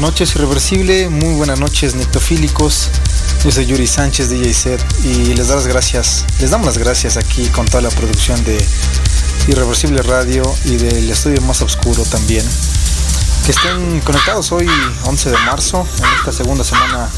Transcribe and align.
noches, 0.00 0.34
Irreversible. 0.34 1.08
Muy 1.10 1.34
buenas 1.34 1.60
noches, 1.60 1.94
Nictofílicos. 1.94 2.88
Yo 3.44 3.50
soy 3.50 3.66
Yuri 3.66 3.86
Sánchez 3.86 4.30
de 4.30 4.38
JZ 4.38 4.66
y 5.04 5.34
les, 5.34 5.48
das 5.48 5.56
las 5.56 5.66
gracias, 5.66 6.24
les 6.38 6.50
damos 6.50 6.66
las 6.66 6.78
gracias 6.78 7.16
aquí 7.16 7.46
con 7.48 7.66
toda 7.66 7.82
la 7.82 7.90
producción 7.90 8.42
de 8.44 8.58
Irreversible 9.48 10.02
Radio 10.02 10.42
y 10.64 10.76
del 10.76 11.10
estudio 11.10 11.40
más 11.42 11.60
oscuro 11.62 12.02
también. 12.04 12.44
Que 13.44 13.52
estén 13.52 14.00
conectados 14.00 14.52
hoy, 14.52 14.68
11 15.04 15.30
de 15.30 15.38
marzo, 15.38 15.86
en 15.98 16.18
esta 16.18 16.32
segunda 16.32 16.64
semana 16.64 17.08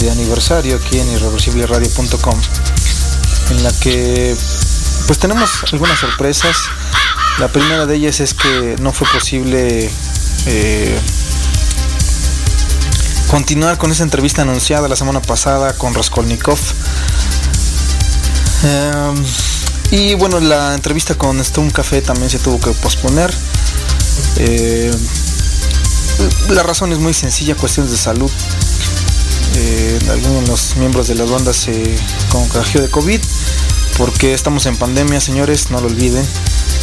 de 0.00 0.10
aniversario 0.10 0.76
aquí 0.76 0.98
en 0.98 1.10
irreversibleradio.com, 1.12 2.40
en 3.50 3.62
la 3.62 3.72
que 3.80 4.36
pues 5.06 5.18
tenemos 5.18 5.50
algunas 5.72 5.98
sorpresas. 5.98 6.56
La 7.38 7.48
primera 7.48 7.86
de 7.86 7.96
ellas 7.96 8.20
es 8.20 8.34
que 8.34 8.76
no 8.80 8.92
fue 8.92 9.06
posible 9.12 9.90
eh, 10.46 10.98
continuar 13.30 13.76
con 13.78 13.92
esa 13.92 14.02
entrevista 14.02 14.42
anunciada 14.42 14.88
la 14.88 14.96
semana 14.96 15.20
pasada 15.20 15.72
con 15.74 15.94
Raskolnikov. 15.94 16.58
Em, 18.64 19.24
y 19.90 20.14
bueno, 20.14 20.40
la 20.40 20.74
entrevista 20.74 21.14
con 21.14 21.38
Stone 21.40 21.70
Café 21.70 22.02
también 22.02 22.30
se 22.30 22.38
tuvo 22.38 22.58
que 22.58 22.70
posponer. 22.70 23.32
Eh, 24.36 24.90
la 26.50 26.62
razón 26.62 26.92
es 26.92 26.98
muy 26.98 27.14
sencilla, 27.14 27.54
cuestiones 27.54 27.92
de 27.92 27.98
salud. 27.98 28.30
Eh, 29.56 29.98
algunos 30.10 30.44
de 30.44 30.48
los 30.48 30.76
miembros 30.76 31.08
de 31.08 31.14
la 31.14 31.24
banda 31.24 31.52
se 31.52 31.96
contagió 32.30 32.80
de 32.80 32.88
COVID 32.88 33.20
porque 33.96 34.32
estamos 34.32 34.66
en 34.66 34.76
pandemia, 34.76 35.20
señores, 35.20 35.70
no 35.70 35.80
lo 35.80 35.88
olviden. 35.88 36.26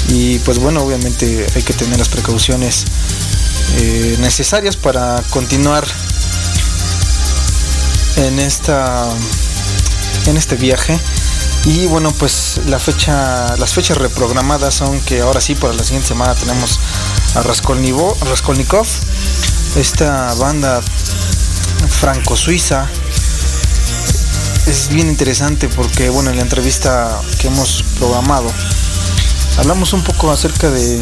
Y 0.09 0.39
pues 0.39 0.59
bueno, 0.59 0.83
obviamente 0.83 1.47
hay 1.55 1.63
que 1.63 1.73
tener 1.73 1.97
las 1.97 2.09
precauciones 2.09 2.85
eh, 3.77 4.17
necesarias 4.19 4.75
para 4.77 5.23
continuar 5.31 5.85
en 8.17 8.39
esta 8.39 9.07
en 10.25 10.37
este 10.37 10.55
viaje. 10.55 10.99
Y 11.65 11.87
bueno 11.87 12.11
pues 12.11 12.61
la 12.67 12.79
fecha 12.79 13.55
las 13.57 13.73
fechas 13.73 13.97
reprogramadas 13.97 14.73
son 14.73 14.99
que 15.01 15.21
ahora 15.21 15.41
sí 15.41 15.55
para 15.55 15.73
la 15.73 15.83
siguiente 15.83 16.09
semana 16.09 16.35
tenemos 16.35 16.79
a 17.33 17.41
Raskolnikov 17.41 18.85
esta 19.75 20.33
banda 20.35 20.81
franco-suiza. 21.89 22.87
Es 24.67 24.89
bien 24.89 25.07
interesante 25.07 25.67
porque 25.69 26.09
bueno 26.09 26.29
en 26.29 26.37
la 26.37 26.43
entrevista 26.43 27.19
que 27.39 27.47
hemos 27.47 27.83
programado 27.97 28.51
hablamos 29.57 29.93
un 29.93 30.03
poco 30.03 30.31
acerca 30.31 30.69
de, 30.69 30.99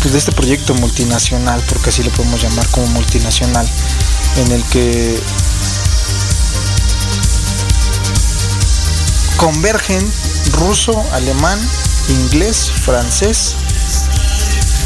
pues, 0.00 0.12
de 0.12 0.18
este 0.18 0.32
proyecto 0.32 0.74
multinacional 0.74 1.62
porque 1.68 1.90
así 1.90 2.02
lo 2.02 2.10
podemos 2.10 2.40
llamar 2.42 2.66
como 2.68 2.86
multinacional 2.88 3.68
en 4.36 4.52
el 4.52 4.62
que 4.64 5.20
convergen 9.42 10.00
ruso, 10.52 11.04
alemán, 11.10 11.58
inglés, 12.08 12.70
francés 12.70 13.56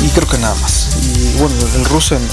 y 0.01 0.09
creo 0.09 0.27
que 0.27 0.39
nada 0.39 0.55
más. 0.55 0.89
Y 1.03 1.35
bueno, 1.39 1.55
el 1.75 1.85
ruso 1.85 2.17
en, 2.17 2.27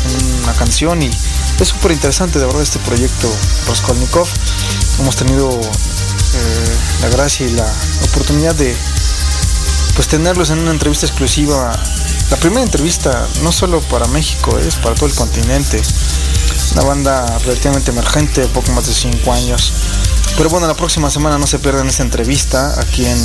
una 0.44 0.53
canción 0.53 1.03
y 1.03 1.12
es 1.60 1.68
súper 1.68 1.92
interesante 1.92 2.39
de 2.39 2.46
verdad 2.46 2.62
este 2.62 2.80
proyecto 2.80 3.30
Raskolnikov. 3.68 4.25
Hemos 5.00 5.18
tenido 5.18 5.50
eh, 5.50 6.77
la 7.01 7.10
gracia 7.10 7.46
y 7.46 7.51
la 7.51 7.70
oportunidad 8.10 8.56
de 8.56 8.74
pues 9.96 10.08
tenerlos 10.08 10.50
en 10.50 10.60
una 10.60 10.72
entrevista 10.72 11.06
exclusiva. 11.06 11.77
La 12.32 12.38
primera 12.38 12.63
entrevista 12.63 13.27
no 13.42 13.51
solo 13.51 13.82
para 13.82 14.08
México, 14.08 14.58
es 14.60 14.75
para 14.77 14.96
todo 14.96 15.08
el 15.08 15.15
continente. 15.15 15.82
Una 16.72 16.84
banda 16.84 17.38
relativamente 17.39 17.92
emergente, 17.92 18.48
poco 18.48 18.72
más 18.72 18.88
de 18.88 18.94
5 18.94 19.34
años 19.34 19.74
pero 20.38 20.50
bueno, 20.50 20.68
la 20.68 20.75
próxima 20.75 21.10
semana 21.10 21.38
no 21.38 21.48
se 21.48 21.60
pierdan 21.60 21.88
esta 21.88 22.04
entrevista 22.04 22.78
aquí 22.80 23.06
en 23.06 23.18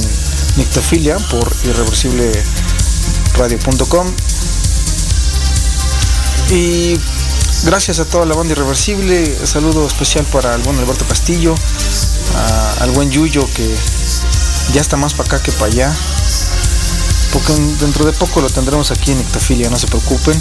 Nictofilia 0.57 1.17
por 1.31 1.49
irreversibleradio.com. 1.65 4.07
Y 6.50 6.99
gracias 7.65 7.99
a 8.00 8.05
toda 8.05 8.27
la 8.27 8.35
banda 8.35 8.53
Irreversible. 8.53 9.47
Saludo 9.47 9.87
especial 9.87 10.27
para 10.27 10.55
el 10.55 10.61
buen 10.62 10.79
Alberto 10.79 11.07
Castillo, 11.07 11.55
al 12.81 12.91
buen 12.93 13.11
Yuyo 13.11 13.49
que 13.55 13.75
ya 14.73 14.81
está 14.81 14.97
más 14.97 15.12
para 15.15 15.29
acá 15.29 15.43
que 15.43 15.53
para 15.53 15.67
allá. 15.67 15.95
Porque 17.33 17.53
dentro 17.81 18.07
de 18.07 18.12
poco 18.12 18.41
lo 18.41 18.49
tendremos 18.49 18.91
aquí 18.91 19.12
en 19.12 19.19
Nictofilia, 19.19 19.69
no 19.71 19.79
se 19.79 19.87
preocupen. 19.87 20.41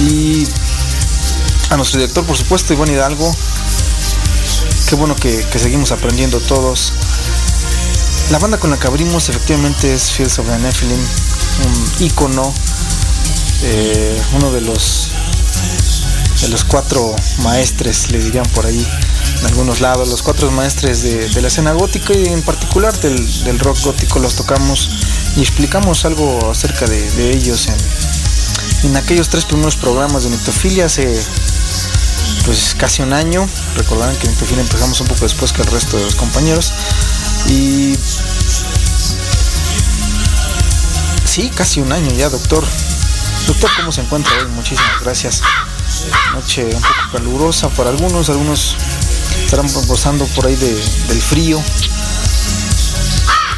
Y 0.00 0.46
a 1.70 1.76
nuestro 1.76 1.98
director, 2.00 2.24
por 2.26 2.36
supuesto, 2.36 2.74
Iván 2.74 2.90
Hidalgo, 2.90 3.34
qué 4.92 4.96
bueno 4.96 5.16
que, 5.16 5.42
seguimos 5.58 5.90
aprendiendo 5.90 6.38
todos. 6.38 6.92
La 8.30 8.38
banda 8.38 8.58
con 8.58 8.70
la 8.70 8.78
que 8.78 8.88
abrimos 8.88 9.26
efectivamente 9.30 9.94
es 9.94 10.10
Fields 10.10 10.38
of 10.38 10.46
the 10.46 10.58
Nephilim, 10.58 10.98
un 10.98 12.04
ícono 12.04 12.52
eh, 13.62 14.22
uno 14.34 14.52
de 14.52 14.60
los 14.60 15.08
de 16.42 16.48
los 16.48 16.62
cuatro 16.64 17.16
maestres, 17.38 18.10
le 18.10 18.18
dirían 18.18 18.44
por 18.54 18.66
ahí 18.66 18.86
en 19.40 19.46
algunos 19.46 19.80
lados, 19.80 20.10
los 20.10 20.20
cuatro 20.20 20.50
maestres 20.50 21.02
de, 21.02 21.40
la 21.40 21.48
escena 21.48 21.72
gótica 21.72 22.12
y 22.12 22.26
en 22.26 22.42
particular 22.42 22.92
del, 23.00 23.58
rock 23.60 23.80
gótico 23.80 24.18
los 24.18 24.36
tocamos 24.36 24.90
y 25.36 25.40
explicamos 25.40 26.04
algo 26.04 26.50
acerca 26.50 26.84
de, 26.84 27.30
ellos 27.30 27.66
en, 27.66 28.90
en, 28.90 28.96
aquellos 28.98 29.30
tres 29.30 29.46
primeros 29.46 29.74
programas 29.74 30.24
de 30.24 30.30
Nectofilia 30.30 30.84
hace 30.84 31.18
pues 32.44 32.74
casi 32.76 33.02
un 33.02 33.12
año. 33.12 33.48
Recordarán 33.76 34.16
que 34.16 34.28
Nectofilia 34.28 34.62
empezamos 34.62 35.00
un 35.00 35.08
poco 35.08 35.20
después 35.22 35.52
que 35.52 35.62
el 35.62 35.68
resto 35.68 35.96
de 35.96 36.04
los 36.04 36.14
compañeros. 36.14 36.72
Y 37.48 37.96
sí, 41.24 41.50
casi 41.54 41.80
un 41.80 41.92
año 41.92 42.10
ya, 42.12 42.28
doctor. 42.28 42.64
Doctor, 43.46 43.70
¿cómo 43.76 43.92
se 43.92 44.02
encuentra 44.02 44.32
hoy? 44.38 44.46
Muchísimas 44.48 45.00
gracias. 45.00 45.42
Noche 46.32 46.64
un 46.64 46.80
poco 46.80 46.94
calurosa 47.12 47.68
para 47.70 47.90
algunos, 47.90 48.28
algunos 48.28 48.76
estarán 49.44 49.70
gozando 49.86 50.26
por 50.28 50.46
ahí 50.46 50.56
del 50.56 51.22
frío. 51.22 51.62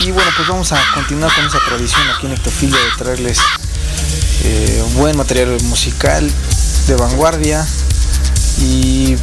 Y 0.00 0.10
bueno, 0.10 0.30
pues 0.36 0.48
vamos 0.48 0.72
a 0.72 0.78
continuar 0.94 1.34
con 1.34 1.46
esa 1.46 1.58
tradición 1.66 2.02
aquí 2.10 2.26
en 2.26 2.32
Ectofilia 2.32 2.78
de 2.78 2.90
traerles 2.98 3.38
eh, 4.44 4.84
buen 4.96 5.16
material 5.16 5.56
musical 5.62 6.30
de 6.86 6.94
vanguardia. 6.96 7.66
Y 8.64 9.16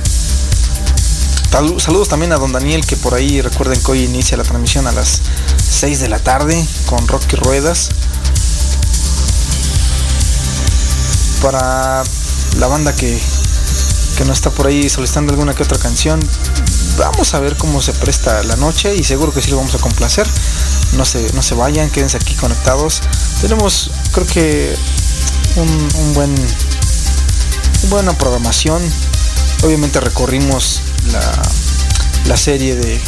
saludos 1.80 2.08
también 2.08 2.32
a 2.32 2.38
don 2.38 2.52
Daniel, 2.52 2.86
que 2.86 2.96
por 2.96 3.16
ahí 3.16 3.42
recuerden 3.42 3.82
que 3.82 3.92
hoy 3.92 4.04
inicia 4.04 4.38
la 4.38 4.44
transmisión 4.44 4.86
a 4.88 4.92
las 4.92 5.22
6 5.70 6.00
de 6.00 6.10
la 6.10 6.20
tarde 6.20 6.64
con 6.86 7.08
Rocky 7.08 7.36
Ruedas. 7.38 7.90
Para 11.42 12.04
la 12.60 12.68
banda 12.68 12.96
que, 12.96 13.20
que 14.18 14.26
no 14.26 14.34
está 14.34 14.52
por 14.52 14.68
ahí 14.68 14.88
solicitando 14.90 15.34
alguna 15.34 15.56
que 15.56 15.64
otra 15.64 15.80
canción, 15.80 16.20
vamos 16.98 17.34
a 17.34 17.40
ver 17.40 17.58
cómo 17.58 17.82
se 17.82 17.94
presta 17.94 18.44
la 18.44 18.56
noche 18.58 18.96
y 18.96 19.04
seguro 19.04 19.34
que 19.34 19.42
sí 19.42 19.50
lo 19.50 19.58
vamos 19.58 19.74
a 19.74 19.80
complacer. 19.80 20.28
No 20.94 21.06
se, 21.06 21.34
no 21.34 21.42
se 21.42 21.56
vayan, 21.56 21.90
quédense 21.90 22.18
aquí 22.18 22.36
conectados. 22.36 23.02
Tenemos, 23.42 23.90
creo 24.12 24.28
que, 24.28 24.76
un, 25.56 26.14
buen, 26.14 26.30
una 26.30 27.90
buena 27.90 28.18
programación. 28.18 28.82
Obviamente 29.64 30.00
recorrimos 30.00 30.82
la, 32.28 32.38
serie 32.38 32.76
de, 32.76 33.00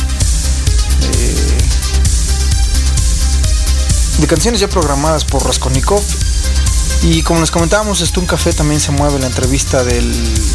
de, 4.20 4.28
canciones 4.28 4.60
ya 4.60 4.68
programadas 4.68 5.26
por 5.26 5.46
Raskolnikov 5.46 6.02
y 7.04 7.22
como 7.24 7.42
les 7.42 7.52
comentábamos, 7.52 8.00
Stun 8.00 8.26
Café 8.26 8.54
también 8.54 8.80
se 8.80 8.92
mueve 8.92 9.20
la 9.20 9.28
entrevista 9.28 9.84
del 9.84 10.10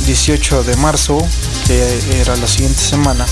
18 0.07 0.64
de 0.64 0.76
marzo, 0.76 1.19
que 1.67 2.21
era 2.21 2.35
la 2.37 2.49
siguiente 2.49 2.81
semana, 2.81 3.26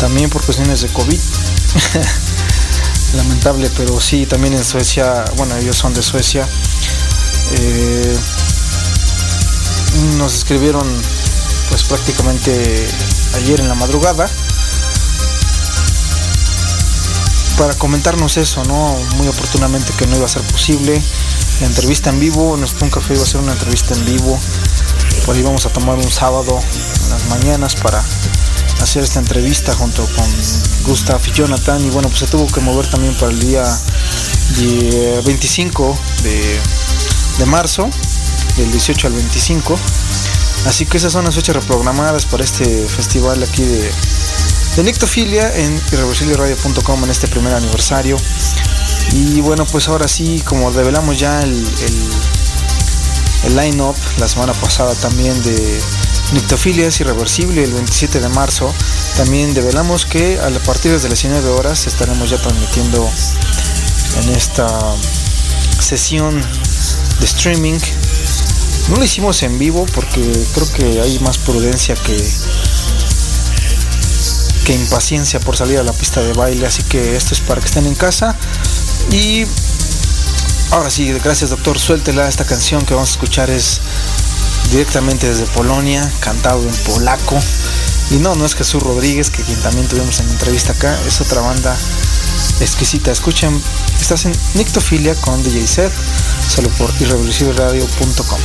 también 0.00 0.30
por 0.30 0.42
cuestiones 0.42 0.80
de 0.80 0.88
COVID. 0.88 1.18
Lamentable, 3.16 3.70
pero 3.76 4.00
sí, 4.00 4.24
también 4.24 4.54
en 4.54 4.64
Suecia, 4.64 5.24
bueno, 5.36 5.54
ellos 5.56 5.76
son 5.76 5.92
de 5.92 6.02
Suecia. 6.02 6.48
Eh, 7.52 8.16
nos 10.16 10.34
escribieron 10.34 10.88
pues 11.68 11.84
prácticamente 11.84 12.86
ayer 13.36 13.60
en 13.60 13.68
la 13.68 13.74
madrugada 13.74 14.28
para 17.56 17.74
comentarnos 17.74 18.36
eso, 18.36 18.64
¿no? 18.64 18.96
Muy 19.16 19.28
oportunamente 19.28 19.92
que 19.96 20.06
no 20.06 20.16
iba 20.16 20.26
a 20.26 20.28
ser 20.28 20.42
posible 20.42 21.00
la 21.60 21.66
entrevista 21.66 22.10
en 22.10 22.20
vivo. 22.20 22.56
Nuestro 22.56 22.88
café 22.90 23.14
iba 23.14 23.22
a 23.22 23.26
ser 23.26 23.40
una 23.40 23.52
entrevista 23.52 23.94
en 23.94 24.04
vivo. 24.04 24.38
Por 25.24 25.36
ahí 25.36 25.42
vamos 25.42 25.64
a 25.66 25.70
tomar 25.70 25.96
un 25.96 26.10
sábado 26.10 26.58
en 26.58 27.10
las 27.10 27.24
mañanas 27.28 27.76
para 27.76 28.02
hacer 28.80 29.04
esta 29.04 29.20
entrevista 29.20 29.74
junto 29.74 30.04
con 30.04 30.26
Gustav 30.84 31.20
y 31.26 31.32
Jonathan. 31.32 31.84
Y 31.84 31.90
bueno, 31.90 32.08
pues 32.08 32.20
se 32.20 32.26
tuvo 32.26 32.46
que 32.46 32.60
mover 32.60 32.88
también 32.90 33.14
para 33.14 33.30
el 33.30 33.40
día 33.40 33.64
25 35.24 35.98
de, 36.22 36.60
de 37.38 37.46
marzo, 37.46 37.88
del 38.56 38.70
18 38.72 39.06
al 39.06 39.12
25. 39.14 39.78
Así 40.66 40.86
que 40.86 40.96
esas 40.96 41.12
son 41.12 41.24
las 41.24 41.34
fechas 41.34 41.56
reprogramadas 41.56 42.24
para 42.24 42.42
este 42.42 42.86
festival 42.88 43.42
aquí 43.42 43.62
de, 43.62 43.90
de 44.76 44.82
Nictofilia 44.82 45.54
en 45.56 45.80
irreversibleradio.com 45.92 47.04
en 47.04 47.10
este 47.10 47.28
primer 47.28 47.54
aniversario. 47.54 48.16
Y 49.12 49.40
bueno, 49.40 49.66
pues 49.66 49.88
ahora 49.88 50.08
sí, 50.08 50.40
como 50.44 50.70
revelamos 50.70 51.18
ya 51.18 51.42
el, 51.42 51.52
el, 53.44 53.56
line-up 53.56 53.94
la 54.18 54.26
semana 54.26 54.54
pasada 54.54 54.94
también 54.94 55.40
de 55.42 55.80
Nictofilia 56.32 56.88
es 56.88 56.98
irreversible 57.00 57.62
el 57.62 57.72
27 57.72 58.20
de 58.20 58.28
marzo. 58.30 58.72
También 59.16 59.54
revelamos 59.54 60.06
que 60.06 60.40
a 60.40 60.50
partir 60.64 60.90
de 60.90 60.98
las 60.98 61.20
19 61.20 61.46
horas 61.50 61.86
estaremos 61.86 62.30
ya 62.30 62.38
transmitiendo 62.38 63.08
en 64.22 64.30
esta 64.30 64.66
sesión 65.78 66.40
de 67.20 67.26
streaming. 67.26 67.78
No 68.88 68.96
lo 68.96 69.04
hicimos 69.04 69.42
en 69.42 69.58
vivo 69.58 69.86
porque 69.94 70.20
creo 70.54 70.72
que 70.72 71.00
hay 71.00 71.18
más 71.20 71.38
prudencia 71.38 71.94
que, 71.94 72.16
que 74.66 74.74
impaciencia 74.74 75.40
por 75.40 75.56
salir 75.56 75.78
a 75.78 75.82
la 75.82 75.92
pista 75.92 76.20
de 76.22 76.34
baile, 76.34 76.66
así 76.66 76.82
que 76.82 77.16
esto 77.16 77.34
es 77.34 77.40
para 77.40 77.60
que 77.60 77.66
estén 77.66 77.86
en 77.86 77.94
casa. 77.94 78.36
Y 79.10 79.46
ahora 80.70 80.90
sí, 80.90 81.10
gracias 81.12 81.50
doctor, 81.50 81.78
suéltela. 81.78 82.28
Esta 82.28 82.44
canción 82.44 82.84
que 82.84 82.94
vamos 82.94 83.10
a 83.10 83.12
escuchar 83.12 83.48
es 83.48 83.80
directamente 84.70 85.28
desde 85.28 85.46
Polonia, 85.46 86.10
cantado 86.20 86.62
en 86.62 86.74
polaco. 86.84 87.40
Y 88.10 88.16
no, 88.16 88.34
no 88.34 88.44
es 88.44 88.54
Jesús 88.54 88.82
Rodríguez, 88.82 89.30
que 89.30 89.42
quien 89.42 89.60
también 89.60 89.88
tuvimos 89.88 90.20
en 90.20 90.28
entrevista 90.28 90.72
acá, 90.72 90.98
es 91.06 91.20
otra 91.20 91.40
banda 91.40 91.74
exquisita. 92.60 93.10
Escuchen, 93.10 93.60
estás 94.00 94.26
en 94.26 94.32
Nictofilia 94.54 95.14
con 95.16 95.42
DJ 95.42 95.66
Seth, 95.66 95.92
solo 96.48 96.68
por 96.70 96.90
irrevolucionario.com. 97.00 98.40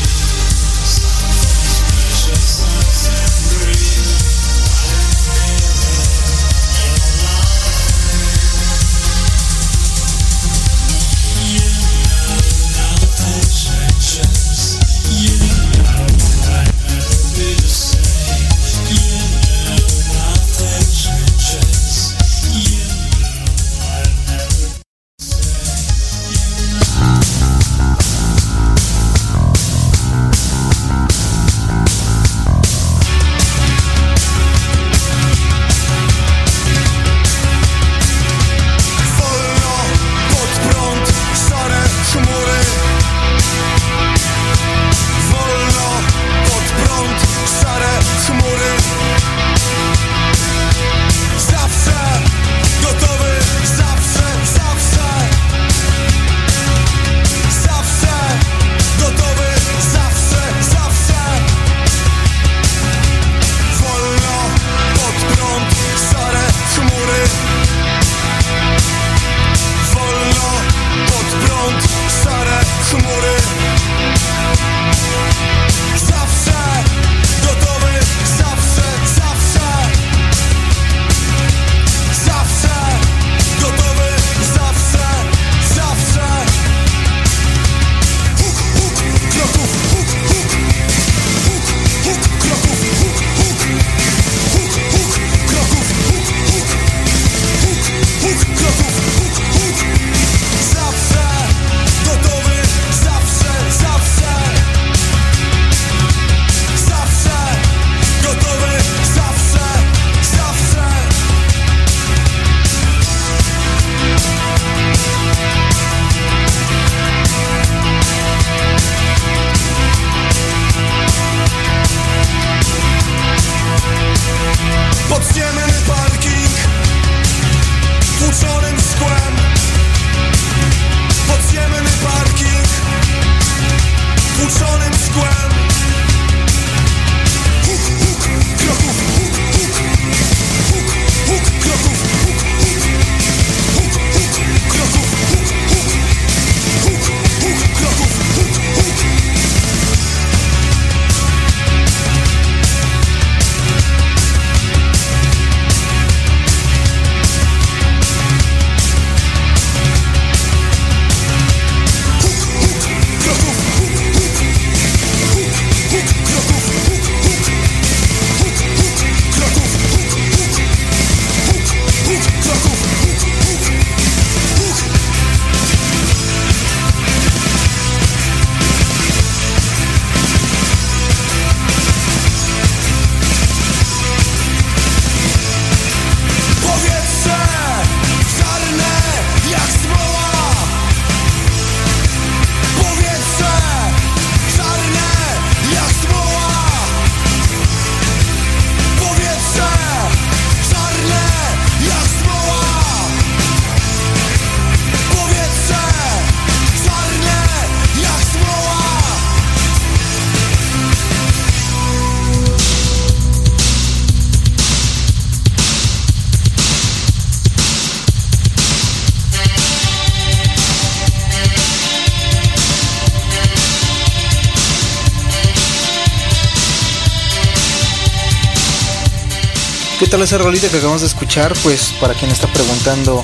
tal 230.10 230.22
esa 230.24 230.40
rolita 230.40 230.68
que 230.70 230.78
acabamos 230.78 231.02
de 231.02 231.08
escuchar? 231.08 231.54
Pues 231.62 231.94
para 232.00 232.16
quien 232.16 232.32
está 232.32 232.48
preguntando, 232.48 233.24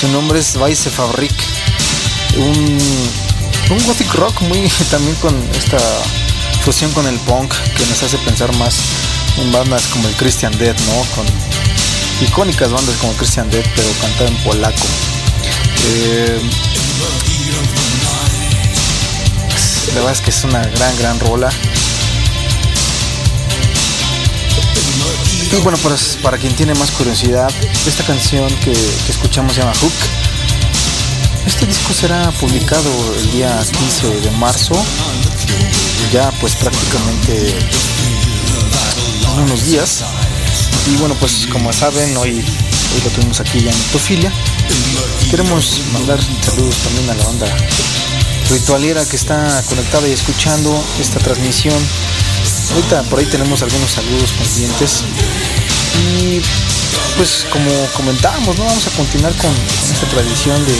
su 0.00 0.08
nombre 0.08 0.40
es 0.40 0.58
Vice 0.58 0.90
Fabric. 0.90 1.32
Un, 2.36 2.78
un 3.70 3.86
gothic 3.86 4.12
rock 4.14 4.40
muy 4.42 4.68
también 4.90 5.14
con 5.16 5.34
esta 5.54 5.78
fusión 6.62 6.90
con 6.92 7.06
el 7.06 7.16
punk 7.20 7.54
que 7.76 7.86
nos 7.86 8.02
hace 8.02 8.18
pensar 8.18 8.54
más 8.56 8.80
en 9.38 9.52
bandas 9.52 9.86
como 9.88 10.08
el 10.08 10.14
Christian 10.14 10.56
Dead, 10.58 10.74
¿no? 10.74 11.04
Con 11.14 11.26
icónicas 12.26 12.72
bandas 12.72 12.96
como 12.96 13.12
Christian 13.12 13.48
Dead, 13.50 13.64
pero 13.76 13.88
cantada 14.00 14.28
en 14.30 14.36
polaco. 14.38 14.86
Eh, 15.86 16.40
la 19.88 19.94
verdad 19.94 20.12
es 20.12 20.20
que 20.20 20.30
es 20.30 20.44
una 20.44 20.62
gran, 20.64 20.96
gran 20.98 21.20
rola. 21.20 21.50
Y 25.56 25.60
bueno, 25.60 25.78
pues 25.82 26.18
para 26.20 26.36
quien 26.36 26.52
tiene 26.56 26.74
más 26.74 26.90
curiosidad, 26.90 27.48
esta 27.86 28.02
canción 28.02 28.52
que, 28.56 28.72
escuchamos 29.08 29.54
se 29.54 29.60
llama 29.60 29.72
Hook. 29.74 29.92
Este 31.46 31.64
disco 31.66 31.92
será 31.92 32.32
publicado 32.32 32.90
el 33.18 33.30
día 33.30 33.56
15 33.64 34.20
de 34.20 34.30
marzo, 34.32 34.74
ya 36.12 36.32
pues 36.40 36.56
prácticamente 36.56 37.54
en 39.32 39.42
unos 39.44 39.66
días. 39.66 40.02
Y 40.90 40.96
bueno, 40.96 41.14
pues 41.20 41.46
como 41.46 41.72
saben, 41.72 42.16
hoy, 42.16 42.30
hoy 42.30 43.00
lo 43.04 43.10
tenemos 43.10 43.38
aquí 43.38 43.60
ya 43.60 43.70
en 43.70 43.78
Tofilia. 43.92 44.32
Queremos 45.30 45.82
mandar 45.92 46.18
saludos 46.42 46.78
también 46.78 47.10
a 47.10 47.14
la 47.14 47.24
banda 47.24 47.56
ritualera 48.50 49.04
que 49.04 49.16
está 49.16 49.62
conectada 49.68 50.08
y 50.08 50.12
escuchando 50.12 50.84
esta 51.00 51.20
transmisión 51.20 51.80
Ahorita 52.72 53.02
por 53.04 53.18
ahí 53.18 53.26
tenemos 53.26 53.62
algunos 53.62 53.90
saludos 53.90 54.32
pendientes. 54.32 55.04
Y 55.98 56.40
pues 57.16 57.46
como 57.50 57.70
comentábamos, 57.96 58.58
¿no? 58.58 58.64
Vamos 58.64 58.86
a 58.86 58.90
continuar 58.90 59.32
con, 59.36 59.50
esta 59.92 60.06
tradición 60.08 60.64
de, 60.66 60.76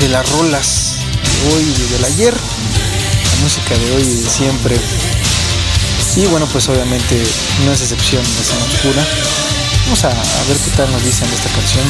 de 0.00 0.08
las 0.08 0.28
rolas 0.30 0.96
de 1.22 1.54
hoy 1.54 1.62
y 1.62 1.92
del 1.92 2.04
ayer. 2.04 2.34
La 2.34 3.42
música 3.42 3.76
de 3.76 3.92
hoy 3.96 4.02
y 4.02 4.14
de 4.22 4.30
siempre. 4.30 4.76
Y 6.16 6.26
bueno, 6.26 6.46
pues 6.46 6.68
obviamente 6.68 7.22
no 7.64 7.72
es 7.72 7.80
excepción 7.80 8.22
esa 8.40 8.56
oscura. 8.64 9.06
Vamos 9.84 10.04
a, 10.04 10.10
ver 10.48 10.56
qué 10.64 10.70
tal 10.76 10.90
nos 10.92 11.04
dicen 11.04 11.28
de 11.28 11.36
esta 11.36 11.50
canción. 11.50 11.84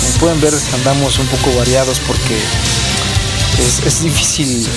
Como 0.00 0.12
pueden 0.18 0.40
ver, 0.40 0.54
andamos 0.74 1.18
un 1.18 1.26
poco 1.26 1.56
variados 1.56 2.00
porque 2.06 2.38
es 3.86 4.02
difícil 4.02 4.68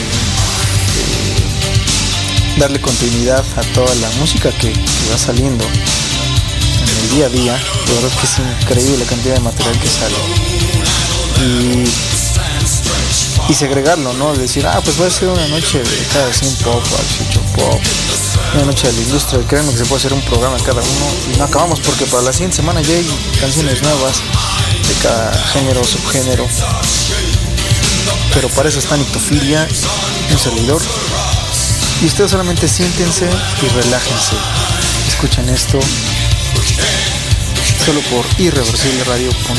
darle 2.57 2.81
continuidad 2.81 3.45
a 3.55 3.61
toda 3.73 3.93
la 3.95 4.09
música 4.19 4.51
que, 4.51 4.73
va 5.11 5.17
saliendo 5.17 5.63
en 5.63 6.89
el 7.03 7.09
día 7.11 7.25
a 7.27 7.29
día. 7.29 7.53
La 7.53 7.93
verdad 7.93 8.11
es 8.11 8.17
que 8.17 8.25
es 8.25 8.39
increíble 8.61 8.97
la 8.97 9.05
cantidad 9.05 9.35
de 9.35 9.39
material 9.41 9.79
que 9.79 9.87
sale. 9.87 10.15
Y, 13.49 13.53
segregarlo, 13.53 14.11
¿no? 14.13 14.35
Decir, 14.35 14.67
ah, 14.67 14.81
pues 14.83 15.01
va 15.01 15.07
a 15.07 15.09
ser 15.09 15.29
una 15.29 15.47
noche 15.47 15.79
de 15.79 16.07
cada 16.13 16.31
100 16.33 16.55
pop, 16.57 16.83
18 16.83 17.41
pop, 17.55 17.81
una 18.55 18.65
noche 18.65 18.87
de 18.87 18.93
la 18.93 19.01
industria. 19.01 19.39
Créanme 19.47 19.71
que 19.71 19.77
se 19.77 19.85
puede 19.85 19.99
hacer 19.99 20.13
un 20.13 20.21
programa 20.21 20.57
cada 20.57 20.81
uno 20.81 21.33
y 21.33 21.37
no 21.37 21.45
acabamos 21.45 21.79
porque 21.79 22.05
para 22.05 22.23
la 22.23 22.33
siguiente 22.33 22.57
semana 22.57 22.81
ya 22.81 22.93
hay 22.93 23.07
canciones 23.39 23.81
nuevas 23.81 24.21
de 24.87 24.93
cada 25.01 25.33
género, 25.53 25.83
subgénero. 25.83 26.45
Pero 28.33 28.49
para 28.49 28.69
eso 28.69 28.79
está 28.79 28.97
Nictofilia, 28.97 29.67
un 30.31 30.37
servidor 30.37 30.81
y 32.01 32.05
ustedes 32.05 32.31
solamente 32.31 32.67
siéntense 32.67 33.29
y 33.61 33.67
relájense. 33.69 34.35
Escuchen 35.07 35.49
esto 35.49 35.79
solo 37.85 38.01
por 38.11 38.25
irreversibleradio.com. 38.39 39.57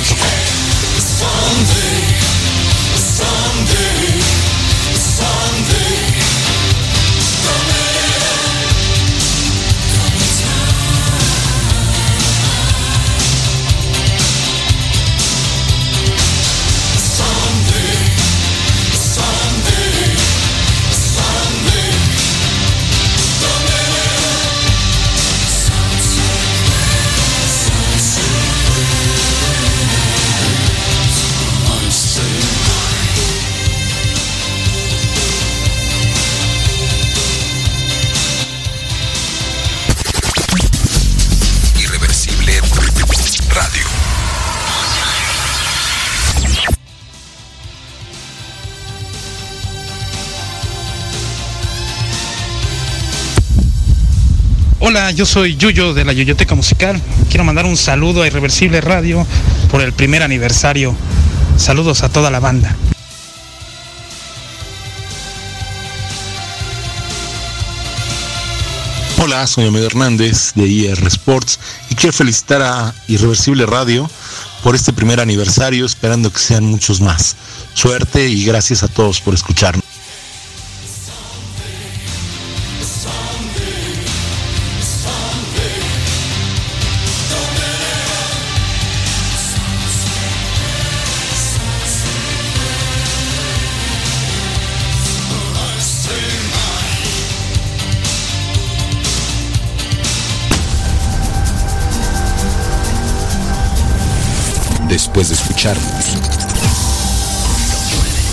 Hola, 54.99 55.13
yo 55.13 55.27
soy 55.27 55.55
Yuyo 55.55 55.95
de 55.95 56.05
la 56.05 56.13
Yoyoteca 56.13 56.57
Musical. 56.57 57.01
Quiero 57.29 57.45
mandar 57.45 57.67
un 57.67 57.77
saludo 57.77 58.23
a 58.23 58.27
Irreversible 58.27 58.81
Radio 58.81 59.25
por 59.71 59.81
el 59.81 59.93
primer 59.93 60.25
aniversario. 60.25 60.93
Saludos 61.57 62.03
a 62.03 62.09
toda 62.09 62.33
la 62.33 62.41
banda. 62.41 62.75
Hola, 69.23 69.47
soy 69.47 69.69
Amedo 69.69 69.87
Hernández 69.87 70.55
de 70.57 70.67
IR 70.67 71.07
Sports 71.07 71.61
y 71.91 71.95
quiero 71.95 72.13
felicitar 72.13 72.63
a 72.63 72.93
Irreversible 73.07 73.67
Radio 73.67 74.11
por 74.65 74.75
este 74.75 74.93
primer 74.93 75.21
aniversario, 75.21 75.87
esperando 75.87 76.33
que 76.33 76.41
sean 76.41 76.65
muchos 76.65 77.01
más. 77.01 77.37
Suerte 77.73 78.29
y 78.29 78.45
gracias 78.45 78.83
a 78.83 78.89
todos 78.89 79.21
por 79.21 79.33
escucharnos. 79.33 79.88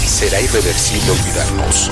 Será 0.05 0.39
irreversible 0.39 1.09
olvidarnos. 1.09 1.89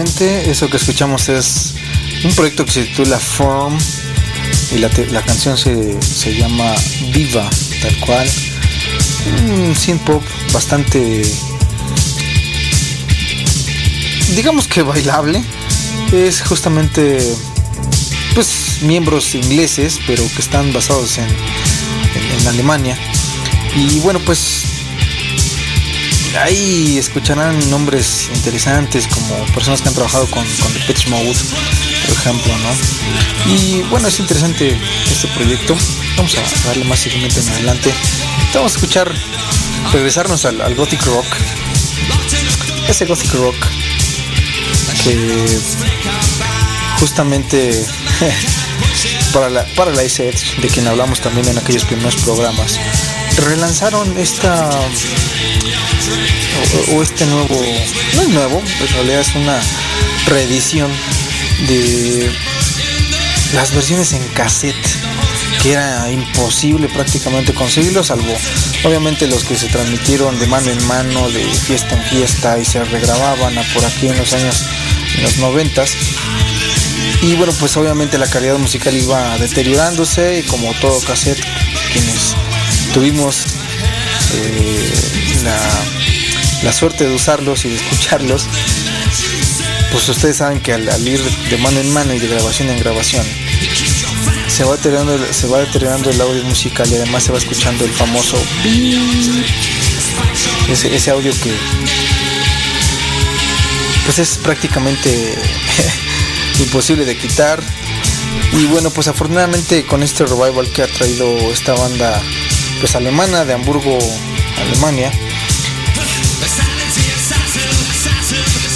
Eso 0.00 0.68
que 0.68 0.76
escuchamos 0.76 1.30
es 1.30 1.72
un 2.22 2.30
proyecto 2.34 2.66
que 2.66 2.72
se 2.72 2.84
titula 2.84 3.18
Form 3.18 3.78
y 4.70 4.78
la, 4.78 4.90
canción 5.22 5.56
se, 5.56 6.00
se 6.02 6.34
llama 6.36 6.74
Viva, 7.14 7.48
tal 7.80 7.96
cual. 8.00 8.28
Un 9.48 9.74
synth 9.74 10.02
pop 10.02 10.22
bastante, 10.52 11.22
digamos 14.34 14.68
que 14.68 14.82
bailable. 14.82 15.42
Es 16.12 16.42
justamente, 16.42 17.18
pues, 18.34 18.78
miembros 18.82 19.34
ingleses, 19.34 19.98
pero 20.06 20.22
que 20.34 20.42
están 20.42 20.72
basados 20.74 21.16
en- 21.16 21.24
en 22.40 22.46
Alemania. 22.48 22.98
Y 23.74 24.00
bueno, 24.00 24.20
pues 24.26 24.65
ahí 26.38 26.98
escucharán 26.98 27.70
nombres 27.70 28.28
interesantes 28.34 29.06
como 29.06 29.44
personas 29.54 29.82
que 29.82 29.88
han 29.88 29.94
trabajado 29.94 30.26
con, 30.30 30.44
con 30.44 30.72
The 30.72 30.80
Pitch 30.80 31.08
Mode, 31.08 31.34
por 32.06 32.16
ejemplo, 32.16 32.52
¿no? 32.58 33.52
Y 33.52 33.82
bueno, 33.90 34.08
es 34.08 34.18
interesante 34.18 34.78
este 35.10 35.28
proyecto. 35.28 35.76
Vamos 36.16 36.34
a 36.36 36.68
darle 36.68 36.84
más 36.84 37.00
seguimiento 37.00 37.40
en 37.40 37.48
adelante. 37.48 37.92
Vamos 38.54 38.72
a 38.72 38.76
escuchar, 38.76 39.12
regresarnos 39.92 40.44
al, 40.44 40.74
Gothic 40.74 41.04
Rock. 41.04 41.26
Ese 42.88 43.04
Gothic 43.04 43.32
Rock 43.34 43.56
que 45.02 45.46
justamente 46.98 47.84
para 49.32 49.50
la, 49.50 49.64
para 49.74 49.92
la 49.92 50.02
Edge, 50.02 50.60
de 50.60 50.68
quien 50.68 50.88
hablamos 50.88 51.20
también 51.20 51.46
en 51.48 51.58
aquellos 51.58 51.84
primeros 51.84 52.16
programas, 52.16 52.80
relanzaron 53.36 54.16
esta 54.18 54.70
o, 56.92 57.02
este 57.02 57.26
nuevo, 57.26 57.60
no 58.14 58.22
es 58.22 58.28
nuevo, 58.28 58.62
en 58.80 58.88
realidad 58.94 59.20
es 59.20 59.34
una 59.34 59.60
reedición 60.26 60.90
de 61.68 62.30
las 63.54 63.72
versiones 63.72 64.12
en 64.12 64.26
cassette, 64.28 64.74
que 65.62 65.72
era 65.72 66.10
imposible 66.10 66.88
prácticamente 66.88 67.54
conseguirlo, 67.54 68.02
salvo 68.04 68.36
obviamente 68.84 69.26
los 69.26 69.44
que 69.44 69.56
se 69.56 69.66
transmitieron 69.68 70.38
de 70.38 70.46
mano 70.46 70.70
en 70.70 70.86
mano, 70.86 71.28
de 71.30 71.44
fiesta 71.44 71.96
en 71.96 72.02
fiesta 72.04 72.58
y 72.58 72.64
se 72.64 72.84
regrababan 72.84 73.56
a 73.58 73.62
por 73.74 73.84
aquí 73.84 74.08
en 74.08 74.16
los 74.16 74.32
años, 74.32 74.64
en 75.16 75.22
los 75.22 75.38
noventas. 75.38 75.92
Y 77.22 77.34
bueno, 77.34 77.52
pues 77.58 77.76
obviamente 77.76 78.18
la 78.18 78.28
calidad 78.28 78.58
musical 78.58 78.94
iba 78.94 79.38
deteriorándose 79.38 80.40
y 80.40 80.42
como 80.44 80.72
todo 80.74 81.00
cassette, 81.00 81.42
quienes 81.92 82.34
tuvimos 82.92 83.46
eh, 84.34 85.05
la, 86.62 86.72
suerte 86.72 87.06
de 87.06 87.14
usarlos 87.14 87.64
y 87.64 87.70
de 87.70 87.76
escucharlos, 87.76 88.46
pues 89.92 90.08
ustedes 90.08 90.38
saben 90.38 90.60
que 90.60 90.72
al, 90.72 91.06
ir 91.06 91.22
de 91.22 91.56
mano 91.58 91.80
en 91.80 91.92
mano 91.92 92.12
y 92.12 92.18
de 92.18 92.28
grabación 92.28 92.68
en 92.70 92.78
grabación, 92.78 93.24
se 94.48 94.64
va 94.64 94.76
deteriorando, 94.76 95.32
se 95.32 95.46
va 95.46 95.60
deteriorando 95.60 96.10
el 96.10 96.20
audio 96.20 96.42
musical 96.44 96.88
y 96.90 96.96
además 96.96 97.24
se 97.24 97.32
va 97.32 97.38
escuchando 97.38 97.84
el 97.84 97.90
famoso 97.92 98.36
ese 100.68 101.10
audio 101.10 101.32
que 101.40 101.52
pues 104.04 104.18
es 104.18 104.38
prácticamente 104.38 105.34
imposible 106.60 107.04
de 107.04 107.16
quitar. 107.16 107.62
Y 108.52 108.66
bueno 108.66 108.90
pues 108.90 109.08
afortunadamente 109.08 109.84
con 109.84 110.02
este 110.02 110.24
revival 110.24 110.70
que 110.72 110.82
ha 110.82 110.86
traído 110.86 111.26
esta 111.52 111.74
banda 111.74 112.20
pues 112.80 112.94
alemana 112.94 113.44
de 113.44 113.54
Hamburgo 113.54 113.98
Alemania 114.60 115.12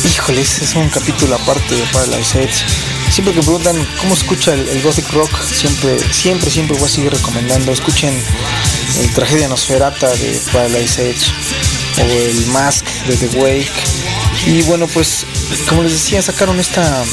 híjoles 0.05 0.63
es 0.63 0.75
un 0.75 0.89
capítulo 0.89 1.35
aparte 1.35 1.77
para 1.93 2.07
la 2.07 2.19
Edge 2.19 2.65
siempre 3.11 3.35
que 3.35 3.41
preguntan 3.41 3.77
cómo 3.99 4.15
escucha 4.15 4.55
el, 4.55 4.69
el 4.69 4.83
gothic 4.83 5.11
rock 5.13 5.31
siempre 5.43 5.99
siempre 6.13 6.51
siempre 6.51 6.79
voy 6.79 6.87
a 6.87 6.91
seguir 6.91 7.13
recomendando. 7.13 7.73
Escuchen 7.73 8.15
el 9.01 9.13
tragedia 9.13 9.49
Nosferata 9.49 10.09
de 10.09 10.41
Paradise 10.53 11.11
Edge 11.11 11.33
o 11.99 12.03
el 12.03 12.47
Mask 12.47 12.87
de 13.07 13.17
The 13.17 13.39
Wake. 13.39 13.73
Y 14.47 14.63
bueno 14.63 14.87
pues 14.87 15.27
como 15.69 15.83
les 15.83 15.93
decía 15.93 16.23
sacaron 16.23 16.61
esta 16.61 17.05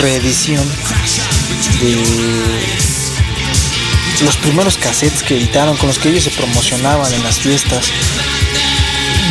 reedición 0.00 0.66
de 1.80 2.02
los 4.24 4.36
primeros 4.36 4.78
cassettes 4.78 5.22
que 5.22 5.36
editaron 5.36 5.76
con 5.76 5.88
los 5.88 5.98
que 5.98 6.08
ellos 6.08 6.24
se 6.24 6.30
promocionaban 6.30 7.12
en 7.12 7.22
las 7.22 7.40
fiestas 7.40 7.90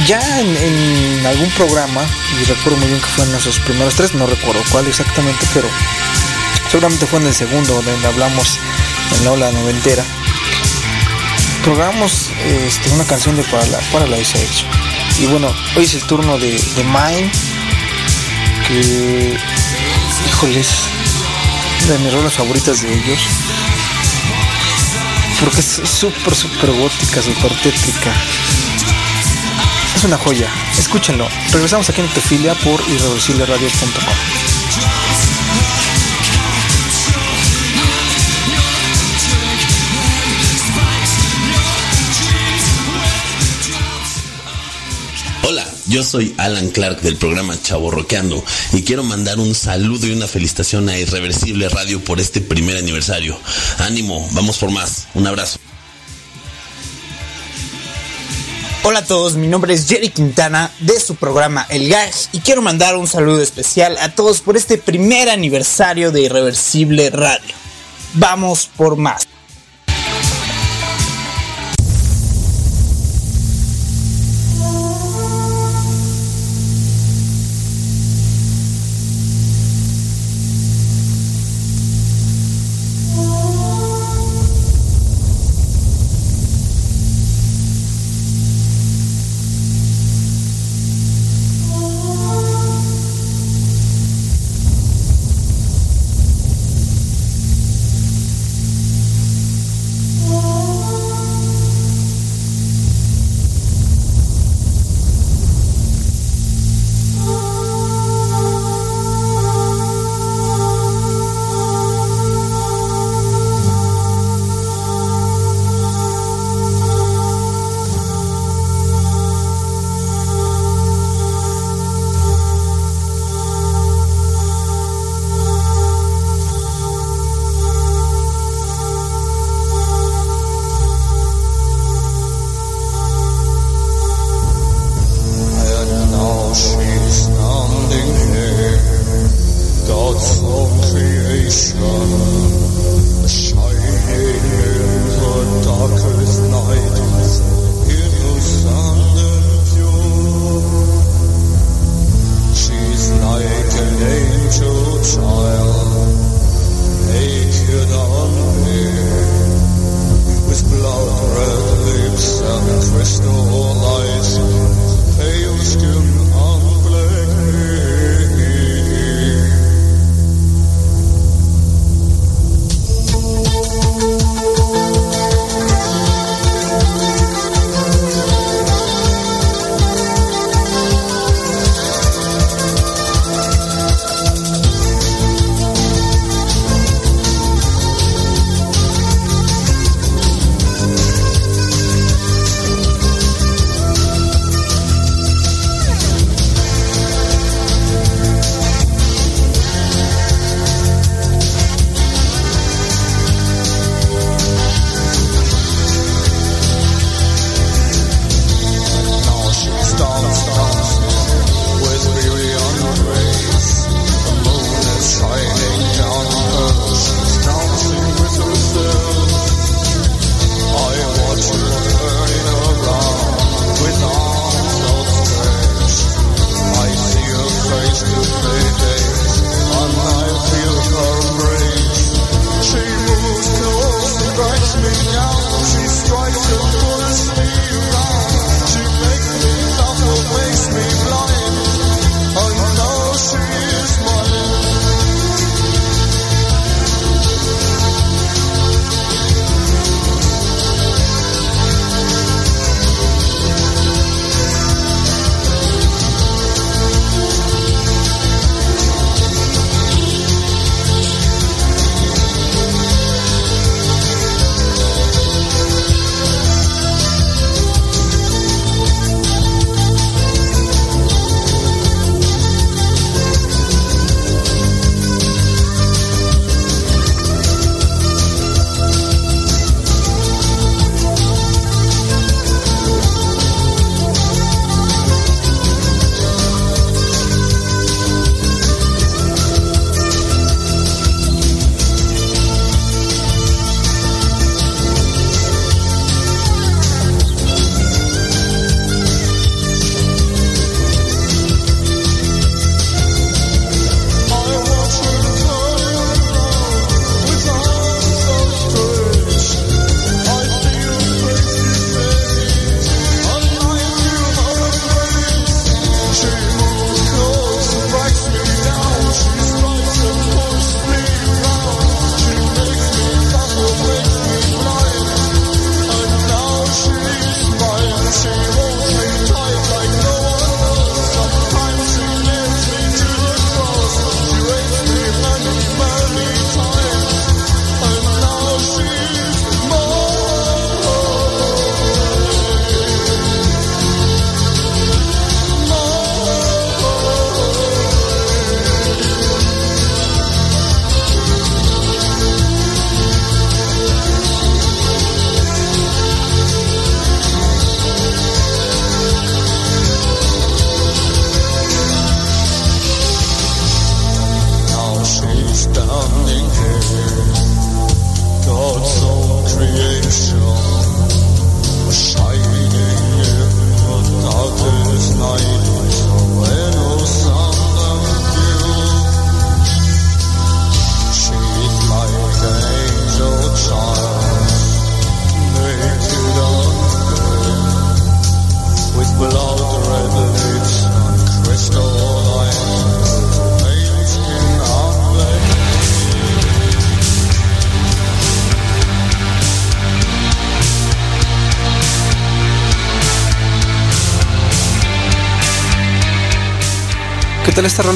ya 0.06 0.20
en, 0.42 1.26
algún 1.26 1.50
programa 1.52 2.02
y 2.42 2.44
recuerdo 2.44 2.78
muy 2.78 2.88
bien 2.88 3.00
que 3.00 3.08
fue 3.08 3.26
en 3.26 3.36
esos 3.36 3.60
primeros 3.60 3.96
tres 3.96 4.14
no 4.14 4.26
recuerdo 4.26 4.62
cuál 4.72 4.88
exactamente 4.88 5.46
pero 5.54 5.68
seguramente 6.70 7.06
fue 7.06 7.20
en 7.20 7.28
el 7.28 7.34
segundo 7.34 7.82
donde 7.82 8.08
hablamos 8.08 8.60
en 9.18 9.26
la 9.26 9.32
ola 9.32 9.52
noventera 9.52 10.04
programamos 11.64 12.32
este, 12.46 12.90
una 12.92 13.06
canción 13.06 13.38
de 13.38 13.44
para 13.44 13.66
la, 13.68 13.80
para 13.92 14.06
la 14.08 14.18
Edge 14.18 14.66
y 15.20 15.26
bueno 15.28 15.54
hoy 15.78 15.86
es 15.86 15.94
el 15.94 16.04
turno 16.04 16.38
de, 16.38 16.52
de 16.52 16.84
Mine 16.84 17.32
que 18.68 19.38
híjoles 20.28 20.68
de 21.88 22.00
mis 22.00 22.14
rolas 22.14 22.34
favoritas 22.34 22.82
de 22.82 22.94
ellos 22.94 23.20
porque 25.40 25.62
es 25.62 25.82
súper 25.86 26.36
súper 26.36 26.72
gótica 26.72 27.22
súper 27.22 27.54
tétrica 27.62 28.14
es 29.96 30.04
una 30.04 30.18
joya 30.18 30.50
escúchenlo 30.78 31.28
regresamos 31.52 31.90
aquí 31.90 32.02
en 32.02 32.08
Tefilia 32.08 32.54
por 32.56 32.80
irreversibleradio.com 32.90 34.14
Hola, 45.46 45.68
yo 45.88 46.04
soy 46.04 46.34
Alan 46.38 46.70
Clark 46.70 47.02
del 47.02 47.18
programa 47.18 47.62
Chavo 47.62 47.92
Roqueando 47.92 48.44
y 48.72 48.84
quiero 48.84 49.04
mandar 49.04 49.40
un 49.40 49.54
saludo 49.54 50.08
y 50.08 50.12
una 50.12 50.28
felicitación 50.28 50.88
a 50.90 50.98
Irreversible 50.98 51.68
Radio 51.70 52.00
por 52.04 52.20
este 52.20 52.40
primer 52.40 52.78
aniversario. 52.78 53.38
Ánimo, 53.80 54.28
vamos 54.32 54.58
por 54.58 54.72
más. 54.72 55.08
Un 55.14 55.28
abrazo. 55.28 55.60
Hola 58.86 59.00
a 59.00 59.06
todos, 59.06 59.36
mi 59.36 59.48
nombre 59.48 59.74
es 59.74 59.88
Jerry 59.88 60.10
Quintana 60.10 60.70
de 60.82 61.00
su 61.00 61.16
programa 61.16 61.66
El 61.70 61.88
Gag 61.88 62.12
y 62.34 62.42
quiero 62.42 62.62
mandar 62.62 62.98
un 62.98 63.08
saludo 63.08 63.42
especial 63.42 63.98
a 64.02 64.14
todos 64.14 64.42
por 64.42 64.58
este 64.58 64.78
primer 64.78 65.30
aniversario 65.30 66.12
de 66.12 66.24
Irreversible 66.24 67.10
Radio. 67.10 67.56
Vamos 68.16 68.70
por 68.76 68.98
más. 68.98 69.26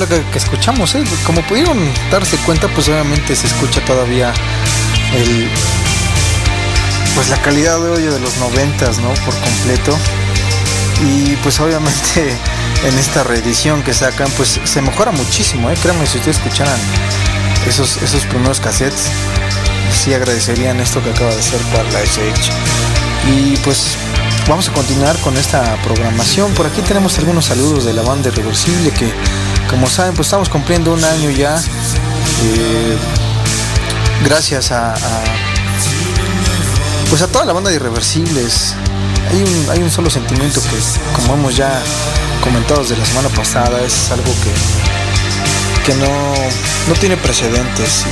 Que, 0.07 0.37
escuchamos? 0.37 0.95
eh? 0.95 1.03
Como 1.25 1.41
pudieron 1.43 1.77
darse 2.11 2.37
cuenta, 2.37 2.67
pues 2.67 2.87
obviamente 2.89 3.35
se 3.35 3.47
escucha 3.47 3.83
todavía 3.85 4.33
el, 5.13 5.49
pues 7.15 7.29
la 7.29 7.37
calidad 7.41 7.79
de 7.79 7.89
audio 7.89 8.13
de 8.13 8.19
los 8.19 8.37
noventas, 8.37 8.99
¿no? 8.99 9.09
Por 9.25 9.35
completo. 9.35 9.97
Y 11.05 11.35
pues 11.37 11.59
obviamente 11.59 12.37
en 12.85 12.97
esta 12.97 13.23
reedición 13.23 13.83
que 13.83 13.93
sacan, 13.93 14.29
pues 14.37 14.59
se 14.63 14.81
mejora 14.81 15.11
muchísimo, 15.11 15.69
¿eh? 15.69 15.75
Créanme, 15.81 16.05
si 16.07 16.17
ustedes 16.17 16.37
escucharan 16.37 16.79
esos, 17.67 17.97
esos 18.01 18.25
primeros 18.25 18.59
cassettes, 18.59 19.09
sí 19.91 20.13
agradecerían 20.13 20.79
esto 20.79 21.03
que 21.03 21.09
acaba 21.11 21.33
de 21.33 21.41
ser 21.41 21.59
para 21.73 21.83
la 21.91 22.01
SH. 22.01 22.51
Y 23.29 23.57
pues 23.57 23.97
vamos 24.47 24.69
a 24.69 24.73
continuar 24.73 25.17
con 25.17 25.35
esta 25.37 25.75
programación. 25.83 26.53
Por 26.53 26.65
aquí 26.65 26.81
tenemos 26.81 27.17
algunos 27.19 27.45
saludos 27.45 27.83
de 27.85 27.93
la 27.93 28.01
banda 28.01 28.29
Irreversible 28.29 28.91
que, 28.91 29.11
como 29.69 29.87
saben, 29.89 30.13
pues 30.13 30.27
estamos 30.27 30.49
cumpliendo 30.49 30.93
un 30.93 31.03
año 31.03 31.29
ya. 31.29 31.57
Eh, 31.57 32.97
gracias 34.23 34.71
a, 34.71 34.93
pues 37.09 37.21
a 37.21 37.27
toda 37.27 37.45
la 37.45 37.53
banda 37.53 37.69
de 37.69 37.75
Irreversibles. 37.77 38.75
Hay 39.29 39.41
un, 39.41 39.69
hay 39.69 39.79
un 39.79 39.91
solo 39.91 40.09
sentimiento 40.09 40.61
que, 40.61 40.77
como 41.13 41.33
hemos 41.33 41.55
ya 41.55 41.81
comentado 42.41 42.81
desde 42.81 42.97
la 42.97 43.05
semana 43.05 43.29
pasada, 43.29 43.81
es 43.83 44.11
algo 44.11 44.31
que, 44.43 45.91
que 45.91 45.97
no, 45.97 46.07
no 46.87 46.93
tiene 46.99 47.17
precedentes 47.17 48.05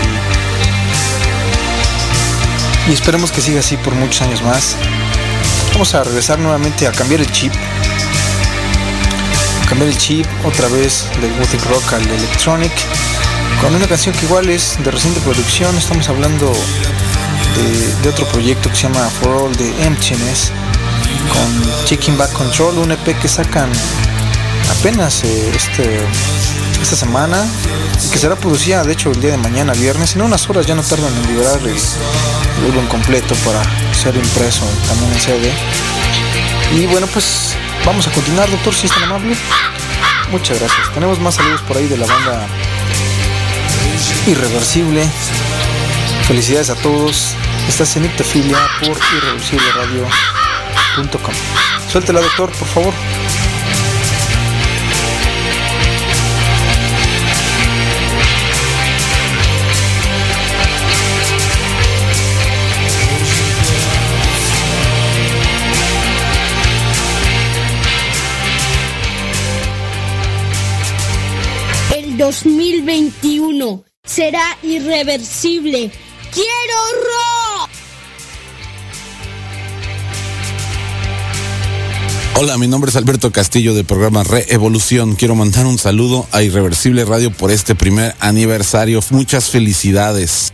y 2.88 2.94
esperemos 2.94 3.32
que 3.32 3.42
siga 3.42 3.62
así 3.62 3.78
por 3.78 3.96
muchos 3.96 4.22
años 4.22 4.44
más 4.44 4.76
vamos 5.76 5.94
a 5.94 6.06
regresar 6.06 6.40
nuevamente 6.40 6.88
a 6.88 6.92
cambiar 6.94 7.20
el 7.20 7.30
chip. 7.34 7.52
Cambiar 9.68 9.90
el 9.90 9.98
chip 9.98 10.28
otra 10.44 10.68
vez 10.68 11.08
del 11.22 11.36
gothic 11.38 11.64
rock 11.66 11.94
al 11.94 12.08
electronic. 12.08 12.72
Con 13.62 13.74
una 13.74 13.88
canción 13.88 14.14
que 14.16 14.26
igual 14.26 14.48
es 14.50 14.78
de 14.84 14.92
reciente 14.92 15.20
producción. 15.22 15.76
Estamos 15.76 16.08
hablando 16.08 16.54
de, 18.04 18.10
otro 18.10 18.28
proyecto 18.28 18.70
que 18.70 18.76
se 18.76 18.84
llama 18.84 19.10
For 19.10 19.30
All 19.30 19.58
the 19.58 19.84
Emptiness. 19.84 20.52
Con 21.32 21.86
Checking 21.86 22.18
Back 22.18 22.32
Control, 22.34 22.78
un 22.78 22.92
EP 22.92 23.20
que 23.20 23.28
sacan 23.28 23.72
apenas 24.80 25.24
eh, 25.24 25.52
este, 25.56 26.00
esta 26.82 26.96
semana 26.96 27.44
que 28.12 28.20
será 28.20 28.36
producida 28.36 28.84
de 28.84 28.94
hecho 28.94 29.12
el 29.12 29.22
día 29.22 29.32
de 29.32 29.38
mañana 29.38 29.74
viernes 29.74 30.16
en 30.16 30.22
unas 30.22 30.50
horas 30.50 30.66
ya 30.66 30.76
no 30.76 30.82
tardan 30.82 31.14
en 31.16 31.28
liberar 31.28 31.60
el, 31.60 31.68
el 31.68 32.72
álbum 32.72 32.88
completo 32.88 33.36
para 33.46 33.64
ser 33.94 34.16
impreso 34.16 34.66
también 34.88 35.12
en 35.14 35.20
CD 35.20 35.54
y 36.76 36.86
bueno 36.88 37.08
pues 37.08 37.56
vamos 37.86 38.08
a 38.08 38.12
continuar 38.12 38.50
doctor 38.50 38.74
si 38.74 38.88
es 38.88 38.94
tan 38.94 39.04
amable. 39.04 39.36
Muchas 40.32 40.60
gracias. 40.60 40.94
Tenemos 40.94 41.20
más 41.20 41.36
saludos 41.36 41.62
por 41.62 41.78
ahí 41.78 41.88
de 41.88 41.98
la 41.98 42.06
banda 42.06 42.48
Irreversible. 44.28 45.08
Felicidades 46.28 46.70
a 46.72 46.76
todos. 46.76 47.36
Estás 47.70 47.96
en 47.98 48.06
Ictofilia 48.06 48.58
por 48.82 48.98
irreversibleradio.com 49.18 51.34
suéltela 51.96 52.20
doctor 52.20 52.52
por 52.52 52.68
favor 52.68 52.94
será 74.16 74.58
irreversible. 74.64 75.92
¡Quiero 76.32 76.78
rock! 77.04 77.70
Hola, 82.38 82.58
mi 82.58 82.68
nombre 82.68 82.90
es 82.90 82.96
Alberto 82.96 83.34
Castillo 83.34 83.74
del 83.74 83.84
programa 83.84 84.24
Reevolución. 84.24 85.16
Quiero 85.16 85.36
mandar 85.36 85.66
un 85.66 85.78
saludo 85.78 86.28
a 86.32 86.44
Irreversible 86.44 87.04
Radio 87.04 87.30
por 87.30 87.52
este 87.52 87.76
primer 87.76 88.16
aniversario. 88.22 89.02
Muchas 89.10 89.50
felicidades. 89.50 90.54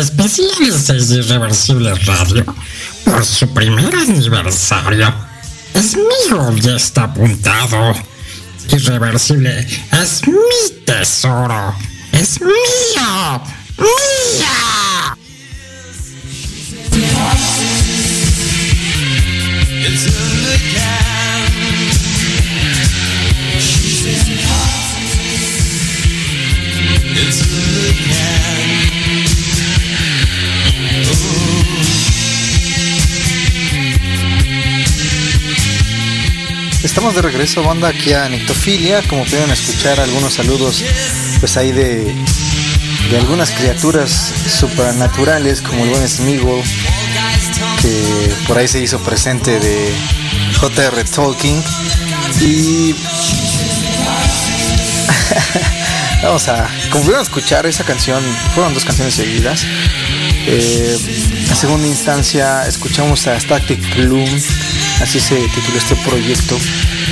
Especiales 0.00 1.08
de 1.08 1.16
Irreversible 1.16 1.94
Radio 1.94 2.44
por 3.04 3.24
su 3.24 3.48
primer 3.52 3.94
aniversario. 3.94 5.14
Es 5.74 5.96
mío 5.96 6.56
ya 6.56 6.76
está 6.76 7.04
apuntado. 7.04 7.94
Irreversible 8.70 9.66
es 9.92 10.26
mi 10.26 10.84
tesoro. 10.84 11.74
Es 12.12 12.40
mío. 12.40 13.42
¡Mío! 13.78 14.75
Estamos 37.06 37.22
de 37.22 37.30
regreso, 37.30 37.62
banda, 37.62 37.86
aquí 37.86 38.12
a 38.14 38.28
Nictofilia. 38.28 39.00
Como 39.06 39.24
pueden 39.26 39.48
escuchar, 39.52 40.00
algunos 40.00 40.34
saludos, 40.34 40.82
pues 41.38 41.56
ahí 41.56 41.70
de, 41.70 42.12
de 43.10 43.16
algunas 43.16 43.52
criaturas 43.52 44.10
supernaturales, 44.58 45.62
como 45.62 45.84
el 45.84 45.90
buen 45.90 46.08
Smigol, 46.08 46.64
que 47.80 48.34
por 48.48 48.58
ahí 48.58 48.66
se 48.66 48.80
hizo 48.80 48.98
presente 49.04 49.60
de 49.60 49.94
JR 50.60 51.04
Tolkien. 51.04 51.62
Y 52.40 52.92
vamos 56.24 56.48
a, 56.48 56.68
como 56.90 57.04
pudieron 57.04 57.22
escuchar 57.22 57.66
esa 57.66 57.84
canción, 57.84 58.20
fueron 58.52 58.74
dos 58.74 58.84
canciones 58.84 59.14
seguidas. 59.14 59.64
Eh, 60.48 60.98
en 61.48 61.56
segunda 61.56 61.86
instancia 61.86 62.66
escuchamos 62.66 63.26
a 63.26 63.38
Static 63.38 63.96
Bloom, 63.96 64.28
así 65.00 65.20
se 65.20 65.36
tituló 65.36 65.78
este 65.78 65.96
proyecto, 65.96 66.56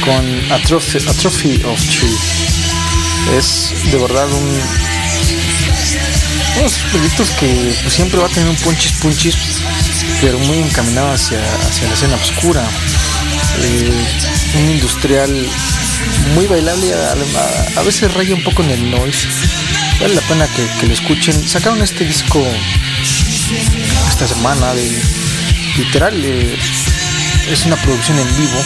con 0.05 0.53
A 0.53 0.59
Trophy, 0.59 0.99
A 1.09 1.13
Trophy 1.13 1.63
of 1.65 1.81
Truth. 1.81 2.21
Es 3.37 3.73
de 3.91 3.99
verdad 3.99 4.31
un, 4.31 4.61
unos 6.61 6.79
proyectos 6.93 7.31
que 7.31 7.75
pues, 7.83 7.95
siempre 7.95 8.19
va 8.19 8.27
a 8.27 8.29
tener 8.29 8.49
un 8.49 8.57
punchis 8.57 8.93
punchis, 8.93 9.37
pero 10.21 10.39
muy 10.41 10.59
encaminado 10.59 11.13
hacia, 11.13 11.41
hacia 11.67 11.89
la 11.89 11.95
escena 11.95 12.17
oscura. 12.17 12.63
Eh, 13.63 14.07
un 14.59 14.71
industrial 14.71 15.31
muy 16.35 16.47
bailable, 16.47 16.93
a, 17.77 17.83
veces 17.83 18.13
raya 18.13 18.35
un 18.35 18.43
poco 18.43 18.63
en 18.63 18.71
el 18.71 18.91
noise. 18.91 19.27
Vale 20.01 20.15
la 20.15 20.23
pena 20.23 20.47
que, 20.49 20.67
que 20.81 20.87
lo 20.87 20.95
escuchen. 20.95 21.49
Sacaron 21.49 21.83
este 21.83 22.05
disco 22.05 22.45
esta 24.09 24.27
semana 24.27 24.75
de 24.75 25.03
literal 25.77 26.15
eh, 26.25 26.57
es 27.51 27.67
una 27.67 27.77
producción 27.77 28.19
en 28.19 28.37
vivo 28.37 28.63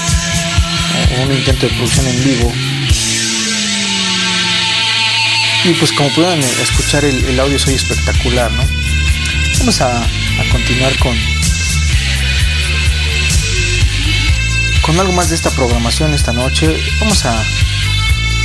un 1.22 1.32
intento 1.32 1.66
de 1.66 1.74
producción 1.74 2.06
en 2.06 2.24
vivo 2.24 2.52
y 5.64 5.72
pues 5.74 5.92
como 5.92 6.08
pueden 6.10 6.42
eh, 6.42 6.48
escuchar 6.62 7.04
el, 7.04 7.24
el 7.24 7.40
audio 7.40 7.58
soy 7.58 7.74
espectacular 7.74 8.50
no 8.52 8.64
vamos 9.60 9.80
a, 9.80 10.02
a 10.02 10.44
continuar 10.50 10.96
con 10.98 11.16
con 14.82 14.98
algo 14.98 15.12
más 15.12 15.28
de 15.28 15.34
esta 15.34 15.50
programación 15.50 16.14
esta 16.14 16.32
noche 16.32 16.74
vamos 17.00 17.24
a, 17.26 17.44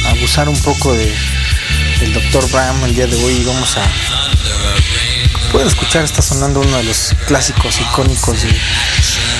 abusar 0.10 0.49
un 0.49 0.60
poco 0.62 0.93
de 0.93 1.14
del 1.99 2.14
Dr. 2.14 2.49
Bram 2.51 2.84
el 2.84 2.95
día 2.95 3.08
de 3.08 3.16
hoy 3.16 3.43
vamos 3.45 3.78
a 3.78 3.89
pueden 5.54 5.68
escuchar, 5.68 6.04
está 6.04 6.24
sonando 6.24 6.62
uno 6.62 6.78
de 6.78 6.84
los 6.84 7.14
clásicos 7.28 7.80
icónicos 7.80 8.41
de, 8.41 8.49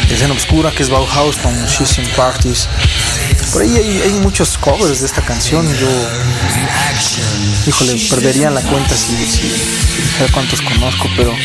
de 0.08 0.16
escena 0.16 0.34
oscura, 0.34 0.72
que 0.72 0.84
es 0.84 0.89
Bauhaus 0.89 1.38
con 1.38 1.54
She's 1.66 1.97
in 1.97 2.08
Parties. 2.16 2.68
Por 3.51 3.62
ahí 3.62 3.76
hay, 3.78 4.20
muchos 4.22 4.58
covers 4.58 4.99
de 4.99 5.06
esta 5.06 5.22
canción. 5.22 5.66
Yo, 5.78 5.88
híjole, 7.68 7.95
perdería 8.10 8.49
la 8.49 8.62
cuenta 8.62 8.95
si, 8.95 9.16
si, 9.26 9.51
cuántos 10.32 10.62
conozco, 10.62 11.10
pero 11.16 11.36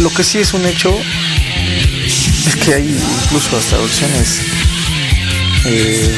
lo 0.00 0.10
que 0.10 0.22
sí 0.22 0.38
es 0.38 0.54
un 0.54 0.66
hecho 0.66 0.94
es 2.46 2.56
que 2.56 2.74
hay 2.74 2.98
incluso 3.24 3.56
hasta 3.56 3.78
versiones 3.78 4.40
eh, 5.64 6.16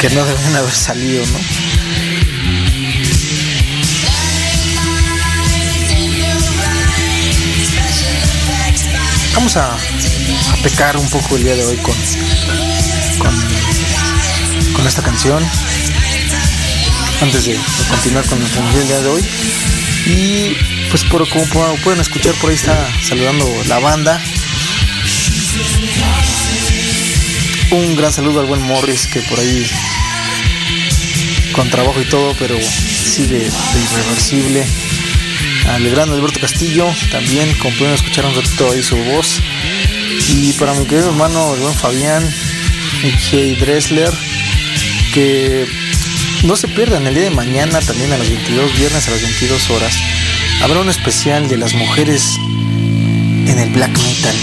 que 0.00 0.10
no 0.10 0.24
deben 0.24 0.56
haber 0.56 0.74
salido, 0.74 1.24
¿no? 1.26 1.67
Vamos 9.38 9.56
a, 9.56 9.72
a 9.72 10.56
pecar 10.64 10.96
un 10.96 11.08
poco 11.10 11.36
el 11.36 11.44
día 11.44 11.54
de 11.54 11.64
hoy 11.64 11.76
con, 11.76 11.94
con, 14.74 14.84
esta 14.84 15.00
canción. 15.00 15.40
Antes 17.22 17.44
de, 17.44 17.56
continuar 17.88 18.26
con 18.26 18.40
nuestra 18.40 18.60
transmisión 18.62 18.82
el 18.82 18.88
día 18.88 19.00
de 19.00 19.08
hoy. 19.08 19.24
Y 20.06 20.56
pues 20.90 21.04
por, 21.04 21.28
como 21.28 21.44
pu- 21.46 21.78
pueden 21.84 22.00
escuchar 22.00 22.34
por 22.34 22.50
ahí 22.50 22.56
está 22.56 22.88
saludando 23.00 23.48
la 23.68 23.78
banda. 23.78 24.20
Un 27.70 27.94
gran 27.94 28.12
saludo 28.12 28.40
al 28.40 28.46
buen 28.46 28.62
Morris 28.62 29.06
que 29.06 29.20
por 29.20 29.38
ahí 29.38 29.70
con 31.52 31.70
trabajo 31.70 32.00
y 32.02 32.06
todo, 32.06 32.34
pero 32.40 32.58
sigue 32.60 33.38
de 33.38 33.80
irreversible. 33.92 34.66
Al 35.68 35.88
gran 35.90 36.10
Alberto 36.10 36.40
Castillo, 36.40 36.86
también, 37.10 37.54
como 37.58 37.76
pueden 37.76 37.94
escuchar 37.94 38.24
un 38.24 38.34
ratito 38.34 38.70
ahí 38.70 38.82
su 38.82 38.96
voz. 38.96 39.40
Y 40.30 40.52
para 40.54 40.74
mi 40.74 40.86
querido 40.86 41.10
hermano, 41.10 41.54
el 41.54 41.60
buen 41.60 41.74
Fabián, 41.74 42.22
J. 43.02 43.36
Dressler, 43.60 44.12
que 45.12 45.66
no 46.44 46.56
se 46.56 46.68
pierdan 46.68 47.06
el 47.06 47.14
día 47.14 47.24
de 47.24 47.30
mañana, 47.30 47.80
también 47.80 48.12
a 48.12 48.18
las 48.18 48.28
22, 48.28 48.78
viernes 48.78 49.08
a 49.08 49.10
las 49.10 49.22
22 49.22 49.70
horas, 49.70 49.94
habrá 50.62 50.80
un 50.80 50.88
especial 50.88 51.48
de 51.48 51.56
las 51.58 51.74
mujeres 51.74 52.36
en 52.38 53.58
el 53.58 53.70
black 53.72 53.96
metal. 53.98 54.36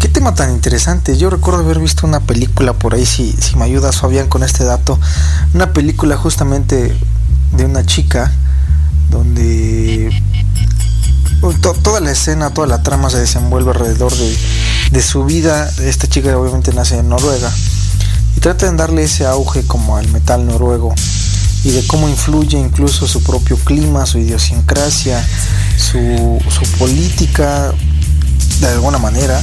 Qué 0.00 0.08
tema 0.08 0.34
tan 0.34 0.52
interesante. 0.52 1.16
Yo 1.16 1.30
recuerdo 1.30 1.60
haber 1.60 1.80
visto 1.80 2.06
una 2.06 2.20
película 2.20 2.74
por 2.74 2.94
ahí, 2.94 3.06
si, 3.06 3.32
si 3.32 3.56
me 3.56 3.64
ayudas 3.64 3.96
Fabián 3.96 4.28
con 4.28 4.42
este 4.42 4.64
dato, 4.64 5.00
una 5.54 5.72
película 5.72 6.16
justamente 6.16 6.94
de 7.52 7.64
una 7.64 7.84
chica 7.86 8.32
donde 9.10 9.83
to- 11.60 11.74
toda 11.74 12.00
la 12.00 12.10
escena, 12.10 12.50
toda 12.50 12.66
la 12.66 12.82
trama 12.82 13.10
se 13.10 13.18
desenvuelve 13.18 13.70
alrededor 13.72 14.14
de, 14.16 14.36
de 14.90 15.02
su 15.02 15.24
vida. 15.24 15.70
Esta 15.82 16.06
chica 16.08 16.36
obviamente 16.38 16.72
nace 16.72 16.98
en 16.98 17.08
Noruega 17.08 17.50
y 18.36 18.40
trata 18.40 18.70
de 18.70 18.76
darle 18.76 19.04
ese 19.04 19.26
auge 19.26 19.62
como 19.66 19.96
al 19.96 20.08
metal 20.08 20.46
noruego 20.46 20.94
y 21.62 21.70
de 21.70 21.86
cómo 21.86 22.08
influye 22.08 22.58
incluso 22.58 23.06
su 23.06 23.22
propio 23.22 23.56
clima, 23.56 24.04
su 24.06 24.18
idiosincrasia, 24.18 25.24
su, 25.78 26.38
su 26.50 26.70
política, 26.78 27.72
de 28.60 28.66
alguna 28.68 28.98
manera, 28.98 29.40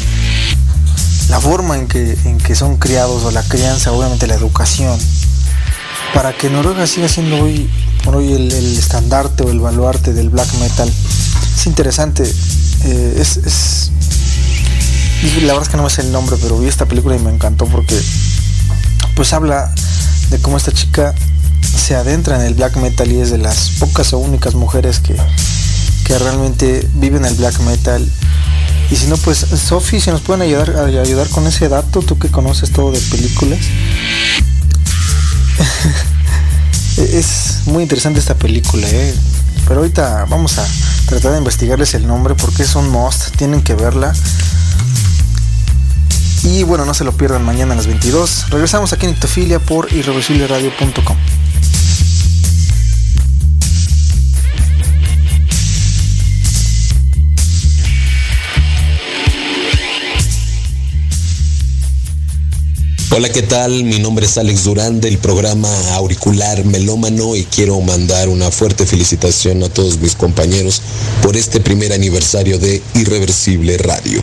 la 1.30 1.40
forma 1.40 1.78
en 1.78 1.88
que, 1.88 2.18
en 2.26 2.38
que 2.38 2.54
son 2.56 2.78
criados 2.78 3.24
o 3.24 3.32
la 3.32 3.42
crianza, 3.44 3.92
obviamente 3.92 4.28
la 4.28 4.36
educación, 4.36 5.00
para 6.14 6.38
que 6.38 6.50
Noruega 6.50 6.86
siga 6.86 7.08
siendo 7.08 7.42
hoy 7.42 7.70
por 8.04 8.18
hoy 8.18 8.34
el, 8.34 8.52
el 8.52 8.78
estandarte 8.78 9.44
o 9.44 9.50
el 9.50 9.60
baluarte 9.60 10.14
del 10.14 10.30
black 10.30 10.52
metal. 10.60 10.92
Es 11.56 11.68
interesante, 11.68 12.24
eh, 12.86 13.18
es, 13.20 13.92
la 15.42 15.54
verdad 15.54 15.64
es 15.64 15.70
que 15.70 15.78
no 15.78 15.84
me 15.84 15.90
sé 15.90 16.02
el 16.02 16.12
nombre, 16.12 16.36
pero 16.42 16.58
vi 16.58 16.68
esta 16.68 16.86
película 16.86 17.16
y 17.16 17.20
me 17.20 17.32
encantó 17.32 17.66
porque 17.66 18.00
pues 19.16 19.34
habla 19.34 19.74
de 20.30 20.40
cómo 20.40 20.58
esta 20.58 20.72
chica 20.72 21.14
se 21.62 21.96
adentra 21.96 22.36
en 22.38 22.42
el 22.42 22.54
black 22.56 22.78
metal 22.78 23.12
y 23.12 23.20
es 23.20 23.30
de 23.32 23.38
las 23.38 23.72
pocas 23.80 24.14
o 24.14 24.18
únicas 24.18 24.56
mujeres 24.56 25.00
que, 25.00 25.16
que 26.06 26.18
realmente 26.18 26.88
viven 26.96 27.26
el 27.26 27.36
black 27.36 27.60
metal. 27.60 28.10
Y 28.90 28.96
si 28.96 29.08
no, 29.08 29.18
pues 29.18 29.38
Sofi, 29.40 30.02
si 30.02 30.10
nos 30.10 30.22
pueden 30.22 30.42
ayudar, 30.42 30.76
ayudar 30.76 31.30
con 31.30 31.48
ese 31.48 31.70
dato, 31.70 32.02
tú 32.02 32.18
que 32.18 32.30
conoces 32.30 32.72
todo 32.72 32.92
de 32.92 33.00
películas. 33.00 33.60
es 36.98 37.60
muy 37.66 37.84
interesante 37.84 38.20
esta 38.20 38.36
película, 38.36 38.88
¿eh? 38.90 39.14
pero 39.68 39.82
ahorita 39.82 40.26
vamos 40.30 40.58
a 40.58 40.68
tratar 41.12 41.34
de 41.34 41.40
investigarles 41.40 41.94
el 41.94 42.08
nombre 42.08 42.36
porque 42.36 42.64
es 42.64 42.74
un 42.76 42.90
tienen 43.38 43.62
que 43.62 43.76
verla. 43.76 44.14
Y 46.44 46.64
bueno, 46.64 46.86
no 46.86 46.94
se 46.94 47.04
lo 47.04 47.12
pierdan 47.12 47.44
mañana 47.44 47.74
a 47.74 47.76
las 47.76 47.86
22. 47.86 48.50
Regresamos 48.50 48.94
aquí 48.94 49.08
en 49.08 49.12
Ictofilia 49.12 49.60
por 49.60 49.92
irreversibleradio.com. 49.92 51.18
Hola, 63.14 63.30
¿qué 63.30 63.42
tal? 63.42 63.84
Mi 63.84 64.00
nombre 64.00 64.26
es 64.26 64.38
Alex 64.38 64.64
Durán 64.64 65.02
del 65.02 65.18
programa 65.18 65.68
Auricular 65.96 66.64
Melómano 66.64 67.36
y 67.36 67.44
quiero 67.44 67.82
mandar 67.82 68.30
una 68.30 68.52
fuerte 68.52 68.86
felicitación 68.86 69.62
a 69.64 69.70
todos 69.70 70.00
mis 70.00 70.16
compañeros 70.16 70.82
por 71.22 71.36
este 71.36 71.60
primer 71.60 71.92
aniversario 71.92 72.58
de 72.58 72.82
Irreversible 72.96 73.78
Radio. 73.80 74.22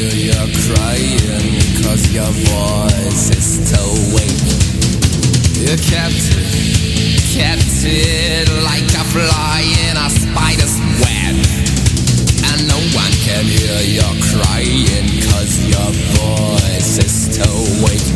Hear 0.00 0.32
you 0.32 0.52
crying, 0.64 1.60
cause 1.84 2.10
your 2.12 2.32
voice 2.48 3.28
is 3.36 3.44
still 3.60 3.92
weak. 4.16 4.40
You're 5.60 5.76
captive, 5.76 6.48
captive 7.36 8.48
like 8.64 8.88
a 8.96 9.04
fly 9.12 9.60
in 9.88 9.96
a 9.96 10.08
spider's 10.08 10.80
web. 11.04 11.36
And 12.48 12.66
no 12.66 12.80
one 12.96 13.12
can 13.20 13.44
hear 13.44 13.80
you 13.84 14.08
crying, 14.32 15.04
cause 15.28 15.60
your 15.68 15.92
voice 16.16 16.96
is 16.96 17.12
still 17.12 17.84
weak. 17.84 18.09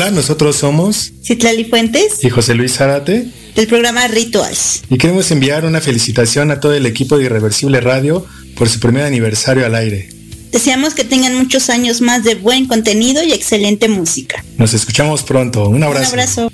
Hola, 0.00 0.12
nosotros 0.12 0.56
somos 0.56 1.12
Citlali 1.22 1.66
Fuentes, 1.66 2.24
y 2.24 2.30
José 2.30 2.54
Luis 2.54 2.72
Zárate 2.72 3.28
del 3.54 3.66
programa 3.66 4.08
Rituals. 4.08 4.80
y 4.88 4.96
queremos 4.96 5.30
enviar 5.30 5.66
una 5.66 5.82
felicitación 5.82 6.50
a 6.50 6.58
todo 6.58 6.72
el 6.72 6.86
equipo 6.86 7.18
de 7.18 7.26
Irreversible 7.26 7.82
Radio 7.82 8.24
por 8.56 8.70
su 8.70 8.80
primer 8.80 9.04
aniversario 9.04 9.66
al 9.66 9.74
aire. 9.74 10.08
Deseamos 10.52 10.94
que 10.94 11.04
tengan 11.04 11.36
muchos 11.36 11.68
años 11.68 12.00
más 12.00 12.24
de 12.24 12.34
buen 12.34 12.66
contenido 12.66 13.22
y 13.22 13.32
excelente 13.32 13.88
música. 13.90 14.42
Nos 14.56 14.72
escuchamos 14.72 15.22
pronto. 15.22 15.68
Un 15.68 15.82
abrazo. 15.82 16.14
Un 16.14 16.20
abrazo. 16.20 16.49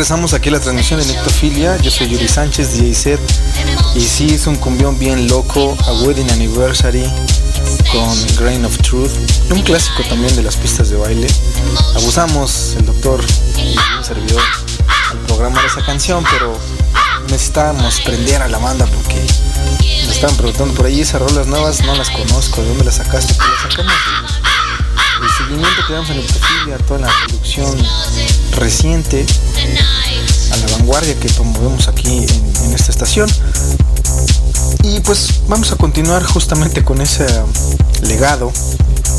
Regresamos 0.00 0.32
aquí 0.32 0.48
a 0.48 0.52
la 0.52 0.60
transmisión 0.60 0.98
de 0.98 1.04
Nectofilia. 1.04 1.76
Yo 1.76 1.90
soy 1.90 2.08
Yuri 2.08 2.26
Sánchez, 2.26 2.72
DJ. 2.78 3.18
Y 3.94 4.00
sí, 4.00 4.32
es 4.32 4.46
un 4.46 4.56
cumbión 4.56 4.98
bien 4.98 5.28
loco, 5.28 5.76
a 5.86 5.92
Wedding 5.92 6.30
Anniversary 6.30 7.04
con 7.92 8.36
Grain 8.38 8.64
of 8.64 8.78
Truth. 8.78 9.10
Un 9.50 9.60
clásico 9.60 10.02
también 10.08 10.34
de 10.36 10.42
las 10.42 10.56
pistas 10.56 10.88
de 10.88 10.96
baile. 10.96 11.26
Abusamos, 11.96 12.76
el 12.78 12.86
doctor 12.86 13.22
y 13.58 13.76
un 13.98 14.02
servidor, 14.02 14.40
al 15.10 15.18
programa 15.26 15.60
de 15.60 15.66
esa 15.66 15.84
canción, 15.84 16.24
pero 16.30 16.58
necesitábamos 17.28 18.00
prender 18.00 18.40
a 18.40 18.48
la 18.48 18.56
banda 18.56 18.86
porque 18.86 19.22
me 20.06 20.12
estaban 20.14 20.34
preguntando 20.34 20.72
por 20.76 20.86
ahí 20.86 21.02
esas 21.02 21.20
rolas 21.20 21.46
nuevas, 21.46 21.84
no 21.84 21.94
las 21.94 22.08
conozco, 22.08 22.62
¿de 22.62 22.68
dónde 22.68 22.84
las 22.84 22.94
sacaste? 22.94 23.34
Pues 23.34 23.50
las 23.50 23.60
sacamos 23.74 24.39
el 25.22 25.30
seguimiento 25.30 25.86
que 25.86 25.92
damos 25.92 26.10
en 26.10 26.16
Nectofilia, 26.18 26.78
toda 26.78 27.00
la 27.00 27.12
producción 27.26 27.76
reciente 28.56 29.26
a 30.52 30.56
la 30.56 30.66
vanguardia 30.76 31.14
que 31.18 31.28
promovemos 31.28 31.88
aquí 31.88 32.08
en, 32.08 32.64
en 32.64 32.74
esta 32.74 32.90
estación. 32.90 33.30
Y 34.82 35.00
pues 35.00 35.40
vamos 35.48 35.72
a 35.72 35.76
continuar 35.76 36.24
justamente 36.24 36.82
con 36.84 37.00
ese 37.00 37.26
legado 38.02 38.52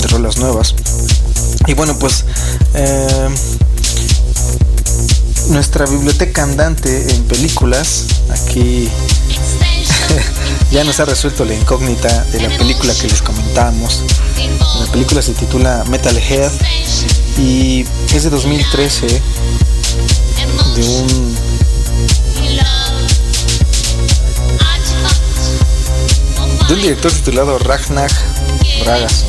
de 0.02 0.08
rolas 0.08 0.38
nuevas. 0.38 0.76
Y 1.68 1.74
bueno, 1.74 1.98
pues 1.98 2.26
eh, 2.74 3.30
nuestra 5.50 5.86
biblioteca 5.86 6.44
andante 6.44 7.14
en 7.14 7.24
películas, 7.26 8.06
aquí 8.30 8.90
ya 10.72 10.84
nos 10.84 11.00
ha 11.00 11.06
resuelto 11.06 11.46
la 11.46 11.54
incógnita 11.54 12.24
de 12.26 12.42
la 12.42 12.58
película 12.58 12.94
que 12.94 13.08
les 13.08 13.22
comentábamos. 13.22 14.02
La 14.82 14.92
película 14.92 15.22
se 15.22 15.34
titula 15.34 15.84
Metalhead 15.90 16.52
y 17.38 17.86
es 18.14 18.24
de 18.24 18.30
2013 18.30 19.08
de 26.68 26.74
un 26.74 26.82
director 26.82 27.12
titulado 27.12 27.60
Ragnar 27.60 28.12
Bragas. 28.84 29.26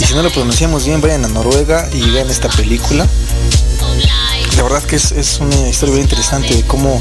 Y 0.00 0.04
si 0.04 0.14
no 0.14 0.22
lo 0.22 0.30
pronunciamos 0.30 0.86
bien, 0.86 1.00
vayan 1.00 1.24
a 1.24 1.28
Noruega 1.28 1.88
y 1.92 2.08
vean 2.10 2.30
esta 2.30 2.48
película. 2.48 3.06
La 4.56 4.62
verdad 4.62 4.82
que 4.84 4.96
es, 4.96 5.12
es 5.12 5.38
una 5.40 5.68
historia 5.68 5.94
bien 5.94 6.04
interesante 6.04 6.54
de 6.54 6.62
cómo 6.64 7.00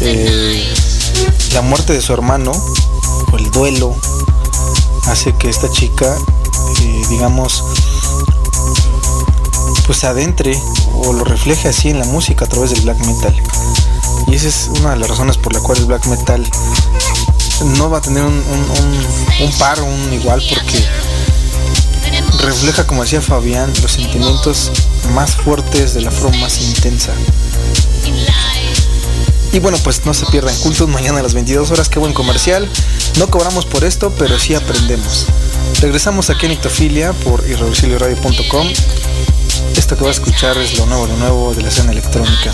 eh, 0.00 0.72
la 1.52 1.60
muerte 1.60 1.92
de 1.92 2.00
su 2.00 2.12
hermano 2.12 2.52
o 3.32 3.36
el 3.36 3.50
duelo 3.50 3.96
hace 5.06 5.34
que 5.36 5.48
esta 5.48 5.70
chica, 5.70 6.16
digamos, 7.08 7.64
pues 9.86 10.04
adentre 10.04 10.60
o 10.94 11.12
lo 11.12 11.24
refleje 11.24 11.68
así 11.68 11.90
en 11.90 11.98
la 11.98 12.04
música 12.04 12.44
a 12.44 12.48
través 12.48 12.70
del 12.70 12.82
black 12.82 12.98
metal. 13.06 13.34
Y 14.26 14.34
esa 14.34 14.48
es 14.48 14.70
una 14.80 14.90
de 14.90 14.96
las 14.96 15.08
razones 15.08 15.36
por 15.38 15.52
la 15.54 15.60
cual 15.60 15.78
el 15.78 15.86
black 15.86 16.06
metal 16.06 16.48
no 17.76 17.90
va 17.90 17.98
a 17.98 18.00
tener 18.00 18.24
un, 18.24 18.34
un, 18.34 18.70
un, 18.70 19.46
un 19.46 19.52
par, 19.58 19.80
un 19.80 20.12
igual, 20.12 20.42
porque 20.48 20.84
refleja, 22.44 22.86
como 22.86 23.02
decía 23.02 23.20
Fabián, 23.20 23.72
los 23.82 23.92
sentimientos 23.92 24.70
más 25.14 25.36
fuertes 25.36 25.94
de 25.94 26.02
la 26.02 26.10
forma 26.10 26.38
más 26.38 26.60
intensa. 26.60 27.12
Y 29.52 29.60
bueno, 29.60 29.78
pues 29.82 30.04
no 30.04 30.12
se 30.12 30.26
pierdan 30.26 30.54
cultos 30.58 30.88
mañana 30.88 31.20
a 31.20 31.22
las 31.22 31.34
22 31.34 31.70
horas, 31.70 31.88
qué 31.88 31.98
buen 31.98 32.12
comercial. 32.12 32.68
No 33.18 33.28
cobramos 33.28 33.64
por 33.64 33.84
esto, 33.84 34.12
pero 34.18 34.38
sí 34.38 34.54
aprendemos. 34.54 35.26
Regresamos 35.80 36.28
aquí 36.28 36.46
en 36.46 36.52
Ictofilia 36.52 37.12
por 37.12 37.48
irreversibleradio.com. 37.48 38.66
Esto 39.76 39.96
que 39.96 40.02
va 40.02 40.08
a 40.08 40.12
escuchar 40.12 40.58
es 40.58 40.76
lo 40.76 40.86
nuevo, 40.86 41.06
lo 41.06 41.16
nuevo 41.16 41.54
de 41.54 41.62
la 41.62 41.68
escena 41.68 41.92
electrónica. 41.92 42.52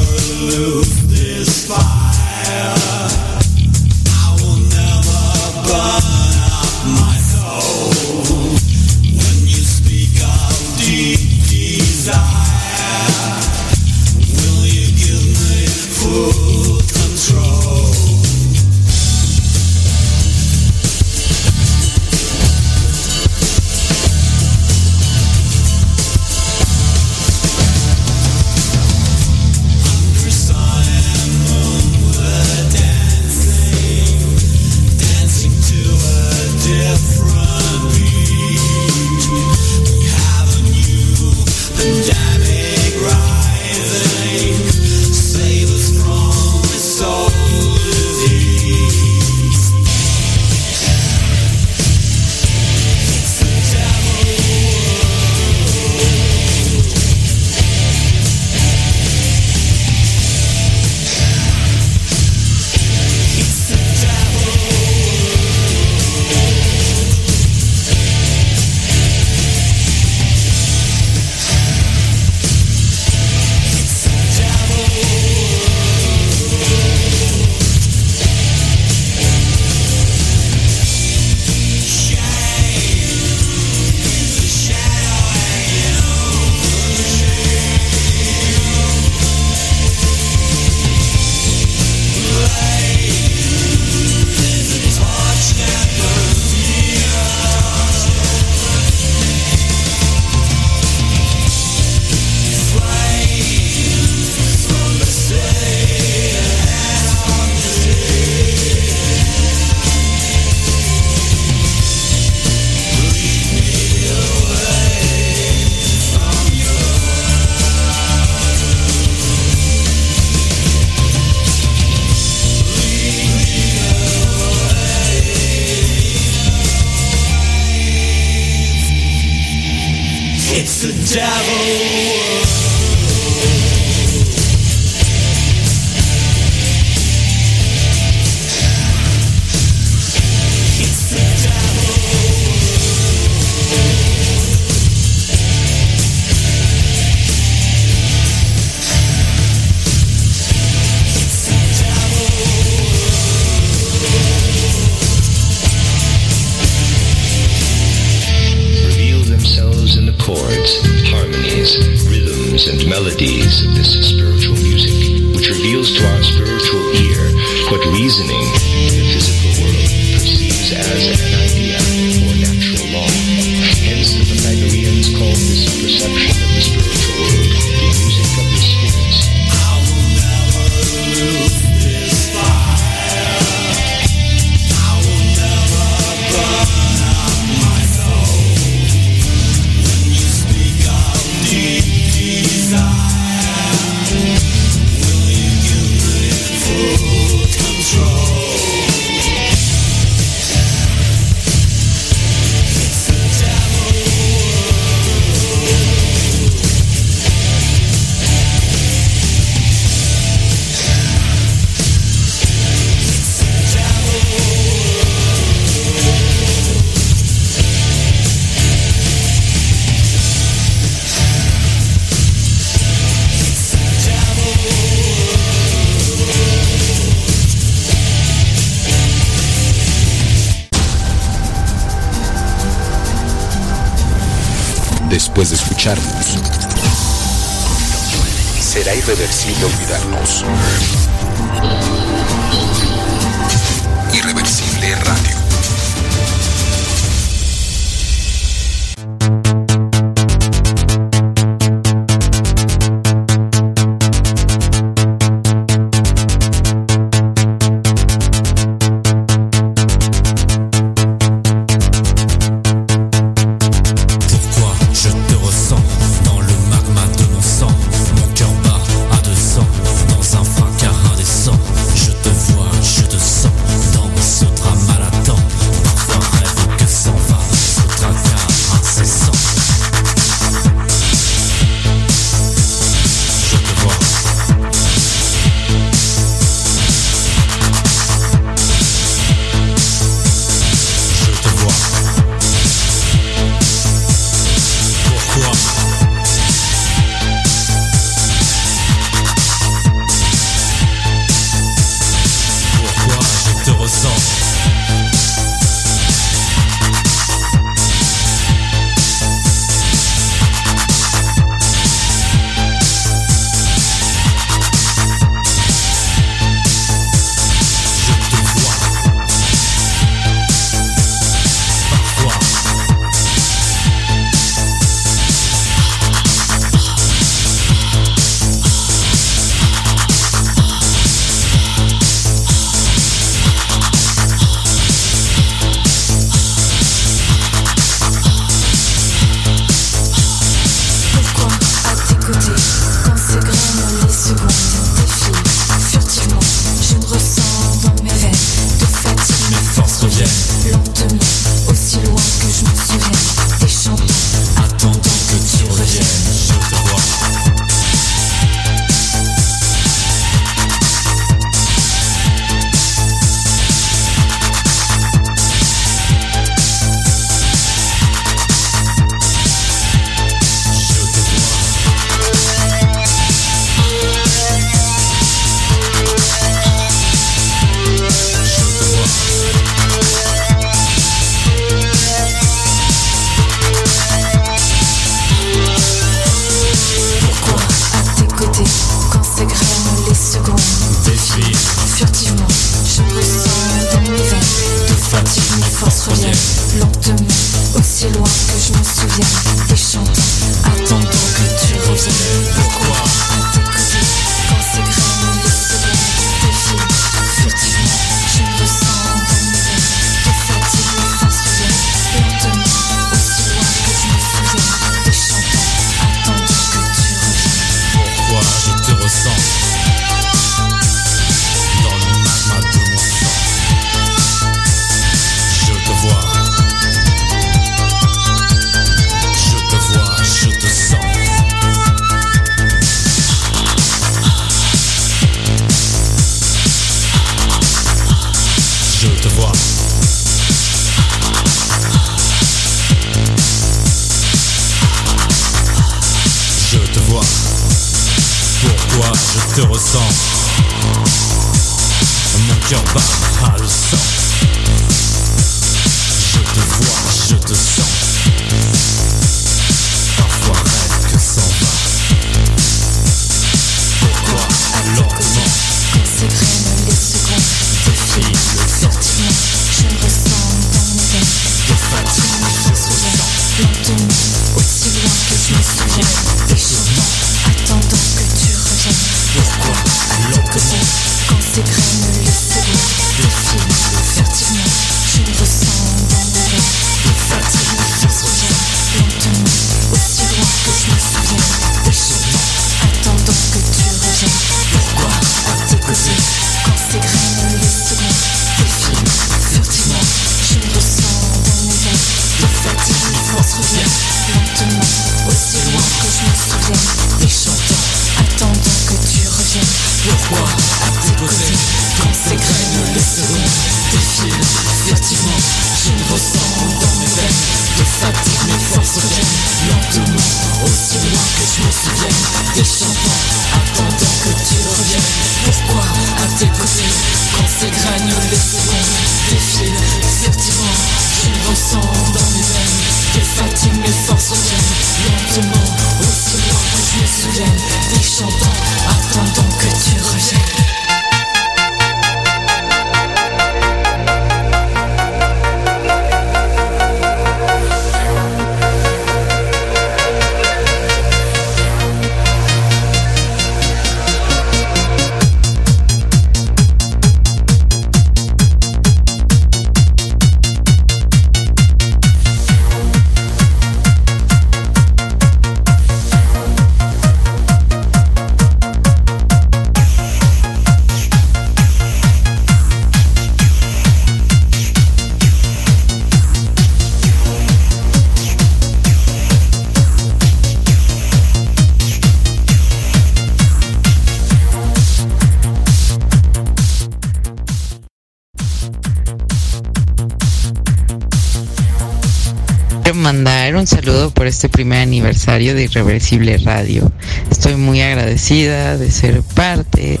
Este 594.40 594.48
primer 594.48 594.80
aniversario 594.80 595.54
de 595.54 595.64
Irreversible 595.64 596.38
Radio. 596.38 596.90
Estoy 597.30 597.56
muy 597.56 597.82
agradecida 597.82 598.78
de 598.78 598.90
ser 598.90 599.20
parte 599.20 600.00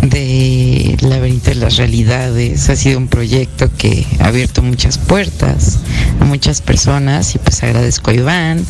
de 0.00 0.96
Laberinto 1.02 1.50
de 1.50 1.56
las 1.56 1.76
Realidades. 1.76 2.70
Ha 2.70 2.76
sido 2.76 2.96
un 2.96 3.08
proyecto 3.08 3.70
que 3.76 4.06
ha 4.20 4.28
abierto 4.28 4.62
muchas 4.62 4.96
puertas 4.96 5.80
a 6.18 6.24
muchas 6.24 6.62
personas 6.62 7.34
y 7.34 7.38
pues 7.40 7.62
agradezco 7.62 8.10
a 8.10 8.14
Iván 8.14 8.64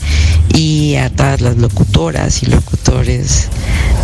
y 0.53 0.97
a 0.97 1.11
todas 1.11 1.43
las 1.43 1.57
locutoras 1.59 2.43
y 2.43 2.47
locutores 2.47 3.47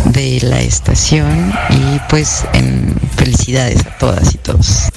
de 0.05 0.39
la 0.43 0.61
estación 0.61 1.51
y 1.71 1.99
pues 2.09 2.45
en 2.53 2.95
felicidades 3.17 3.85
a 3.85 3.97
todas 3.97 4.33
y 4.33 4.37
todos. 4.37 4.94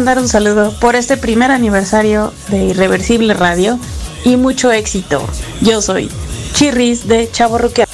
Mandar 0.00 0.18
un 0.18 0.28
saludo 0.28 0.72
por 0.80 0.96
este 0.96 1.18
primer 1.18 1.50
aniversario 1.50 2.32
de 2.48 2.64
Irreversible 2.64 3.34
Radio 3.34 3.78
y 4.24 4.38
mucho 4.38 4.72
éxito. 4.72 5.22
Yo 5.60 5.82
soy 5.82 6.10
Chirris 6.54 7.06
de 7.06 7.30
Chavo 7.30 7.58
Roque. 7.58 7.89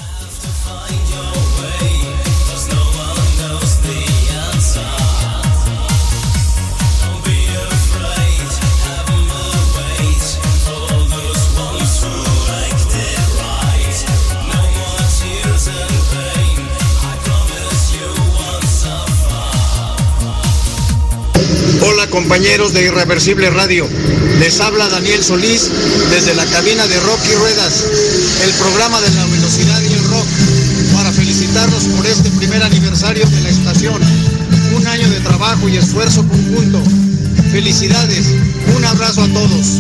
Irreversible 22.96 23.50
Radio, 23.50 23.86
les 24.38 24.58
habla 24.58 24.88
Daniel 24.88 25.22
Solís 25.22 25.70
desde 26.10 26.34
la 26.34 26.46
cabina 26.46 26.86
de 26.86 26.98
Rock 27.00 27.20
y 27.30 27.34
Ruedas, 27.34 27.84
el 28.42 28.50
programa 28.52 28.98
de 29.02 29.10
la 29.10 29.26
velocidad 29.26 29.82
y 29.82 29.92
el 29.92 30.02
rock, 30.04 30.26
para 30.94 31.12
felicitarlos 31.12 31.84
por 31.94 32.06
este 32.06 32.30
primer 32.30 32.62
aniversario 32.62 33.26
de 33.26 33.40
la 33.42 33.50
estación, 33.50 34.00
un 34.74 34.86
año 34.86 35.10
de 35.10 35.20
trabajo 35.20 35.68
y 35.68 35.76
esfuerzo 35.76 36.26
conjunto. 36.26 36.82
Felicidades, 37.52 38.28
un 38.74 38.84
abrazo 38.86 39.24
a 39.24 39.28
todos. 39.28 39.78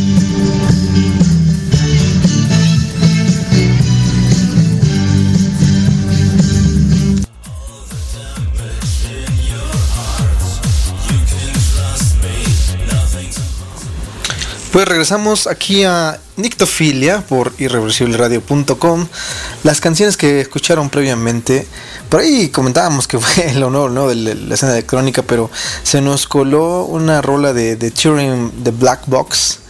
Pues 14.76 14.88
regresamos 14.88 15.46
aquí 15.46 15.84
a 15.84 16.20
Nictofilia 16.36 17.22
por 17.26 17.54
irreversibleradio.com. 17.56 19.06
Las 19.64 19.80
canciones 19.80 20.18
que 20.18 20.42
escucharon 20.42 20.90
previamente, 20.90 21.66
por 22.10 22.20
ahí 22.20 22.50
comentábamos 22.50 23.08
que 23.08 23.18
fue 23.18 23.52
el 23.52 23.62
honor 23.62 23.90
¿no? 23.90 24.06
de 24.06 24.34
la 24.34 24.54
escena 24.54 24.72
electrónica, 24.72 25.22
pero 25.22 25.50
se 25.82 26.02
nos 26.02 26.26
coló 26.26 26.84
una 26.84 27.22
rola 27.22 27.54
de, 27.54 27.90
Turing 27.90 28.64
The 28.64 28.70
Black 28.72 29.04
Box 29.06 29.60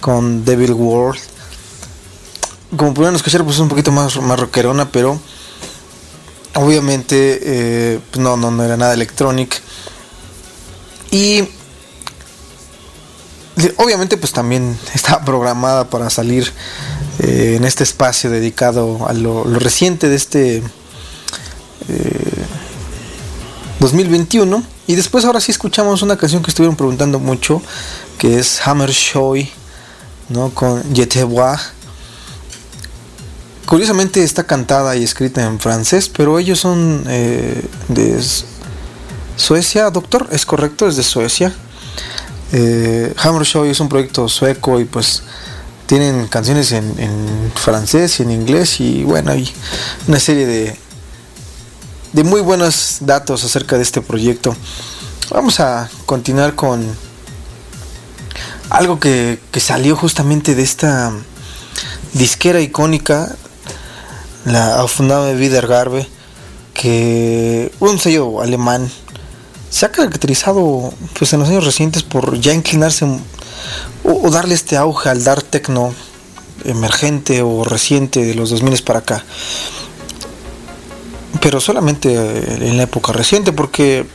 con 0.00 0.44
Devil 0.44 0.72
World. 0.72 1.20
Como 2.76 2.94
pudieron 2.94 3.14
escuchar, 3.14 3.44
pues 3.44 3.54
es 3.54 3.60
un 3.60 3.68
poquito 3.68 3.92
más, 3.92 4.20
más 4.20 4.40
pero 4.90 5.20
obviamente 6.56 7.38
eh, 7.42 8.00
pues 8.10 8.20
no, 8.20 8.36
no, 8.36 8.50
no 8.50 8.64
era 8.64 8.76
nada 8.76 8.92
electrónico. 8.92 9.56
Y 11.12 11.48
obviamente 13.76 14.16
pues 14.16 14.32
también 14.32 14.78
está 14.94 15.24
programada 15.24 15.88
para 15.88 16.10
salir 16.10 16.52
eh, 17.20 17.54
en 17.56 17.64
este 17.64 17.84
espacio 17.84 18.30
dedicado 18.30 19.06
a 19.08 19.12
lo, 19.12 19.44
reciente 19.44 20.08
de 20.08 20.16
este 20.16 20.62
eh, 21.88 22.44
2021 23.80 24.62
y 24.86 24.94
después 24.94 25.24
ahora 25.24 25.40
sí 25.40 25.52
escuchamos 25.52 26.02
una 26.02 26.16
canción 26.16 26.42
que 26.42 26.50
estuvieron 26.50 26.76
preguntando 26.76 27.18
mucho 27.18 27.62
que 28.18 28.38
es 28.38 28.60
Hammer 28.66 28.90
Shoy 28.90 29.50
no 30.28 30.50
con 30.50 30.82
Yetebois 30.92 31.78
curiosamente 33.68 34.24
está 34.24 34.44
cantada 34.44 34.96
y 34.96 35.04
escrita 35.04 35.44
en 35.44 35.60
francés, 35.60 36.08
pero 36.08 36.38
ellos 36.38 36.58
son 36.58 37.04
eh, 37.06 37.62
de 37.88 38.18
Suecia, 39.36 39.90
doctor, 39.90 40.26
es 40.32 40.46
correcto, 40.46 40.88
es 40.88 40.96
de 40.96 41.02
Suecia. 41.02 41.54
Eh, 42.52 43.14
Hammer 43.18 43.44
Show 43.44 43.64
es 43.64 43.80
un 43.80 43.88
proyecto 43.88 44.28
sueco 44.28 44.80
y 44.80 44.84
pues 44.84 45.22
tienen 45.86 46.26
canciones 46.28 46.72
en, 46.72 47.52
francés 47.54 48.20
y 48.20 48.22
en 48.22 48.30
inglés 48.30 48.80
y 48.80 49.04
bueno, 49.04 49.32
hay 49.32 49.50
una 50.06 50.20
serie 50.20 50.46
de, 50.46 50.76
de 52.12 52.24
muy 52.24 52.40
buenos 52.40 52.98
datos 53.00 53.44
acerca 53.44 53.76
de 53.76 53.82
este 53.82 54.00
proyecto. 54.00 54.54
Vamos 55.30 55.60
a 55.60 55.90
continuar 56.06 56.54
con 56.54 56.86
algo 58.70 59.00
que, 59.00 59.38
que 59.50 59.60
salió 59.60 59.96
justamente 59.96 60.54
de 60.54 60.62
esta 60.62 61.12
disquera 62.12 62.60
icónica, 62.60 63.34
la 64.44 64.76
Aufnahme 64.76 65.34
Wiedergabe, 65.36 66.06
que 66.74 67.72
un 67.80 67.98
sello 67.98 68.40
alemán 68.40 68.90
se 69.70 69.86
ha 69.86 69.92
caracterizado 69.92 70.92
pues 71.18 71.32
en 71.32 71.40
los 71.40 71.48
años 71.48 71.64
recientes 71.64 72.02
por 72.02 72.40
ya 72.40 72.52
inclinarse 72.54 73.06
o, 74.04 74.30
darle 74.30 74.54
este 74.54 74.76
auge 74.76 75.08
al 75.08 75.24
dar 75.24 75.42
techno 75.42 75.92
emergente 76.64 77.42
o 77.42 77.64
reciente 77.64 78.24
de 78.24 78.34
los 78.34 78.50
2000 78.50 78.82
para 78.82 79.00
acá 79.00 79.24
pero 81.40 81.60
solamente 81.60 82.14
en 82.66 82.76
la 82.76 82.84
época 82.84 83.12
reciente 83.12 83.52
porque 83.52 84.06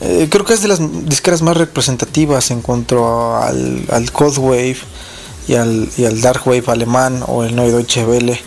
eh, 0.00 0.28
creo 0.30 0.44
que 0.44 0.54
es 0.54 0.62
de 0.62 0.68
las 0.68 0.80
disqueras 1.06 1.42
más 1.42 1.56
representativas 1.56 2.50
en 2.50 2.60
cuanto 2.60 3.36
al, 3.36 3.84
al 3.90 4.12
Cold 4.12 4.38
Wave 4.38 4.78
y 5.48 5.54
al, 5.54 5.88
y 5.96 6.04
al 6.04 6.20
Dark 6.20 6.46
Wave 6.46 6.64
alemán 6.68 7.24
o 7.26 7.42
el 7.42 7.56
Neue 7.56 7.72
Deutsche 7.72 8.04
Welle. 8.04 8.40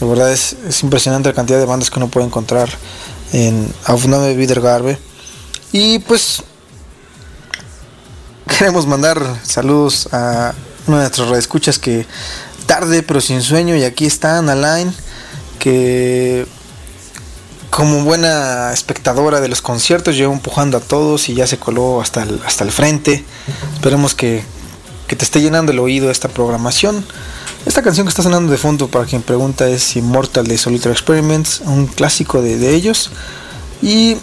De 0.00 0.06
verdad 0.06 0.32
es, 0.32 0.56
es 0.66 0.82
impresionante 0.82 1.28
la 1.28 1.34
cantidad 1.34 1.58
de 1.58 1.66
bandas 1.66 1.90
que 1.90 1.98
uno 1.98 2.08
puede 2.08 2.26
encontrar 2.26 2.70
en 3.32 3.68
Aufnahme 3.84 4.34
Wiedergabe. 4.36 4.98
Y 5.72 5.98
pues 6.00 6.42
queremos 8.58 8.86
mandar 8.86 9.22
saludos 9.42 10.08
a 10.12 10.54
una 10.86 10.96
de 10.98 11.02
nuestras 11.02 11.28
redescuchas 11.28 11.78
que 11.78 12.06
tarde 12.66 13.02
pero 13.02 13.20
sin 13.20 13.42
sueño 13.42 13.76
y 13.76 13.84
aquí 13.84 14.06
están 14.06 14.48
Alain 14.48 14.94
que 15.58 16.46
como 17.70 18.04
buena 18.04 18.72
espectadora 18.72 19.40
de 19.40 19.48
los 19.48 19.60
conciertos 19.60 20.16
llegó 20.16 20.32
empujando 20.32 20.78
a 20.78 20.80
todos 20.80 21.28
y 21.28 21.34
ya 21.34 21.46
se 21.46 21.58
coló 21.58 22.00
hasta 22.00 22.22
el, 22.22 22.40
hasta 22.46 22.64
el 22.64 22.72
frente. 22.72 23.22
Esperemos 23.74 24.14
que, 24.14 24.42
que 25.06 25.14
te 25.14 25.26
esté 25.26 25.42
llenando 25.42 25.72
el 25.72 25.78
oído 25.78 26.10
esta 26.10 26.28
programación. 26.28 27.04
Esta 27.66 27.82
canción 27.82 28.06
que 28.06 28.10
está 28.10 28.22
sonando 28.22 28.50
de 28.50 28.56
fondo 28.56 28.88
para 28.88 29.04
quien 29.04 29.20
pregunta 29.20 29.68
es 29.68 29.94
Immortal 29.94 30.46
de 30.46 30.56
Solitary 30.56 30.92
Experiments, 30.92 31.60
un 31.66 31.86
clásico 31.86 32.40
de, 32.40 32.56
de 32.56 32.74
ellos. 32.74 33.10
Y 33.82 34.16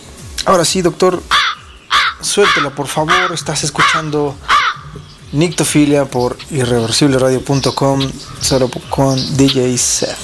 ahora 0.45 0.65
sí, 0.65 0.81
doctor, 0.81 1.21
suéltelo 2.21 2.73
por 2.73 2.87
favor. 2.87 3.31
Estás 3.33 3.63
escuchando 3.63 4.35
Nictofilia 5.31 6.05
por 6.05 6.37
irreversibleradio.com 6.51 8.11
solo 8.39 8.69
con 8.89 9.37
DJ 9.37 9.77
Seth. 9.77 10.17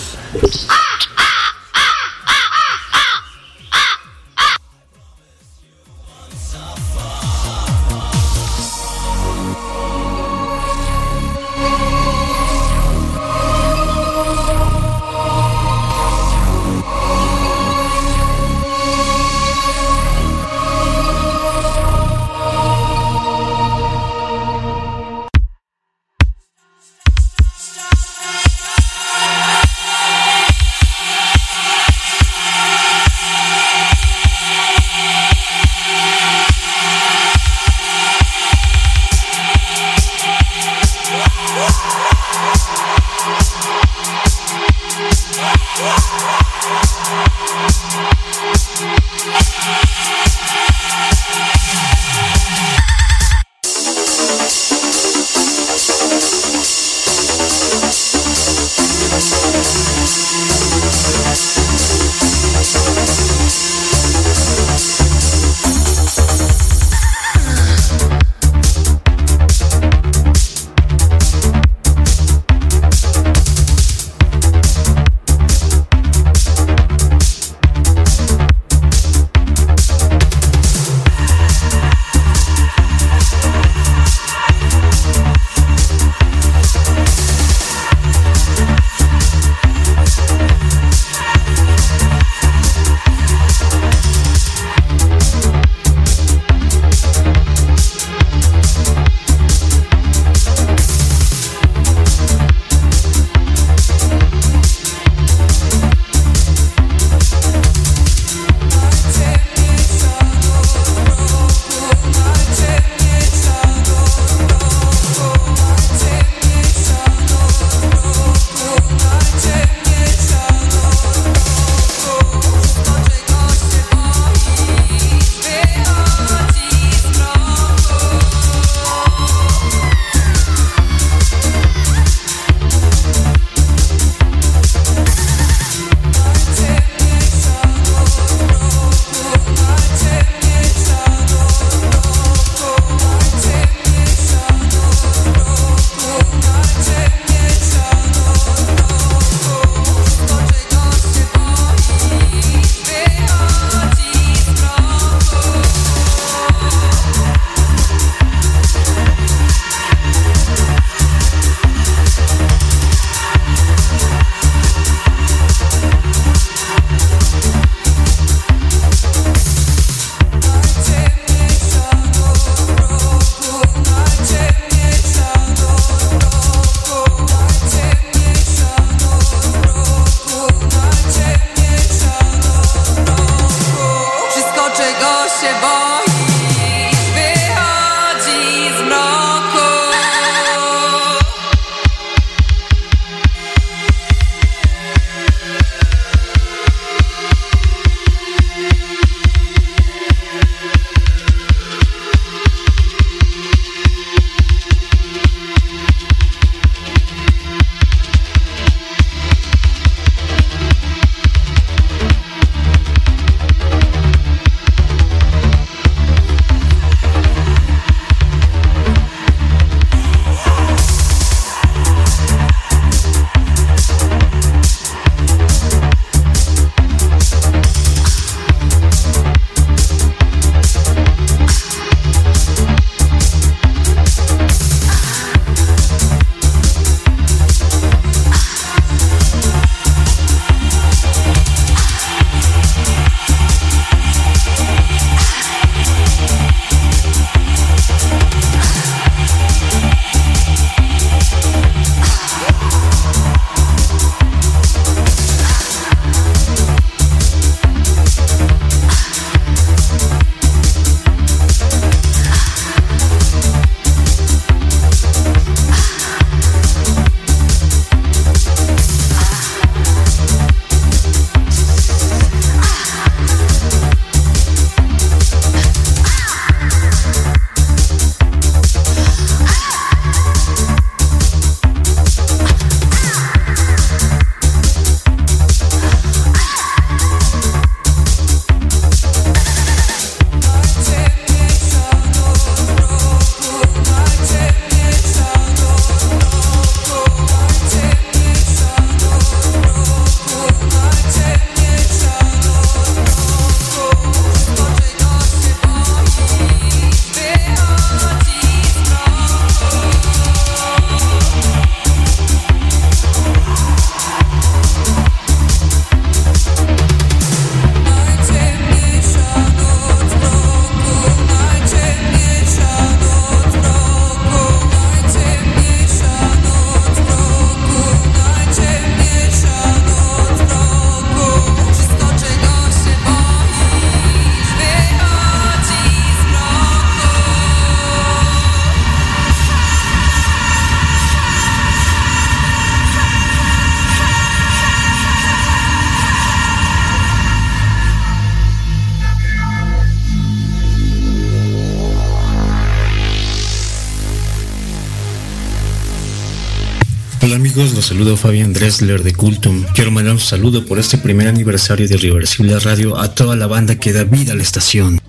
Amigos? 357.33 357.73
Los 357.73 357.85
saludo 357.85 358.17
Fabián 358.17 358.53
Dressler 358.53 359.03
de 359.03 359.13
Cultum. 359.13 359.63
Quiero 359.75 359.91
mandar 359.91 360.13
un 360.13 360.19
saludo 360.19 360.65
por 360.65 360.79
este 360.79 360.97
primer 360.97 361.27
aniversario 361.27 361.87
de 361.87 361.95
Irreversible 361.95 362.57
Radio 362.59 362.97
a 362.97 363.13
toda 363.13 363.35
la 363.35 363.47
banda 363.47 363.75
que 363.75 363.93
da 363.93 364.03
vida 364.03 364.33
a 364.33 364.35
la 364.35 364.43
estación. 364.43 364.99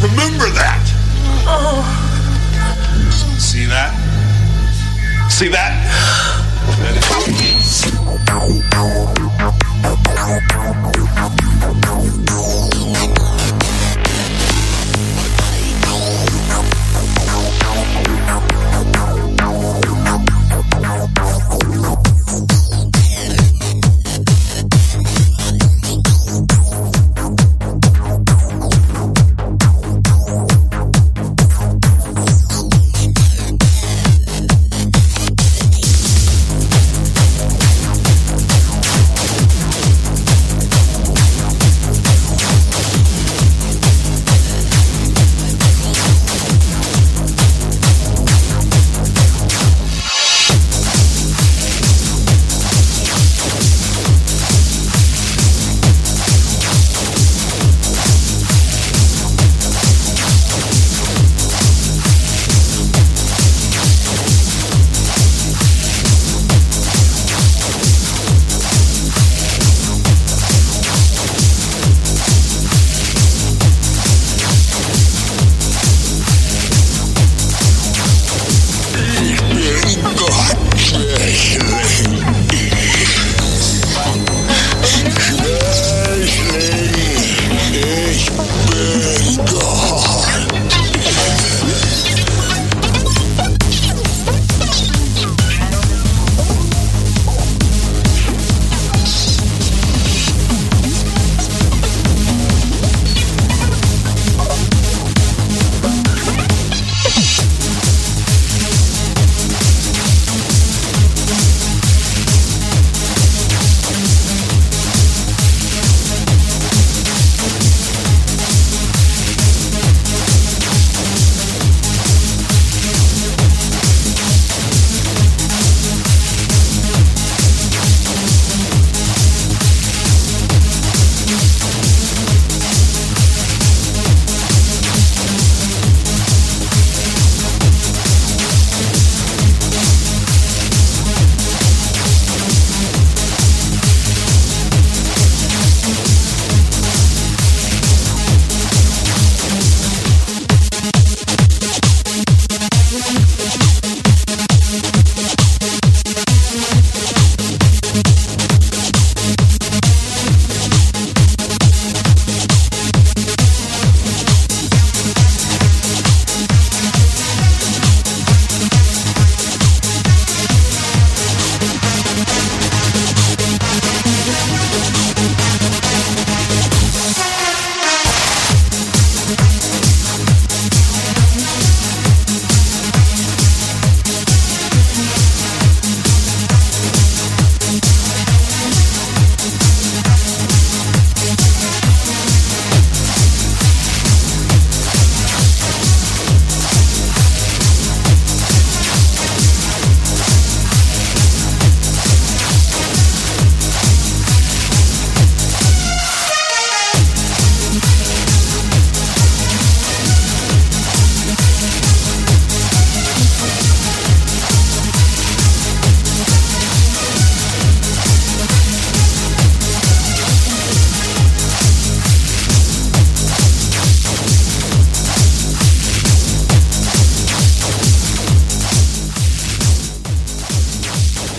Remember 0.00 0.52
that. 0.54 0.80
See 3.38 3.66
that? 5.48 5.81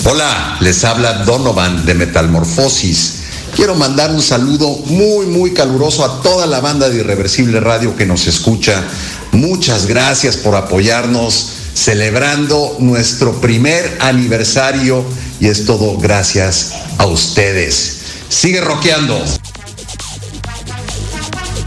Hola, 0.06 0.58
les 0.60 0.84
habla 0.84 1.24
Donovan 1.24 1.86
de 1.86 1.94
Metalmorfosis. 1.94 3.20
Quiero 3.56 3.74
mandar 3.74 4.12
un 4.12 4.22
saludo 4.22 4.68
muy, 4.88 5.28
muy 5.28 5.54
caluroso 5.54 6.04
a 6.04 6.22
toda 6.22 6.46
la 6.46 6.60
banda 6.60 6.90
de 6.90 6.98
Irreversible 6.98 7.62
Radio 7.62 7.96
que 7.96 8.06
nos 8.06 8.28
escucha. 8.28 8.84
Muchas 9.32 9.86
gracias 9.86 10.36
por 10.36 10.58
apoyarnos 10.58 11.54
celebrando 11.74 12.76
nuestro 12.80 13.40
primer 13.40 13.98
aniversario 14.02 15.06
y 15.40 15.48
es 15.48 15.66
todo 15.66 15.98
gracias 15.98 16.74
a 16.98 17.06
ustedes. 17.06 18.00
Sigue 18.28 18.60
rockeando. 18.60 19.18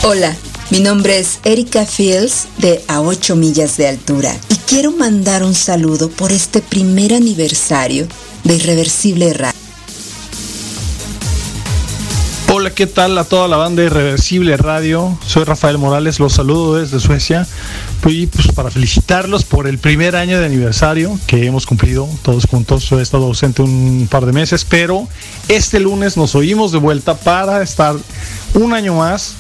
Hola, 0.02 0.36
mi 0.68 0.80
nombre 0.80 1.18
es 1.18 1.38
Erika 1.42 1.86
Fields 1.86 2.48
de 2.58 2.84
A 2.86 3.00
8 3.00 3.34
millas 3.34 3.78
de 3.78 3.88
altura 3.88 4.36
y 4.50 4.56
quiero 4.56 4.92
mandar 4.92 5.42
un 5.42 5.54
saludo 5.54 6.10
por 6.10 6.32
este 6.32 6.60
primer 6.60 7.14
aniversario 7.14 8.06
de 8.46 8.54
Irreversible 8.54 9.32
Radio. 9.32 9.58
Hola, 12.52 12.70
¿qué 12.70 12.86
tal 12.86 13.18
a 13.18 13.24
toda 13.24 13.48
la 13.48 13.56
banda 13.56 13.82
Irreversible 13.82 14.56
Radio? 14.56 15.18
Soy 15.26 15.42
Rafael 15.42 15.78
Morales, 15.78 16.20
los 16.20 16.34
saludo 16.34 16.76
desde 16.76 17.00
Suecia. 17.00 17.46
Y 18.06 18.28
pues 18.28 18.46
para 18.52 18.70
felicitarlos 18.70 19.44
por 19.44 19.66
el 19.66 19.78
primer 19.78 20.14
año 20.14 20.38
de 20.38 20.46
aniversario 20.46 21.18
que 21.26 21.44
hemos 21.44 21.66
cumplido 21.66 22.08
todos 22.22 22.46
juntos. 22.46 22.90
He 22.92 23.02
estado 23.02 23.24
ausente 23.24 23.62
un 23.62 24.06
par 24.08 24.24
de 24.26 24.32
meses, 24.32 24.64
pero 24.64 25.08
este 25.48 25.80
lunes 25.80 26.16
nos 26.16 26.36
oímos 26.36 26.70
de 26.70 26.78
vuelta 26.78 27.16
para 27.16 27.62
estar 27.62 27.96
un 28.54 28.72
año 28.74 28.94
más 28.94 29.34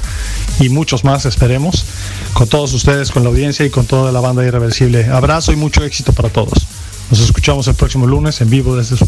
y 0.58 0.68
muchos 0.68 1.04
más, 1.04 1.26
esperemos, 1.26 1.84
con 2.32 2.48
todos 2.48 2.72
ustedes, 2.74 3.12
con 3.12 3.22
la 3.22 3.30
audiencia 3.30 3.64
y 3.64 3.70
con 3.70 3.86
toda 3.86 4.10
la 4.10 4.18
banda 4.18 4.44
Irreversible. 4.44 5.06
Abrazo 5.06 5.52
y 5.52 5.56
mucho 5.56 5.84
éxito 5.84 6.12
para 6.12 6.28
todos. 6.28 6.66
Nos 7.10 7.20
escuchamos 7.20 7.68
el 7.68 7.74
próximo 7.74 8.06
lunes 8.06 8.40
en 8.40 8.50
vivo 8.50 8.74
desde 8.74 8.96
su... 8.96 9.06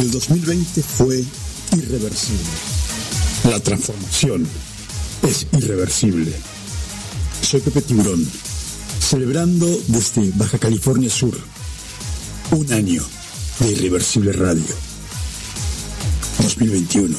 El 0.00 0.10
2020 0.12 0.82
fue 0.82 1.24
irreversible. 1.72 2.44
La 3.50 3.58
transformación 3.58 4.46
es 5.22 5.46
irreversible. 5.52 6.32
Soy 7.42 7.60
Pepe 7.60 7.82
Tiburón, 7.82 8.24
celebrando 9.00 9.66
desde 9.88 10.30
Baja 10.36 10.58
California 10.58 11.10
Sur 11.10 11.36
un 12.52 12.72
año 12.72 13.02
de 13.58 13.72
Irreversible 13.72 14.32
Radio. 14.32 14.74
2021 16.38 17.16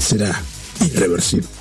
será 0.00 0.42
irreversible. 0.80 1.57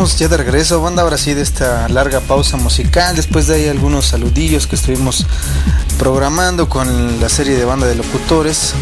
Ya 0.00 0.28
de 0.28 0.38
regreso, 0.38 0.80
banda, 0.80 1.02
ahora 1.02 1.18
sí 1.18 1.34
de 1.34 1.42
esta 1.42 1.86
larga 1.90 2.20
pausa 2.20 2.56
musical. 2.56 3.14
Después 3.14 3.46
de 3.46 3.56
ahí 3.56 3.68
algunos 3.68 4.06
saludillos 4.06 4.66
que 4.66 4.74
estuvimos 4.74 5.26
programando 5.98 6.70
con 6.70 7.20
la 7.20 7.28
serie 7.28 7.54
de 7.54 7.66
banda 7.66 7.86
de 7.86 7.96
locutores. 7.96 8.72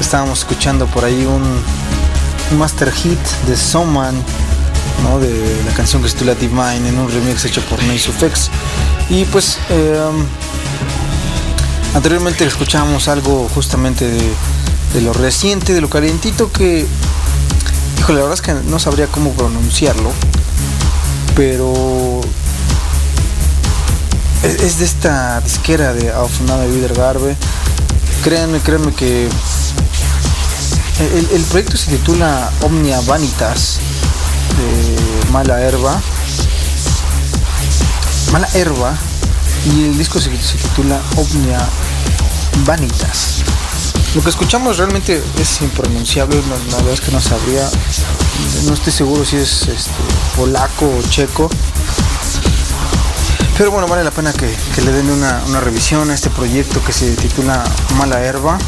Estábamos 0.00 0.40
escuchando 0.40 0.86
por 0.86 1.04
ahí 1.04 1.24
un, 1.24 2.58
master 2.58 2.90
hit 2.90 3.20
de 3.46 3.56
Soman, 3.56 4.20
¿no? 5.04 5.20
de 5.20 5.62
la 5.64 5.72
canción 5.74 6.02
que 6.02 6.08
se 6.08 6.14
titula 6.14 6.34
Divine 6.34 6.88
en 6.88 6.98
un 6.98 7.08
remix 7.08 7.44
hecho 7.44 7.62
por 7.66 7.80
Neisufex. 7.84 8.50
Y 9.10 9.26
pues 9.26 9.58
eh, 9.70 10.10
anteriormente 11.94 12.44
escuchábamos 12.44 13.06
algo 13.06 13.48
justamente 13.54 14.10
de, 14.10 14.32
de 14.92 15.00
lo 15.02 15.12
reciente, 15.12 15.72
de 15.72 15.80
lo 15.80 15.88
calientito 15.88 16.50
que 16.50 16.84
Híjole, 17.98 18.20
la 18.20 18.28
verdad 18.28 18.34
es 18.34 18.42
que 18.42 18.70
no 18.70 18.78
sabría 18.78 19.08
cómo 19.08 19.32
pronunciarlo, 19.32 20.12
pero 21.38 22.20
es, 24.42 24.80
de 24.80 24.84
esta 24.84 25.40
disquera 25.40 25.92
de 25.92 26.10
Auf 26.10 26.40
Name 26.40 26.66
Wiedergarbe. 26.66 27.36
Créanme, 28.24 28.58
créanme 28.58 28.92
que 28.92 29.28
el, 30.98 31.28
el, 31.30 31.42
proyecto 31.42 31.76
se 31.76 31.92
titula 31.92 32.50
Omnia 32.62 33.00
Vanitas 33.02 33.78
de 34.56 35.30
Mala 35.30 35.60
Herba. 35.60 36.02
Mala 38.32 38.48
Herba 38.54 38.98
y 39.64 39.84
el 39.84 39.96
disco 39.96 40.18
se, 40.18 40.36
se 40.42 40.56
titula 40.56 41.00
Omnia 41.14 41.60
Vanitas. 42.66 43.44
Lo 44.14 44.22
que 44.22 44.30
escuchamos 44.30 44.78
realmente 44.78 45.22
es 45.38 45.60
impronunciable, 45.60 46.40
la, 46.70 46.76
verdad 46.78 46.94
es 46.94 47.00
que 47.00 47.12
no 47.12 47.20
sabría, 47.20 47.68
no 48.64 48.72
estoy 48.72 48.92
seguro 48.92 49.24
si 49.24 49.36
es 49.36 49.68
este, 49.68 49.92
polaco 50.34 50.86
o 50.86 51.02
checo. 51.10 51.50
Pero 53.58 53.70
bueno, 53.70 53.86
vale 53.86 54.04
la 54.04 54.10
pena 54.10 54.32
que, 54.32 54.46
le 54.82 54.92
den 54.92 55.10
una, 55.10 55.60
revisión 55.60 56.10
a 56.10 56.14
este 56.14 56.30
proyecto 56.30 56.82
que 56.84 56.92
se 56.92 57.14
titula 57.16 57.62
Mala 57.96 58.20
Herba. 58.20 58.58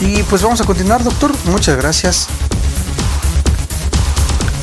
Y 0.00 0.22
pues 0.22 0.42
vamos 0.42 0.60
a 0.62 0.64
continuar, 0.64 1.04
doctor. 1.04 1.32
Muchas 1.44 1.76
gracias. 1.76 2.28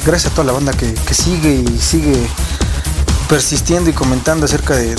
Gracias 0.05 0.31
a 0.31 0.35
toda 0.35 0.45
la 0.45 0.53
banda 0.53 0.71
que 0.73 1.13
sigue 1.13 1.63
y 1.67 1.79
sigue 1.79 2.27
persistiendo 3.27 3.89
y 3.89 3.93
comentando 3.93 4.45
acerca 4.45 4.75
de, 4.75 4.95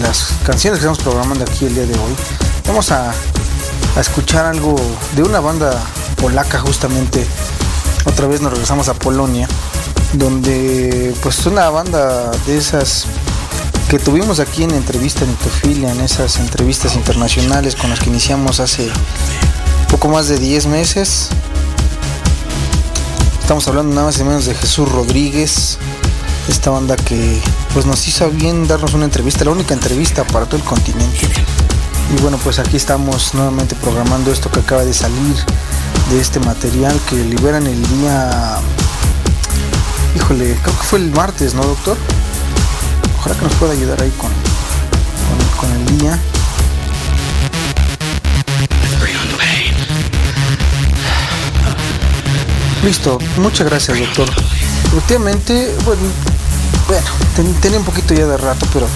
las 0.00 0.34
canciones 0.44 0.78
que 0.80 0.86
estamos 0.86 0.98
programando 0.98 1.44
aquí 1.44 1.66
el 1.66 1.74
día 1.74 1.86
de 1.86 1.94
hoy. 1.94 2.14
Vamos 2.66 2.90
a, 2.92 3.10
a, 3.10 4.00
escuchar 4.00 4.46
algo 4.46 4.76
de 5.14 5.22
una 5.22 5.40
banda 5.40 5.72
polaca 6.16 6.60
justamente. 6.60 7.26
Otra 8.04 8.26
vez 8.26 8.40
nos 8.40 8.52
regresamos 8.52 8.88
a 8.88 8.94
Polonia, 8.94 9.48
donde 10.14 11.14
pues 11.22 11.44
una 11.46 11.68
banda 11.70 12.30
de 12.46 12.56
esas 12.56 13.06
que 13.88 13.98
tuvimos 13.98 14.38
aquí 14.38 14.62
en 14.62 14.70
entrevista 14.70 15.24
en 15.24 15.32
Itofilia, 15.32 15.90
en 15.90 16.00
esas 16.00 16.38
entrevistas 16.38 16.94
internacionales 16.94 17.74
con 17.74 17.90
las 17.90 17.98
que 17.98 18.08
iniciamos 18.08 18.60
hace 18.60 18.88
poco 19.90 20.08
más 20.08 20.28
de 20.28 20.38
10 20.38 20.66
meses. 20.66 21.28
Estamos 23.40 23.66
hablando 23.66 23.92
nada 23.92 24.06
más 24.06 24.18
y 24.20 24.24
menos 24.24 24.46
de 24.46 24.54
Jesús 24.54 24.88
Rodríguez, 24.88 25.78
esta 26.50 26.70
banda 26.70 26.96
que 26.96 27.40
pues 27.72 27.86
nos 27.86 28.06
hizo 28.08 28.28
bien 28.30 28.66
darnos 28.66 28.92
una 28.94 29.04
entrevista, 29.04 29.44
la 29.44 29.52
única 29.52 29.72
entrevista 29.72 30.24
para 30.24 30.46
todo 30.46 30.56
el 30.56 30.64
continente. 30.64 31.20
Y 32.16 32.20
bueno, 32.22 32.38
pues 32.42 32.58
aquí 32.58 32.76
estamos 32.76 33.34
nuevamente 33.34 33.76
programando 33.76 34.32
esto 34.32 34.50
que 34.50 34.60
acaba 34.60 34.84
de 34.84 34.92
salir 34.92 35.36
de 36.10 36.20
este 36.20 36.40
material 36.40 36.98
que 37.08 37.16
liberan 37.16 37.66
el 37.66 37.80
día, 38.00 38.58
híjole, 40.16 40.56
creo 40.60 40.76
que 40.76 40.84
fue 40.84 40.98
el 40.98 41.12
martes, 41.12 41.54
¿no, 41.54 41.62
doctor? 41.62 41.96
Ojalá 43.20 43.36
que 43.36 43.44
nos 43.44 43.54
pueda 43.54 43.72
ayudar 43.72 44.02
ahí 44.02 44.12
con, 44.18 44.30
con, 45.56 45.70
el 45.70 45.98
día. 45.98 46.18
Listo, 52.82 53.18
muchas 53.36 53.68
gracias, 53.68 54.00
doctor. 54.00 54.28
Últimamente, 54.94 55.72
bueno, 55.84 56.02
bueno, 56.90 57.06
ten, 57.36 57.54
tenía 57.60 57.78
un 57.78 57.84
poquito 57.84 58.14
ya 58.14 58.26
de 58.26 58.36
rato, 58.36 58.66
pero 58.72 58.88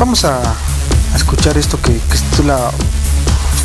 vamos 0.00 0.24
a, 0.24 0.40
escuchar 1.14 1.56
esto 1.56 1.80
que, 1.80 1.96
que 1.96 2.16
se 2.16 2.24
titula 2.24 2.72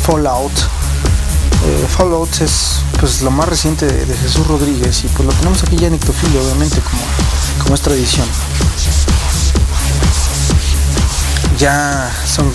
Fallout. 0.04 0.52
Eh, 0.52 1.86
Fallout 1.96 2.40
es 2.40 2.80
pues 3.00 3.22
lo 3.22 3.32
más 3.32 3.48
reciente 3.48 3.86
de, 3.86 4.16
Jesús 4.16 4.46
Rodríguez 4.46 5.02
y 5.02 5.08
pues 5.08 5.26
lo 5.26 5.32
tenemos 5.32 5.60
aquí 5.64 5.76
ya 5.76 5.88
en 5.88 5.94
Ictofilia, 5.94 6.40
obviamente, 6.40 6.78
como, 6.78 7.02
como 7.64 7.74
es 7.74 7.80
tradición. 7.80 8.26
Ya 11.58 12.12
son 12.24 12.52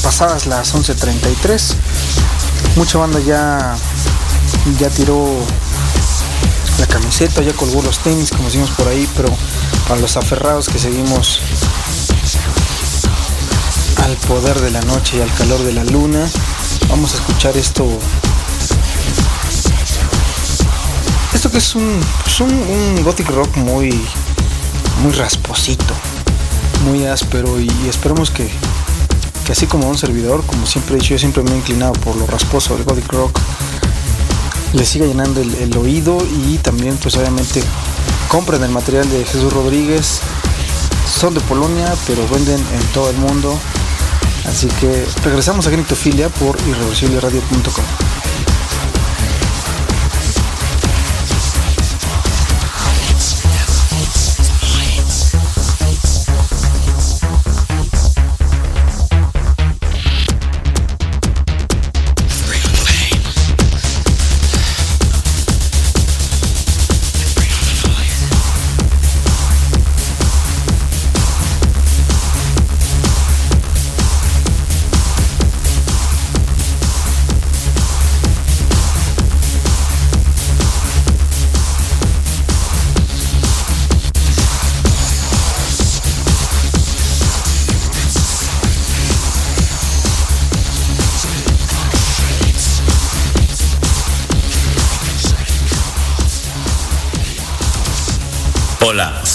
pasadas 0.00 0.46
las 0.46 0.76
11.33. 0.76 1.74
Mucha 2.76 2.98
banda 2.98 3.18
ya, 3.18 3.74
ya 4.78 4.90
tiró 4.90 5.26
la 6.78 6.86
camiseta, 6.86 7.42
ya 7.42 7.52
colgó 7.52 7.82
los 7.82 7.98
tenis, 8.00 8.30
como 8.30 8.44
decimos 8.44 8.70
por 8.70 8.88
ahí, 8.88 9.08
pero 9.16 9.28
para 9.88 10.00
los 10.00 10.16
aferrados 10.16 10.68
que 10.68 10.78
seguimos 10.78 11.40
al 14.04 14.16
poder 14.28 14.60
de 14.60 14.70
la 14.70 14.80
noche 14.82 15.18
y 15.18 15.20
al 15.20 15.32
calor 15.34 15.62
de 15.62 15.72
la 15.72 15.84
luna, 15.84 16.28
vamos 16.88 17.14
a 17.14 17.16
escuchar 17.16 17.56
esto. 17.56 17.86
Esto 21.34 21.50
que 21.50 21.58
es 21.58 21.74
un, 21.74 22.00
pues 22.22 22.40
un, 22.40 23.02
gothic 23.02 23.28
rock 23.30 23.56
muy, 23.56 23.90
muy 25.02 25.12
rasposito, 25.12 25.94
muy 26.84 27.06
áspero 27.06 27.60
y 27.60 27.70
esperemos 27.88 28.30
que, 28.30 28.50
que 29.44 29.52
así 29.52 29.66
como 29.66 29.88
un 29.88 29.96
servidor, 29.96 30.44
como 30.46 30.66
siempre 30.66 30.96
he 30.96 30.98
dicho, 30.98 31.14
yo 31.14 31.18
siempre 31.18 31.42
me 31.42 31.52
he 31.52 31.56
inclinado 31.56 31.92
por 31.92 32.16
lo 32.16 32.26
rasposo 32.26 32.74
del 32.74 32.84
gothic 32.84 33.12
rock 33.12 33.38
le 34.76 34.84
siga 34.84 35.06
llenando 35.06 35.40
el, 35.40 35.54
el, 35.54 35.76
oído 35.76 36.18
y 36.46 36.58
también 36.58 36.96
pues 36.98 37.16
obviamente 37.16 37.62
compren 38.28 38.62
el 38.62 38.70
material 38.70 39.08
de 39.08 39.24
Jesús 39.24 39.52
Rodríguez. 39.52 40.20
Son 41.06 41.32
de 41.32 41.40
Polonia 41.40 41.94
pero 42.06 42.26
venden 42.28 42.58
en 42.58 42.92
todo 42.92 43.10
el 43.10 43.16
mundo. 43.16 43.58
Así 44.46 44.68
que 44.80 45.04
regresamos 45.24 45.66
a 45.66 45.70
Gnitofilia 45.70 46.28
por 46.28 46.56
irreversibleradio.com 46.68 48.05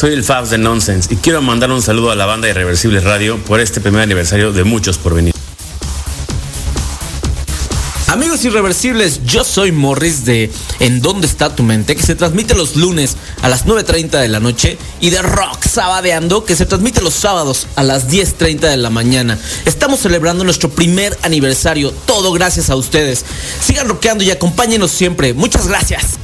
soy 0.01 0.13
el 0.13 0.23
Fabs 0.23 0.49
de 0.49 0.57
Nonsense 0.57 1.13
y 1.13 1.17
quiero 1.17 1.43
mandar 1.43 1.69
un 1.69 1.83
saludo 1.83 2.09
a 2.09 2.15
la 2.15 2.25
banda 2.25 2.49
Irreversible 2.49 3.01
Radio 3.01 3.37
por 3.37 3.59
este 3.59 3.81
primer 3.81 4.01
aniversario 4.01 4.51
de 4.51 4.63
muchos 4.63 4.97
por 4.97 5.13
venir. 5.13 5.31
Amigos 8.07 8.43
irreversibles, 8.43 9.21
yo 9.25 9.43
soy 9.43 9.71
Morris 9.71 10.25
de 10.25 10.49
En 10.79 11.03
dónde 11.03 11.27
está 11.27 11.55
tu 11.55 11.61
mente, 11.61 11.95
que 11.95 12.01
se 12.01 12.15
transmite 12.15 12.55
los 12.55 12.75
lunes 12.75 13.15
a 13.43 13.47
las 13.47 13.67
9.30 13.67 14.19
de 14.19 14.27
la 14.27 14.39
noche, 14.39 14.79
y 15.01 15.11
de 15.11 15.21
Rock 15.21 15.67
Sabadeando, 15.67 16.45
que 16.45 16.55
se 16.55 16.65
transmite 16.65 17.03
los 17.03 17.13
sábados 17.13 17.67
a 17.75 17.83
las 17.83 18.09
10.30 18.09 18.59
de 18.61 18.77
la 18.77 18.89
mañana. 18.89 19.37
Estamos 19.65 19.99
celebrando 19.99 20.43
nuestro 20.43 20.71
primer 20.71 21.15
aniversario, 21.21 21.91
todo 22.07 22.33
gracias 22.33 22.71
a 22.71 22.75
ustedes. 22.75 23.23
Sigan 23.61 23.87
rockeando 23.87 24.23
y 24.23 24.31
acompáñenos 24.31 24.89
siempre. 24.89 25.35
Muchas 25.35 25.67
gracias. 25.67 26.20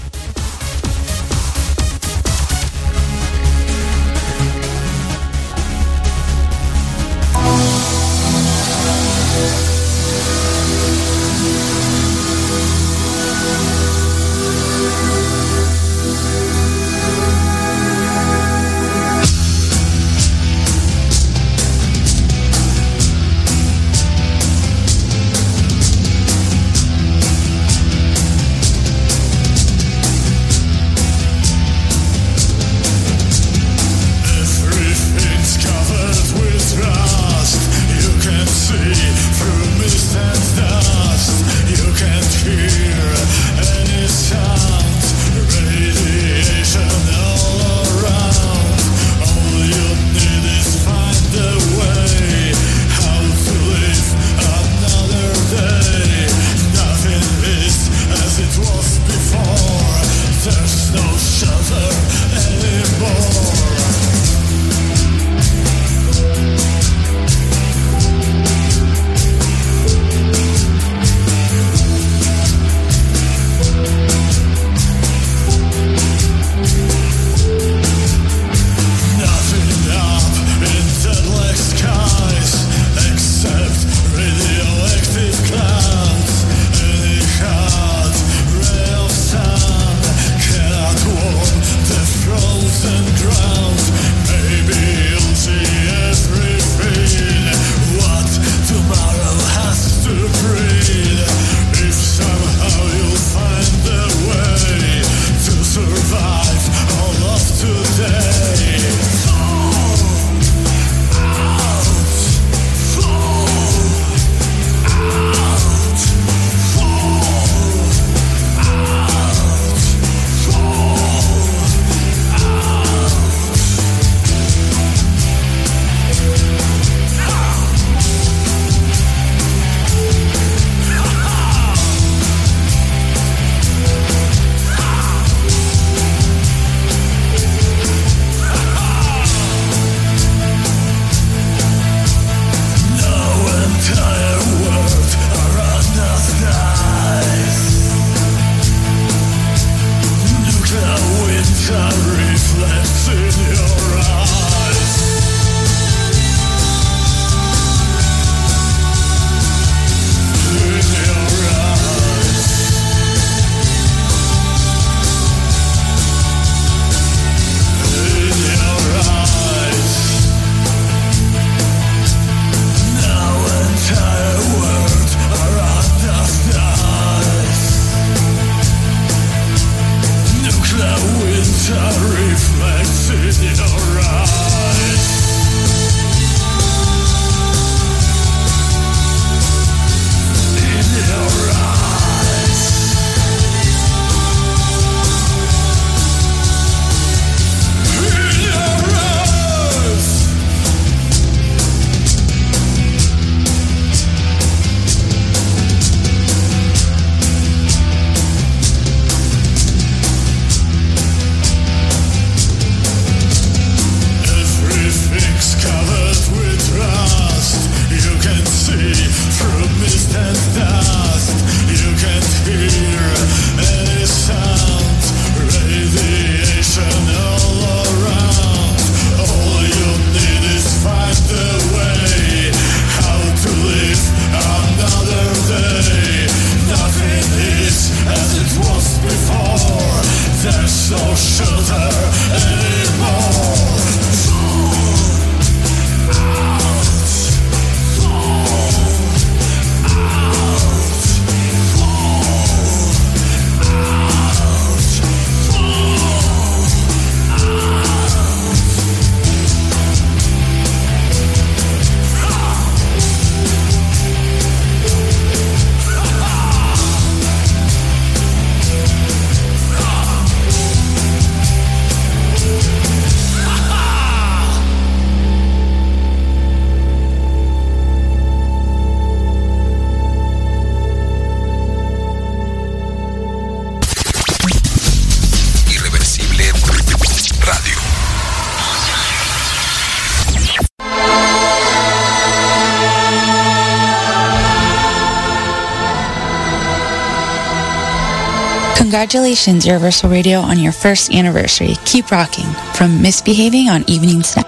Congratulations, 298.98 299.64
Universal 299.64 300.10
Radio, 300.10 300.40
on 300.40 300.58
your 300.58 300.74
first 300.74 301.14
anniversary. 301.14 301.76
Keep 301.86 302.10
rocking. 302.10 302.48
From 302.74 303.00
Misbehaving 303.00 303.70
on 303.70 303.84
Evening 303.86 304.24
Snack. 304.24 304.48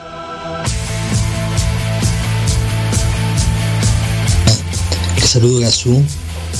Les 5.18 5.30
saludo 5.30 5.60
Gazú, 5.60 6.04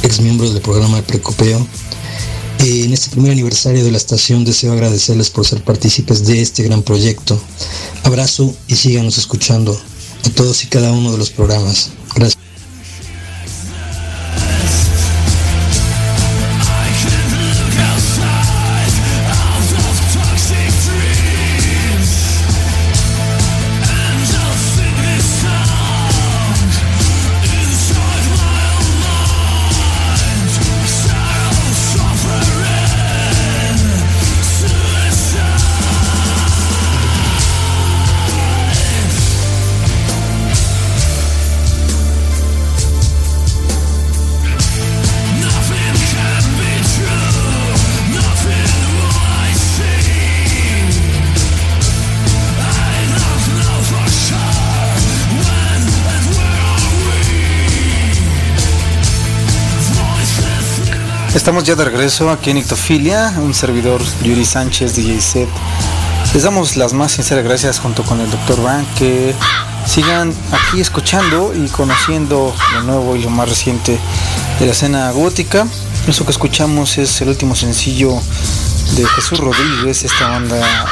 ex 0.04 0.22
miembro 0.22 0.48
del 0.52 0.62
programa 0.62 0.98
de 0.98 1.02
Precopeo. 1.02 1.66
Eh, 2.60 2.84
en 2.86 2.94
este 2.94 3.10
primer 3.10 3.32
aniversario 3.32 3.84
de 3.84 3.90
la 3.90 3.98
estación 3.98 4.46
deseo 4.46 4.74
agradecerles 4.74 5.32
por 5.32 5.48
ser 5.48 5.64
partícipes 5.64 6.28
de 6.28 6.44
este 6.44 6.62
gran 6.62 6.84
proyecto. 6.84 7.42
Abrazo 8.04 8.54
y 8.68 8.76
síganos 8.76 9.18
escuchando 9.18 9.76
a 10.26 10.30
todos 10.36 10.64
y 10.64 10.68
cada 10.68 10.92
uno 10.92 11.12
de 11.12 11.18
los 11.18 11.32
programas. 11.32 11.90
Gracias. 12.14 12.39
Estamos 61.50 61.64
ya 61.64 61.74
de 61.74 61.84
regreso 61.84 62.30
aquí 62.30 62.52
en 62.52 62.58
Ictofilia, 62.58 63.34
un 63.38 63.56
servidor 63.56 64.00
Yuri 64.22 64.46
Sánchez, 64.46 64.96
DJ 64.96 65.20
Set. 65.20 65.50
Les 66.32 66.44
damos 66.44 66.78
las 66.78 66.94
más 66.94 67.14
sinceras 67.14 67.44
gracias 67.44 67.80
junto 67.80 68.04
con 68.04 68.22
el 68.22 68.30
Dr. 68.30 68.62
Van 68.62 68.86
que 69.00 69.34
sigan 69.84 70.32
aquí 70.52 70.80
escuchando 70.80 71.52
y 71.56 71.68
conociendo 71.70 72.54
lo 72.76 72.84
nuevo 72.84 73.16
y 73.16 73.24
lo 73.24 73.32
más 73.32 73.50
reciente 73.50 73.98
de 74.60 74.66
la 74.68 74.74
escena 74.74 75.10
gótica. 75.10 75.66
Eso 76.08 76.24
que 76.24 76.32
escuchamos 76.34 77.00
es 77.00 77.20
el 77.22 77.30
último 77.30 77.56
sencillo 77.56 78.14
de 78.96 79.08
Jesús 79.08 79.40
Rodríguez, 79.40 80.04
esta 80.04 80.28
banda 80.28 80.86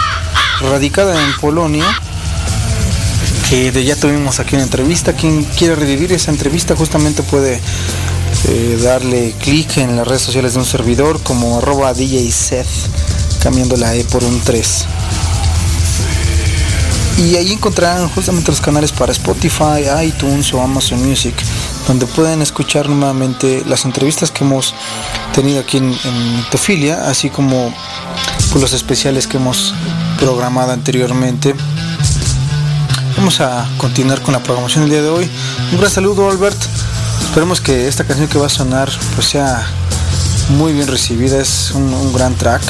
radicada 0.60 1.24
en 1.24 1.36
Polonia, 1.40 1.86
que 3.48 3.72
de 3.72 3.84
ya 3.84 3.96
tuvimos 3.96 4.40
aquí 4.40 4.56
una 4.56 4.64
entrevista. 4.64 5.14
Quien 5.14 5.44
quiere 5.44 5.76
revivir 5.76 6.14
esa 6.14 6.32
entrevista 6.32 6.76
justamente 6.76 7.22
puede 7.22 7.62
eh, 8.46 8.80
darle 8.82 9.34
clic 9.42 9.78
en 9.78 9.96
las 9.96 10.08
redes 10.08 10.22
sociales 10.22 10.54
de 10.54 10.60
un 10.60 10.66
servidor 10.66 11.22
como 11.24 11.58
arroba 11.58 11.94
DJ 11.94 12.32
Seth, 12.32 12.68
cambiando 13.42 13.76
la 13.78 13.96
E 13.96 14.04
por 14.06 14.24
un 14.24 14.40
3. 14.40 14.86
Y 17.18 17.36
ahí 17.36 17.52
encontrarán 17.52 18.08
justamente 18.10 18.52
los 18.52 18.62
canales 18.62 18.92
para 18.92 19.12
Spotify, 19.12 19.84
iTunes 20.04 20.54
o 20.54 20.62
Amazon 20.62 21.04
Music, 21.06 21.34
donde 21.88 22.06
pueden 22.06 22.44
escuchar 22.44 22.88
nuevamente 22.90 23.64
las 23.66 23.86
entrevistas 23.86 24.30
que 24.30 24.44
hemos 24.44 24.76
tenido 25.34 25.60
aquí 25.60 25.78
en, 25.78 25.86
en 25.92 26.46
Tofilia, 26.52 27.10
así 27.10 27.32
como 27.32 27.74
pues, 28.52 28.62
los 28.62 28.74
especiales 28.74 29.26
que 29.26 29.38
hemos 29.38 29.74
programado 30.20 30.74
anteriormente. 30.74 31.56
Vamos 33.18 33.42
a 33.42 33.68
continuar 33.78 34.22
con 34.22 34.34
la 34.34 34.44
programación 34.44 34.84
del 34.84 34.92
día 34.92 35.02
de 35.02 35.10
hoy. 35.10 35.30
Un 35.72 35.80
gran 35.80 35.90
saludo, 35.90 36.30
Albert. 36.30 36.58
Esperemos 37.38 37.62
que 37.62 37.88
esta 37.88 38.04
canción 38.04 38.28
que 38.28 38.40
va 38.40 38.48
a 38.48 38.50
sonar 38.50 38.90
pues 39.14 39.28
sea 39.28 39.64
muy 40.58 40.74
bien 40.74 40.88
recibida, 40.88 41.40
es 41.40 41.70
un, 41.70 42.12
gran 42.12 42.34
track. 42.34 42.64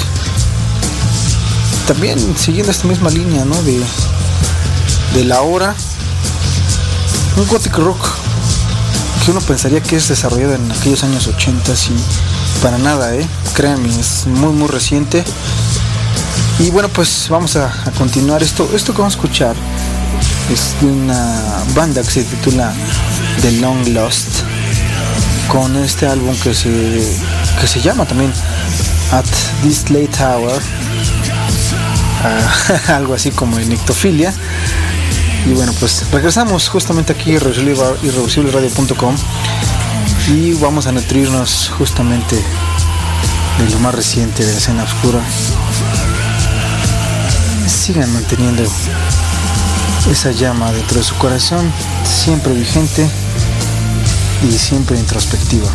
También 1.88 2.20
siguiendo 2.38 2.70
esta 2.70 2.86
misma 2.86 3.10
línea, 3.10 3.46
¿no? 3.46 3.56
De, 3.64 3.82
de 5.14 5.24
la 5.24 5.40
hora. 5.40 5.74
Un 7.38 7.48
gothic 7.48 7.78
rock 7.78 8.10
que 9.24 9.32
uno 9.32 9.40
pensaría 9.40 9.82
que 9.82 9.96
es 9.96 10.10
desarrollado 10.10 10.56
en 10.56 10.70
aquellos 10.70 11.02
años 11.06 11.28
80 11.28 11.72
y 11.72 12.62
para 12.62 12.78
nada, 12.78 13.16
¿eh? 13.16 13.26
Créanme, 13.54 13.88
es 13.98 14.28
muy 14.28 14.52
muy 14.52 14.68
reciente. 14.68 15.24
Y 16.60 16.72
bueno, 16.72 16.90
pues 16.90 17.28
vamos 17.30 17.56
a, 17.56 17.68
a 17.86 17.92
continuar 17.92 18.44
esto. 18.44 18.70
Esto 18.74 18.92
que 18.92 18.98
vamos 18.98 19.14
a 19.14 19.16
escuchar 19.16 19.56
es 20.52 20.76
de 20.82 20.88
una 20.88 21.64
banda 21.74 22.02
que 22.02 22.12
se 22.12 22.24
titula 22.26 22.74
The 23.42 23.52
Long 23.62 23.88
Lost 23.94 24.57
con 25.48 25.76
este 25.78 26.08
álbum 26.08 26.36
que 26.38 26.54
se 26.54 26.70
que 27.60 27.68
se 27.68 27.82
llama 27.82 28.06
también 28.06 28.32
At 29.12 29.26
This 29.62 29.90
Late 29.90 30.24
Hour. 30.24 30.62
Uh, 32.24 32.92
algo 32.92 33.14
así 33.14 33.32
como 33.32 33.58
Nictofilia. 33.60 34.34
Y 35.46 35.54
bueno 35.54 35.74
pues 35.80 36.06
regresamos 36.12 36.68
justamente 36.70 37.14
aquí 37.14 37.32
a 37.32 37.36
irreversibleradio.com 37.36 39.16
y 40.30 40.54
vamos 40.54 40.88
a 40.88 40.92
nutrirnos 40.92 41.72
justamente 41.78 42.36
de 42.36 43.70
lo 43.70 43.80
más 43.80 43.96
reciente 43.96 44.46
de 44.46 44.52
la 44.52 44.58
escena 44.58 44.84
oscura. 44.84 45.20
Sigan 47.68 48.12
manteniendo 48.12 48.64
esa 50.12 50.32
llama 50.32 50.72
dentro 50.72 50.98
de 50.98 51.04
su 51.04 51.16
corazón, 51.16 51.72
siempre 52.04 52.54
vigente 52.54 53.10
y 54.44 54.52
siempre 54.52 55.00
introspectiva. 55.00 55.72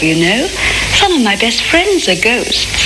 You 0.00 0.14
know. 0.14 0.46
Some 0.94 1.12
of 1.12 1.22
my 1.22 1.36
best 1.36 1.64
friends 1.64 2.08
are 2.08 2.14
ghosts. 2.14 2.81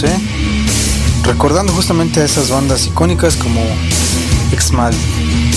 ¿eh? 0.00 0.18
Recordando 1.24 1.72
justamente 1.74 2.20
a 2.20 2.24
esas 2.24 2.48
bandas 2.48 2.86
icónicas 2.86 3.36
como 3.36 3.60
Exmal 4.50 4.94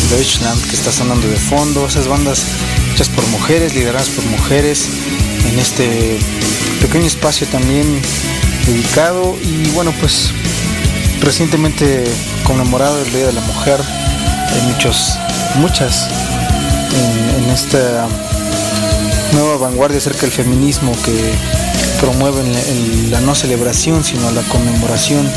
Deutschland, 0.09 0.61
que 0.69 0.75
está 0.75 0.91
sonando 0.91 1.25
de 1.27 1.37
fondo, 1.37 1.87
esas 1.87 2.07
bandas 2.07 2.43
hechas 2.93 3.07
por 3.07 3.25
mujeres, 3.27 3.73
lideradas 3.73 4.09
por 4.09 4.25
mujeres, 4.25 4.89
en 5.45 5.57
este 5.57 6.19
pequeño 6.81 7.05
espacio 7.05 7.47
también 7.47 8.01
dedicado. 8.65 9.37
Y 9.41 9.69
bueno, 9.69 9.93
pues 10.01 10.31
recientemente 11.21 12.03
conmemorado 12.43 13.01
el 13.01 13.11
Día 13.13 13.27
de 13.27 13.33
la 13.33 13.41
Mujer, 13.41 13.79
hay 13.81 14.61
muchos, 14.73 15.17
muchas 15.55 16.09
en 17.39 17.49
esta 17.49 18.07
nueva 19.31 19.57
vanguardia 19.57 19.97
acerca 19.97 20.21
del 20.21 20.31
feminismo 20.31 20.91
que 21.03 21.64
promueven 21.99 22.51
la, 23.11 23.21
no 23.21 23.35
celebración, 23.35 24.03
sino 24.03 24.31
la 24.31 24.41
conmemoración 24.43 25.29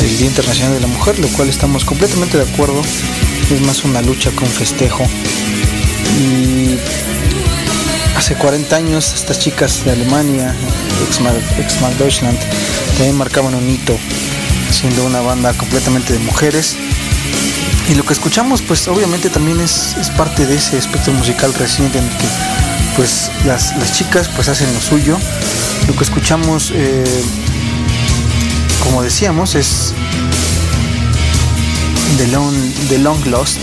del 0.00 0.16
Día 0.18 0.26
Internacional 0.26 0.74
de 0.74 0.80
la 0.80 0.86
Mujer, 0.86 1.18
lo 1.18 1.28
cual 1.28 1.48
estamos 1.48 1.84
completamente 1.84 2.38
de 2.38 2.44
acuerdo. 2.44 2.80
Es 3.50 3.60
más 3.60 3.84
una 3.84 4.02
lucha 4.02 4.30
que 4.30 4.44
un 4.44 4.50
festejo. 4.50 5.04
Y 6.18 6.78
hace 8.16 8.34
40 8.34 8.74
años 8.76 9.12
estas 9.14 9.38
chicas 9.38 9.84
de 9.84 9.92
Alemania, 9.92 10.54
ex 11.58 11.78
Deutschland, 11.98 12.38
también 12.96 13.16
marcaban 13.16 13.54
un 13.54 13.68
hito, 13.68 13.96
siendo 14.70 15.04
una 15.04 15.20
banda 15.20 15.52
completamente 15.54 16.12
de 16.12 16.18
mujeres. 16.20 16.76
Y 17.88 17.94
lo 17.94 18.04
que 18.04 18.12
escuchamos, 18.12 18.62
pues 18.62 18.86
obviamente 18.88 19.28
también 19.28 19.60
es, 19.60 19.94
parte 20.16 20.46
de 20.46 20.56
ese 20.56 20.78
espectro 20.78 21.12
musical 21.12 21.52
reciente 21.54 21.98
en 21.98 22.04
el 22.04 22.16
que 22.16 22.26
pues 22.96 23.30
las, 23.44 23.76
las 23.78 23.92
chicas 23.92 24.28
pues 24.28 24.48
hacen 24.48 24.72
lo 24.72 24.80
suyo, 24.80 25.18
lo 25.86 25.96
que 25.96 26.04
escuchamos, 26.04 26.72
eh, 26.74 27.04
como 28.82 29.02
decíamos, 29.02 29.54
es 29.54 29.94
The 32.16 32.28
Long, 32.28 32.54
The 32.88 32.98
Long 32.98 33.26
Lost. 33.26 33.58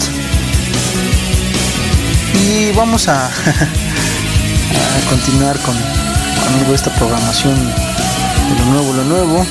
Y 2.33 2.71
vamos 2.71 3.07
a, 3.07 3.27
a 3.27 5.09
continuar 5.09 5.59
con, 5.59 5.75
con 5.75 6.75
esta 6.75 6.93
programación 6.95 7.55
de 7.55 8.59
lo 8.59 8.65
nuevo, 8.65 8.93
lo 8.93 9.03
nuevo. 9.03 9.45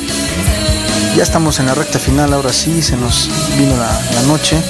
Ya 1.17 1.23
estamos 1.23 1.59
en 1.61 1.67
la 1.67 1.75
recta 1.75 1.99
final, 1.99 2.33
ahora 2.33 2.53
sí, 2.53 2.83
se 2.83 2.97
nos 2.97 3.31
vino 3.59 3.77
la 3.77 4.23
noche. 4.27 4.63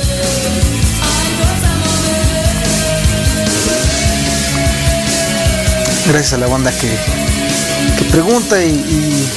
Gracias 6.08 6.32
a 6.32 6.38
la 6.38 6.46
banda 6.46 6.72
que, 6.72 6.96
pregunta 8.10 8.62
y, 8.64 9.28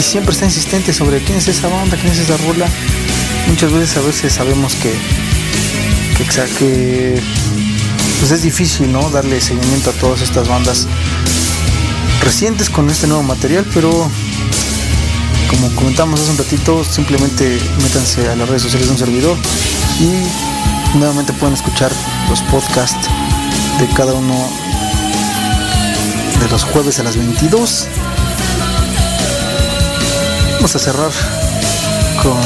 siempre 0.00 0.32
está 0.32 0.44
insistente 0.44 0.92
sobre 0.92 1.22
quién 1.22 1.38
es 1.38 1.46
esa 1.46 1.68
banda, 1.68 1.96
quién 1.96 2.12
es 2.12 2.18
esa 2.18 2.36
rola. 2.38 2.66
Muchas 3.48 3.72
veces 3.72 3.96
a 3.96 4.00
veces 4.00 4.32
sabemos 4.32 4.74
que, 4.74 4.92
que, 6.16 6.24
que 6.58 7.22
pues 8.18 8.32
es 8.32 8.42
difícil 8.42 8.90
¿no? 8.90 9.10
darle 9.10 9.40
seguimiento 9.40 9.90
a 9.90 9.92
todas 9.94 10.22
estas 10.22 10.48
bandas 10.48 10.88
recientes 12.22 12.68
con 12.68 12.90
este 12.90 13.06
nuevo 13.06 13.22
material, 13.22 13.64
pero 13.72 13.90
como 15.48 15.74
comentamos 15.76 16.20
hace 16.20 16.30
un 16.30 16.38
ratito, 16.38 16.84
simplemente 16.84 17.58
métanse 17.82 18.28
a 18.28 18.36
las 18.36 18.48
redes 18.48 18.62
sociales 18.62 18.88
de 18.88 18.92
un 18.92 18.98
servidor 18.98 19.36
y 20.00 20.96
nuevamente 20.98 21.32
pueden 21.32 21.54
escuchar 21.54 21.92
los 22.28 22.40
podcasts 22.42 23.08
de 23.78 23.86
cada 23.94 24.14
uno 24.14 24.48
los 26.52 26.64
jueves 26.64 27.00
a 27.00 27.02
las 27.02 27.16
22. 27.16 27.88
Vamos 30.56 30.76
a 30.76 30.78
cerrar 30.78 31.10
con 32.22 32.42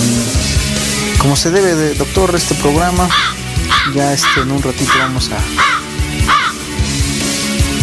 como 1.18 1.34
se 1.34 1.50
debe 1.50 1.74
de 1.74 1.94
doctor 1.94 2.32
este 2.36 2.54
programa. 2.54 3.08
Ya 3.96 4.12
este 4.12 4.42
en 4.42 4.52
un 4.52 4.62
ratito 4.62 4.92
vamos 5.00 5.30
a 5.32 5.38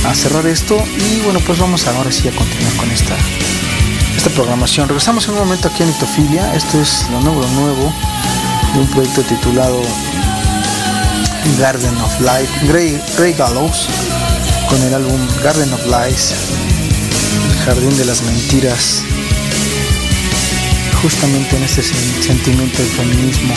a 0.09 0.15
cerrar 0.15 0.47
esto 0.47 0.81
y 0.97 1.19
bueno 1.21 1.41
pues 1.45 1.59
vamos 1.59 1.85
ahora 1.87 2.11
sí 2.11 2.29
a 2.29 2.31
continuar 2.31 2.73
con 2.77 2.89
esta 2.89 3.17
esta 4.15 4.29
programación. 4.29 4.87
Regresamos 4.87 5.27
en 5.27 5.33
un 5.33 5.39
momento 5.39 5.67
aquí 5.67 5.83
a 5.83 5.87
Nictofilia. 5.87 6.55
Esto 6.55 6.81
es 6.81 7.05
lo 7.11 7.19
nuevo, 7.19 7.41
lo 7.41 7.49
nuevo 7.49 7.93
de 8.73 8.79
un 8.79 8.87
proyecto 8.91 9.23
titulado 9.23 9.81
Garden 11.59 11.97
of 11.97 12.21
Light, 12.21 12.49
Grey, 12.63 13.01
Grey 13.17 13.33
Gallows, 13.33 13.89
con 14.73 14.81
el 14.81 14.93
álbum 14.95 15.19
Garden 15.43 15.71
of 15.71 15.85
Lies, 15.85 16.33
el 17.51 17.57
jardín 17.63 17.95
de 17.95 18.05
las 18.05 18.23
mentiras, 18.23 19.03
justamente 20.99 21.55
en 21.57 21.63
este 21.63 21.81
sen- 21.83 22.23
sentimiento 22.23 22.79
del 22.81 22.87
feminismo. 22.91 23.53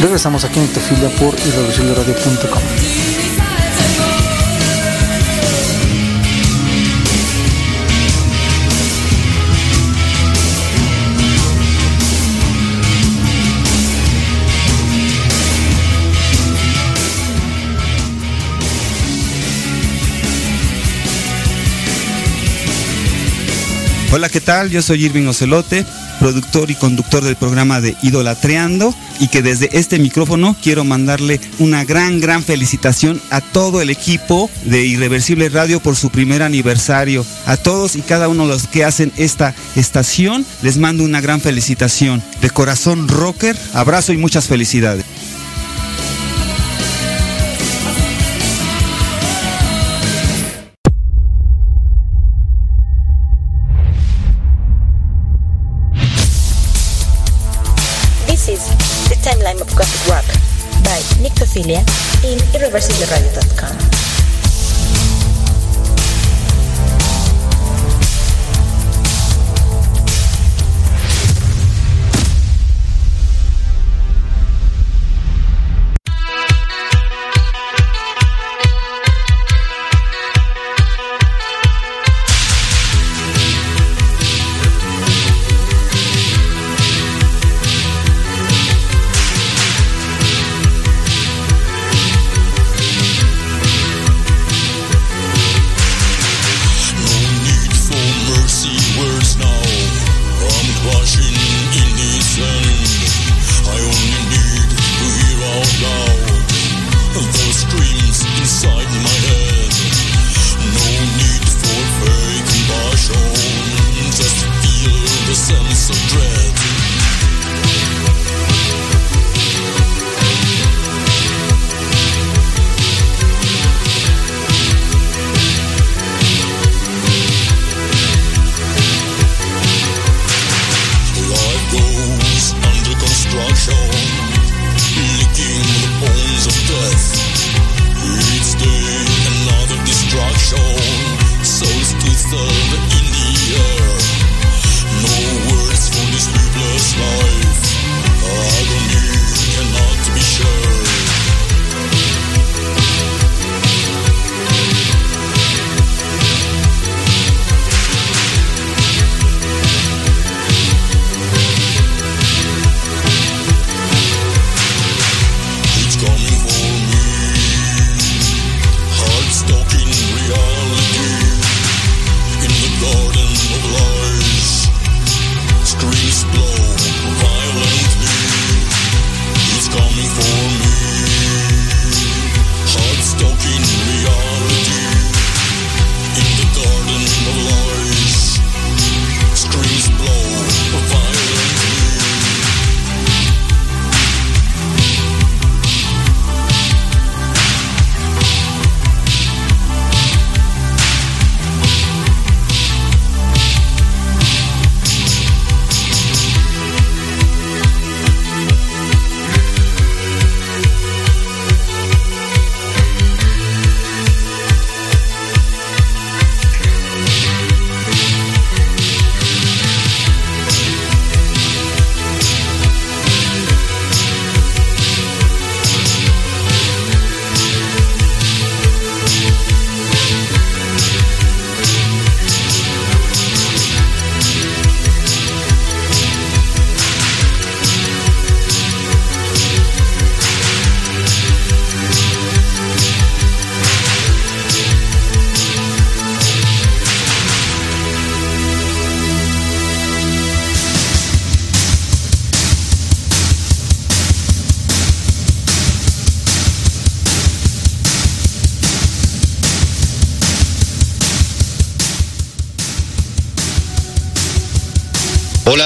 Regresamos 0.00 0.44
aquí 0.44 0.58
en 0.58 0.64
Nictofilia 0.66 1.08
por 1.16 1.34
irreversibleradio.com. 1.46 2.62
Hola, 24.14 24.28
¿qué 24.28 24.42
tal? 24.42 24.68
Yo 24.68 24.82
soy 24.82 25.06
Irving 25.06 25.26
Ocelote, 25.26 25.86
productor 26.20 26.70
y 26.70 26.74
conductor 26.74 27.24
del 27.24 27.36
programa 27.36 27.80
de 27.80 27.96
Idolatreando 28.02 28.94
y 29.20 29.28
que 29.28 29.40
desde 29.40 29.70
este 29.72 29.98
micrófono 29.98 30.54
quiero 30.62 30.84
mandarle 30.84 31.40
una 31.58 31.86
gran, 31.86 32.20
gran 32.20 32.44
felicitación 32.44 33.22
a 33.30 33.40
todo 33.40 33.80
el 33.80 33.88
equipo 33.88 34.50
de 34.66 34.84
Irreversible 34.84 35.48
Radio 35.48 35.80
por 35.80 35.96
su 35.96 36.10
primer 36.10 36.42
aniversario. 36.42 37.24
A 37.46 37.56
todos 37.56 37.96
y 37.96 38.02
cada 38.02 38.28
uno 38.28 38.42
de 38.42 38.50
los 38.50 38.66
que 38.66 38.84
hacen 38.84 39.12
esta 39.16 39.54
estación 39.76 40.44
les 40.60 40.76
mando 40.76 41.04
una 41.04 41.22
gran 41.22 41.40
felicitación. 41.40 42.22
De 42.42 42.50
corazón 42.50 43.08
rocker, 43.08 43.56
abrazo 43.72 44.12
y 44.12 44.18
muchas 44.18 44.46
felicidades. 44.46 45.06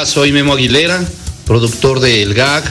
Soy 0.07 0.31
Memo 0.31 0.53
Aguilera, 0.53 1.05
productor 1.47 1.99
de 2.01 2.23
El 2.23 2.33
GAG, 2.33 2.63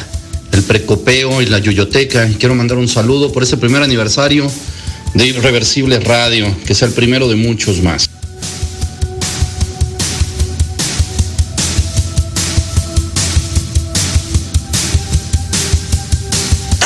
El 0.53 0.63
Precopeo 0.63 1.41
y 1.41 1.45
La 1.45 1.59
Yuyoteca. 1.59 2.27
Y 2.27 2.35
quiero 2.35 2.55
mandar 2.55 2.77
un 2.77 2.87
saludo 2.87 3.31
por 3.31 3.43
ese 3.43 3.57
primer 3.57 3.83
aniversario 3.83 4.49
de 5.13 5.27
Irreversible 5.27 5.99
Radio, 5.99 6.47
que 6.65 6.73
sea 6.73 6.87
el 6.87 6.93
primero 6.93 7.27
de 7.27 7.35
muchos 7.35 7.81
más. 7.81 8.09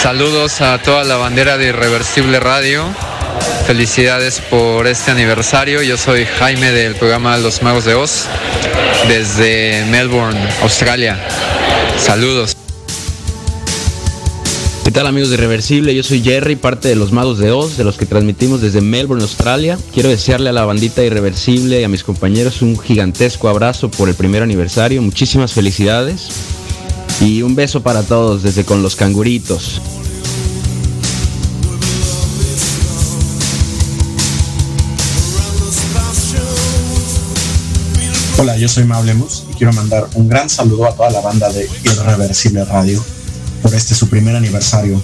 Saludos 0.01 0.61
a 0.61 0.81
toda 0.81 1.03
la 1.03 1.17
bandera 1.17 1.57
de 1.57 1.67
Irreversible 1.67 2.39
Radio. 2.39 2.85
Felicidades 3.67 4.41
por 4.49 4.87
este 4.87 5.11
aniversario. 5.11 5.83
Yo 5.83 5.95
soy 5.95 6.25
Jaime 6.25 6.71
del 6.71 6.95
programa 6.95 7.37
Los 7.37 7.61
Magos 7.61 7.85
de 7.85 7.93
Oz 7.93 8.27
desde 9.07 9.85
Melbourne, 9.89 10.39
Australia. 10.61 11.17
Saludos. 11.97 12.55
¿Qué 14.83 14.91
tal 14.91 15.07
amigos 15.07 15.29
de 15.29 15.35
Irreversible? 15.35 15.93
Yo 15.93 16.03
soy 16.03 16.21
Jerry, 16.21 16.55
parte 16.55 16.87
de 16.87 16.95
los 16.95 17.11
Magos 17.11 17.37
de 17.37 17.51
Oz, 17.51 17.77
de 17.77 17.83
los 17.83 17.97
que 17.97 18.05
transmitimos 18.05 18.61
desde 18.61 18.81
Melbourne, 18.81 19.23
Australia. 19.23 19.77
Quiero 19.93 20.09
desearle 20.09 20.49
a 20.49 20.53
la 20.53 20.65
bandita 20.65 21.03
Irreversible 21.03 21.79
y 21.79 21.83
a 21.83 21.89
mis 21.89 22.03
compañeros 22.03 22.61
un 22.61 22.77
gigantesco 22.79 23.49
abrazo 23.49 23.89
por 23.91 24.09
el 24.09 24.15
primer 24.15 24.41
aniversario. 24.41 25.01
Muchísimas 25.01 25.53
felicidades. 25.53 26.29
Y 27.21 27.41
un 27.41 27.55
beso 27.55 27.83
para 27.83 28.03
todos 28.03 28.43
desde 28.43 28.65
con 28.65 28.81
los 28.81 28.95
canguritos. 28.95 29.81
Hola, 38.41 38.55
yo 38.55 38.69
soy 38.69 38.85
Mablemus 38.85 39.43
y 39.51 39.53
quiero 39.55 39.73
mandar 39.73 40.07
un 40.13 40.29
gran 40.29 40.49
saludo 40.49 40.85
a 40.85 40.95
toda 40.95 41.09
la 41.09 41.19
banda 41.19 41.51
de 41.51 41.69
Irreversible 41.83 42.63
Radio 42.63 43.03
por 43.61 43.75
este 43.75 43.93
su 43.93 44.07
primer 44.07 44.33
aniversario. 44.33 45.01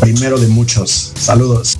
Primero 0.00 0.40
de 0.40 0.48
muchos. 0.48 1.12
Saludos. 1.14 1.76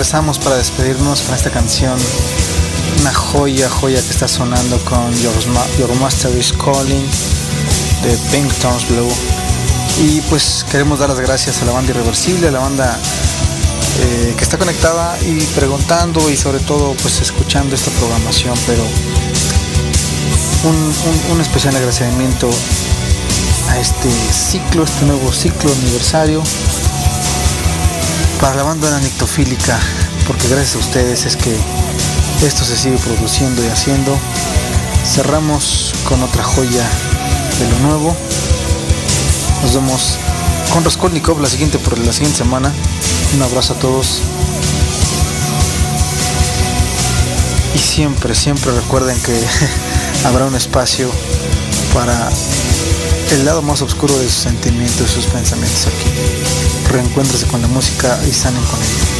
Regresamos 0.00 0.38
para 0.38 0.56
despedirnos 0.56 1.20
con 1.20 1.34
esta 1.34 1.50
canción 1.50 1.94
una 3.02 3.12
joya, 3.12 3.68
joya 3.68 4.00
que 4.00 4.08
está 4.08 4.26
sonando 4.26 4.82
con 4.86 5.14
Your, 5.16 5.34
Your 5.78 5.94
Master 5.96 6.34
is 6.38 6.54
Calling 6.54 7.06
de 8.02 8.16
Pinkton's 8.32 8.88
Blue. 8.88 9.12
Y 9.98 10.22
pues 10.22 10.64
queremos 10.70 11.00
dar 11.00 11.10
las 11.10 11.20
gracias 11.20 11.60
a 11.60 11.66
la 11.66 11.72
banda 11.72 11.90
Irreversible, 11.90 12.48
a 12.48 12.50
la 12.50 12.60
banda 12.60 12.98
eh, 14.00 14.32
que 14.38 14.42
está 14.42 14.56
conectada 14.56 15.18
y 15.20 15.38
preguntando 15.54 16.30
y 16.30 16.36
sobre 16.38 16.60
todo 16.60 16.94
pues 17.02 17.20
escuchando 17.20 17.74
esta 17.74 17.90
programación, 17.90 18.54
pero 18.66 18.82
un- 20.64 20.94
un 21.34 21.40
especial 21.42 21.76
agradecimiento 21.76 22.48
a 23.68 23.78
este 23.78 24.08
ciclo, 24.32 24.84
este 24.84 25.04
nuevo 25.04 25.30
ciclo 25.30 25.70
aniversario 25.70 26.42
para 28.40 28.56
la 28.56 28.62
banda 28.62 28.98
nictofílica, 29.00 29.78
porque 30.26 30.48
gracias 30.48 30.76
a 30.76 30.78
ustedes 30.78 31.26
es 31.26 31.36
que 31.36 31.54
esto 32.42 32.64
se 32.64 32.76
sigue 32.76 32.96
produciendo 32.96 33.62
y 33.62 33.68
haciendo. 33.68 34.18
Cerramos 35.04 35.92
con 36.08 36.22
otra 36.22 36.42
joya 36.42 36.88
de 37.58 37.68
lo 37.68 37.78
nuevo. 37.80 38.16
Nos 39.62 39.74
vemos 39.74 40.18
con 40.72 40.84
Raskolnikov 40.84 41.40
la 41.40 41.48
siguiente 41.48 41.78
por 41.78 41.98
la 41.98 42.12
siguiente 42.12 42.38
semana. 42.38 42.72
Un 43.34 43.42
abrazo 43.42 43.74
a 43.74 43.78
todos. 43.78 44.22
Y 47.74 47.78
siempre, 47.78 48.34
siempre 48.34 48.72
recuerden 48.72 49.20
que 49.20 49.38
habrá 50.24 50.46
un 50.46 50.54
espacio 50.54 51.10
para 51.92 52.30
el 53.32 53.44
lado 53.44 53.60
más 53.60 53.82
oscuro 53.82 54.16
de 54.16 54.24
sus 54.24 54.42
sentimientos 54.42 55.10
y 55.10 55.14
sus 55.14 55.26
pensamientos 55.26 55.86
aquí. 55.86 56.39
Reencuéntrese 56.90 57.46
con 57.46 57.62
la 57.62 57.68
música 57.68 58.18
y 58.26 58.32
sanen 58.32 58.60
con 58.64 58.80
ella. 58.80 59.10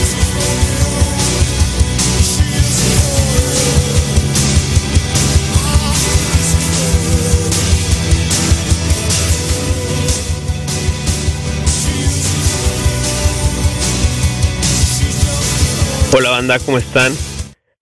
Hola 16.13 16.31
banda, 16.31 16.59
¿cómo 16.59 16.79
están? 16.79 17.17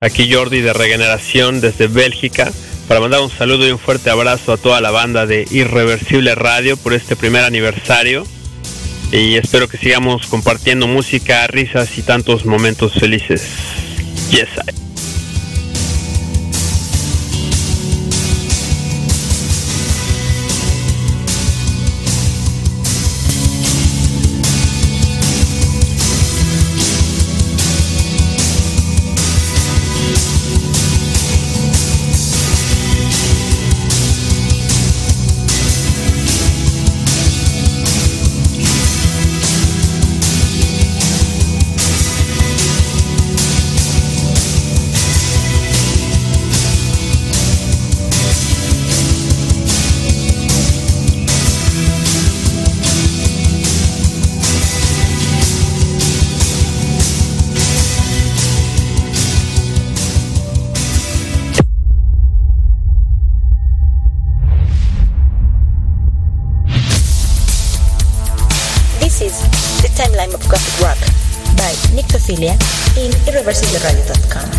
Aquí 0.03 0.31
Jordi 0.31 0.61
de 0.61 0.75
Regeneración 0.75 1.63
desde 1.63 1.87
Bélgica 1.87 2.53
para 2.89 3.01
mandar 3.01 3.23
un 3.23 3.31
saludo 3.31 3.67
y 3.67 3.71
un 3.71 3.79
fuerte 3.79 4.11
abrazo 4.11 4.53
a 4.53 4.59
toda 4.59 4.83
la 4.83 4.91
banda 4.91 5.25
de 5.25 5.47
Irreversible 5.51 6.35
Radio 6.35 6.77
por 6.77 6.93
este 6.93 7.17
primer 7.17 7.45
aniversario 7.45 8.27
y 9.13 9.37
espero 9.37 9.69
que 9.69 9.79
sigamos 9.79 10.27
compartiendo 10.27 10.87
música, 10.87 11.47
risas 11.47 11.97
y 11.99 12.03
tantos 12.03 12.45
momentos 12.45 12.95
felices. 12.95 13.43
Yes, 14.31 14.49
I. 14.67 14.88
in 73.49 74.58